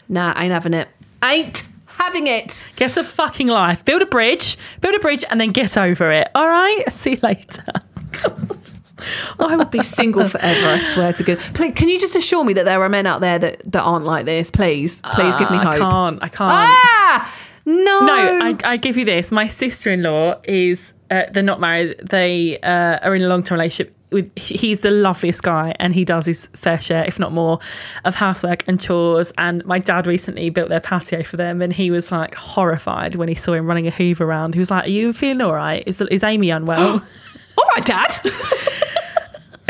Nah, 0.09 0.33
I 0.37 0.45
ain't 0.45 0.53
having 0.53 0.75
it. 0.75 0.89
Ain't 1.23 1.65
having 1.87 2.27
it. 2.27 2.65
Get 2.77 2.97
a 2.97 3.05
fucking 3.05 3.47
life. 3.49 3.85
Build 3.85 4.03
a 4.03 4.07
bridge. 4.07 4.57
Build 4.81 4.95
a 4.95 4.99
bridge, 4.99 5.25
and 5.31 5.41
then 5.41 5.51
get 5.53 5.77
over 5.77 6.11
it. 6.11 6.29
All 6.35 6.49
right. 6.49 6.85
See 6.91 7.13
you 7.13 7.19
later. 7.23 7.65
I 9.39 9.57
would 9.57 9.71
be 9.71 9.83
single 9.83 10.27
forever. 10.27 10.67
I 10.67 10.79
swear 10.79 11.13
to 11.15 11.23
God. 11.25 11.39
Please, 11.55 11.73
can 11.75 11.89
you 11.89 11.99
just 11.99 12.17
assure 12.17 12.45
me 12.45 12.53
that 12.55 12.65
there 12.65 12.83
are 12.83 12.89
men 12.89 13.07
out 13.07 13.21
there 13.21 13.39
that, 13.39 13.73
that 13.73 13.83
aren't 13.83 14.05
like 14.05 14.27
this? 14.27 14.51
Please, 14.51 15.01
please 15.15 15.35
give 15.37 15.51
me 15.51 15.57
hope. 15.57 15.67
I 15.67 15.79
can't. 15.79 16.23
I 16.23 16.29
can't. 16.29 16.51
Ah, 16.51 17.35
no, 17.65 18.01
No, 18.01 18.15
I, 18.15 18.57
I 18.65 18.77
give 18.77 18.97
you 18.99 19.05
this. 19.05 19.31
My 19.33 19.47
sister-in-law 19.47 20.43
is. 20.45 20.93
Uh, 21.11 21.25
they're 21.33 21.43
not 21.43 21.61
married. 21.61 21.97
They 22.03 22.61
uh, 22.61 22.99
are 23.03 23.15
in 23.15 23.23
a 23.23 23.29
long-term 23.29 23.57
relationship. 23.59 23.95
With 24.11 24.37
he's 24.37 24.81
the 24.81 24.91
loveliest 24.91 25.43
guy, 25.43 25.75
and 25.79 25.95
he 25.95 26.05
does 26.05 26.27
his 26.27 26.47
fair 26.55 26.81
share, 26.81 27.05
if 27.05 27.19
not 27.19 27.33
more, 27.33 27.61
of 28.05 28.15
housework 28.15 28.65
and 28.67 28.81
chores. 28.81 29.33
And 29.39 29.65
my 29.65 29.79
dad 29.79 30.07
recently 30.07 30.51
built 30.51 30.69
their 30.69 30.81
patio 30.81 31.23
for 31.23 31.37
them, 31.37 31.63
and 31.63 31.73
he 31.73 31.91
was 31.91 32.11
like 32.11 32.35
horrified 32.35 33.15
when 33.15 33.29
he 33.29 33.35
saw 33.35 33.53
him 33.53 33.67
running 33.67 33.87
a 33.87 33.91
Hoover 33.91 34.25
around. 34.25 34.55
He 34.55 34.59
was 34.59 34.71
like, 34.71 34.87
"Are 34.87 34.91
you 34.91 35.13
feeling 35.13 35.41
all 35.41 35.55
right? 35.55 35.83
Is 35.87 36.01
is 36.01 36.25
Amy 36.25 36.51
unwell?" 36.51 37.07
All 37.59 37.65
right, 37.75 37.85
Dad. 37.85 38.11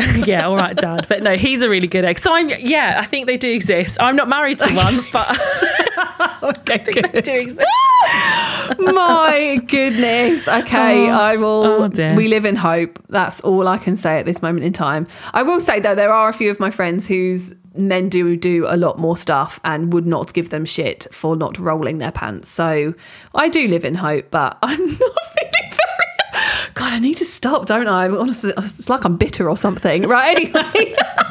yeah, 0.26 0.46
all 0.46 0.56
right, 0.56 0.76
Dad. 0.76 1.06
But 1.08 1.22
no, 1.22 1.36
he's 1.36 1.62
a 1.62 1.68
really 1.68 1.86
good 1.86 2.04
egg. 2.04 2.18
So 2.18 2.34
I'm, 2.34 2.48
yeah, 2.48 2.96
I 2.98 3.04
think 3.04 3.26
they 3.26 3.36
do 3.36 3.50
exist. 3.50 3.98
I'm 4.00 4.16
not 4.16 4.28
married 4.28 4.58
to 4.60 4.74
one, 4.74 5.00
but 5.12 5.28
okay, 6.58 6.78
they 7.12 7.20
do 7.20 7.32
exist. 7.32 7.60
My 8.78 9.60
goodness. 9.66 10.48
Okay, 10.48 11.10
oh, 11.10 11.14
I 11.14 11.36
will. 11.36 11.90
Oh, 11.98 12.14
we 12.14 12.28
live 12.28 12.44
in 12.44 12.56
hope. 12.56 12.98
That's 13.08 13.40
all 13.40 13.68
I 13.68 13.78
can 13.78 13.96
say 13.96 14.18
at 14.18 14.26
this 14.26 14.42
moment 14.42 14.64
in 14.64 14.72
time. 14.72 15.06
I 15.32 15.42
will 15.42 15.60
say 15.60 15.80
though, 15.80 15.94
there 15.94 16.12
are 16.12 16.28
a 16.28 16.32
few 16.32 16.50
of 16.50 16.60
my 16.60 16.70
friends 16.70 17.06
whose 17.06 17.54
men 17.74 18.08
do 18.08 18.36
do 18.36 18.66
a 18.68 18.76
lot 18.76 18.98
more 18.98 19.16
stuff 19.16 19.60
and 19.64 19.92
would 19.92 20.06
not 20.06 20.32
give 20.32 20.50
them 20.50 20.64
shit 20.64 21.06
for 21.12 21.36
not 21.36 21.58
rolling 21.58 21.98
their 21.98 22.12
pants. 22.12 22.48
So 22.48 22.94
I 23.34 23.48
do 23.48 23.68
live 23.68 23.84
in 23.84 23.94
hope, 23.94 24.30
but 24.30 24.58
I'm 24.62 24.86
not 24.86 24.98
feeling. 24.98 25.59
God, 26.80 26.94
I 26.94 26.98
need 26.98 27.18
to 27.18 27.26
stop, 27.26 27.66
don't 27.66 27.88
I? 27.88 28.08
Honestly, 28.08 28.54
it's 28.56 28.88
like 28.88 29.04
I'm 29.04 29.18
bitter 29.18 29.50
or 29.50 29.56
something. 29.56 30.08
Right. 30.08 30.54
Anyway. 30.54 30.96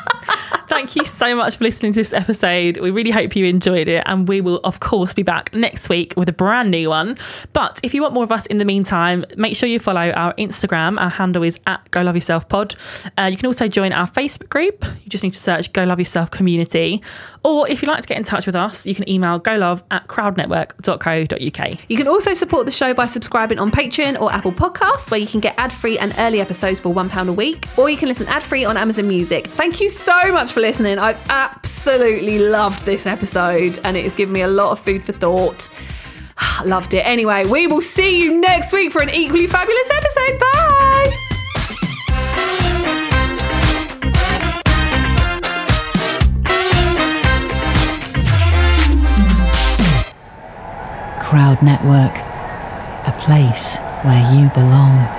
Thank 0.80 0.96
you 0.96 1.04
so 1.04 1.36
much 1.36 1.58
for 1.58 1.66
listening 1.66 1.92
to 1.92 2.00
this 2.00 2.14
episode. 2.14 2.78
We 2.78 2.90
really 2.90 3.12
hope 3.12 3.36
you 3.36 3.44
enjoyed 3.44 3.90
it, 3.90 4.02
and 4.06 4.30
we 4.30 4.40
will, 4.40 4.62
of 4.64 4.80
course, 4.80 5.12
be 5.12 5.24
back 5.24 5.54
next 5.54 5.90
week 5.90 6.14
with 6.16 6.30
a 6.30 6.32
brand 6.32 6.72
new 6.72 6.88
one. 6.88 7.18
But 7.52 7.82
if 7.84 7.94
you 7.94 8.02
want 8.02 8.14
more 8.14 8.24
of 8.24 8.32
us 8.32 8.46
in 8.46 8.60
the 8.60 8.66
meantime, 8.66 9.26
make 9.36 9.58
sure 9.58 9.68
you 9.68 9.78
follow 9.78 10.10
our 10.12 10.34
Instagram. 10.36 10.98
Our 10.98 11.10
handle 11.10 11.44
is 11.44 11.60
at 11.68 11.92
Go 11.92 12.02
Love 12.02 12.16
Yourself 12.16 12.48
Pod. 12.48 12.76
Uh, 13.18 13.24
you 13.30 13.36
can 13.36 13.48
also 13.48 13.68
join 13.68 13.92
our 13.92 14.08
Facebook 14.08 14.48
group. 14.48 14.86
You 15.04 15.10
just 15.10 15.22
need 15.22 15.34
to 15.34 15.40
search 15.40 15.74
Go 15.74 15.84
Love 15.84 16.00
Yourself 16.00 16.32
Community. 16.32 17.04
Or 17.44 17.70
if 17.70 17.82
you'd 17.82 17.90
like 17.90 18.02
to 18.02 18.08
get 18.08 18.18
in 18.18 18.24
touch 18.24 18.46
with 18.46 18.56
us, 18.56 18.86
you 18.86 18.96
can 18.96 19.10
email 19.10 19.40
golove 19.40 19.84
at 19.92 20.08
crowdnetwork.co.uk. 20.08 21.80
You 21.90 21.98
can 21.98 22.08
also 22.08 22.34
support 22.34 22.66
the 22.66 22.72
show 22.72 22.94
by 22.94 23.06
subscribing 23.06 23.60
on 23.60 23.72
Patreon 23.72 24.20
or 24.20 24.32
Apple 24.34 24.52
Podcasts, 24.52 25.12
where 25.12 25.20
you 25.20 25.28
can 25.28 25.40
get 25.40 25.56
ad 25.58 25.72
free 25.72 25.98
and 25.98 26.14
early 26.20 26.40
episodes 26.40 26.80
for 26.80 26.94
£1 26.94 27.28
a 27.28 27.34
week, 27.34 27.66
or 27.78 27.90
you 27.90 27.98
can 27.98 28.08
listen 28.08 28.28
ad 28.28 28.44
free 28.44 28.64
on 28.66 28.78
Amazon 28.78 29.08
Music. 29.10 29.48
Thank 29.48 29.82
you 29.82 29.90
so 29.90 30.32
much 30.32 30.52
for 30.52 30.60
listening. 30.70 31.00
I've 31.00 31.20
absolutely 31.32 32.38
loved 32.38 32.86
this 32.86 33.08
episode, 33.08 33.80
and 33.84 33.98
it 33.98 34.04
has 34.04 34.14
given 34.14 34.34
me 34.34 34.42
a 34.42 34.48
lot 34.48 34.72
of 34.72 34.80
food 34.80 35.04
for 35.04 35.14
thought. 35.14 35.68
Loved 36.64 36.94
it. 36.94 37.00
Anyway, 37.00 37.44
we 37.48 37.66
will 37.66 37.82
see 37.82 38.22
you 38.22 38.40
next 38.40 38.72
week 38.72 38.92
for 38.92 39.02
an 39.02 39.10
equally 39.10 39.48
fabulous 39.48 39.90
episode. 39.90 40.40
Bye. 40.40 41.12
Crowd 51.20 51.64
Network, 51.64 52.16
a 53.08 53.20
place 53.20 53.78
where 54.04 54.36
you 54.36 54.52
belong. 54.52 55.19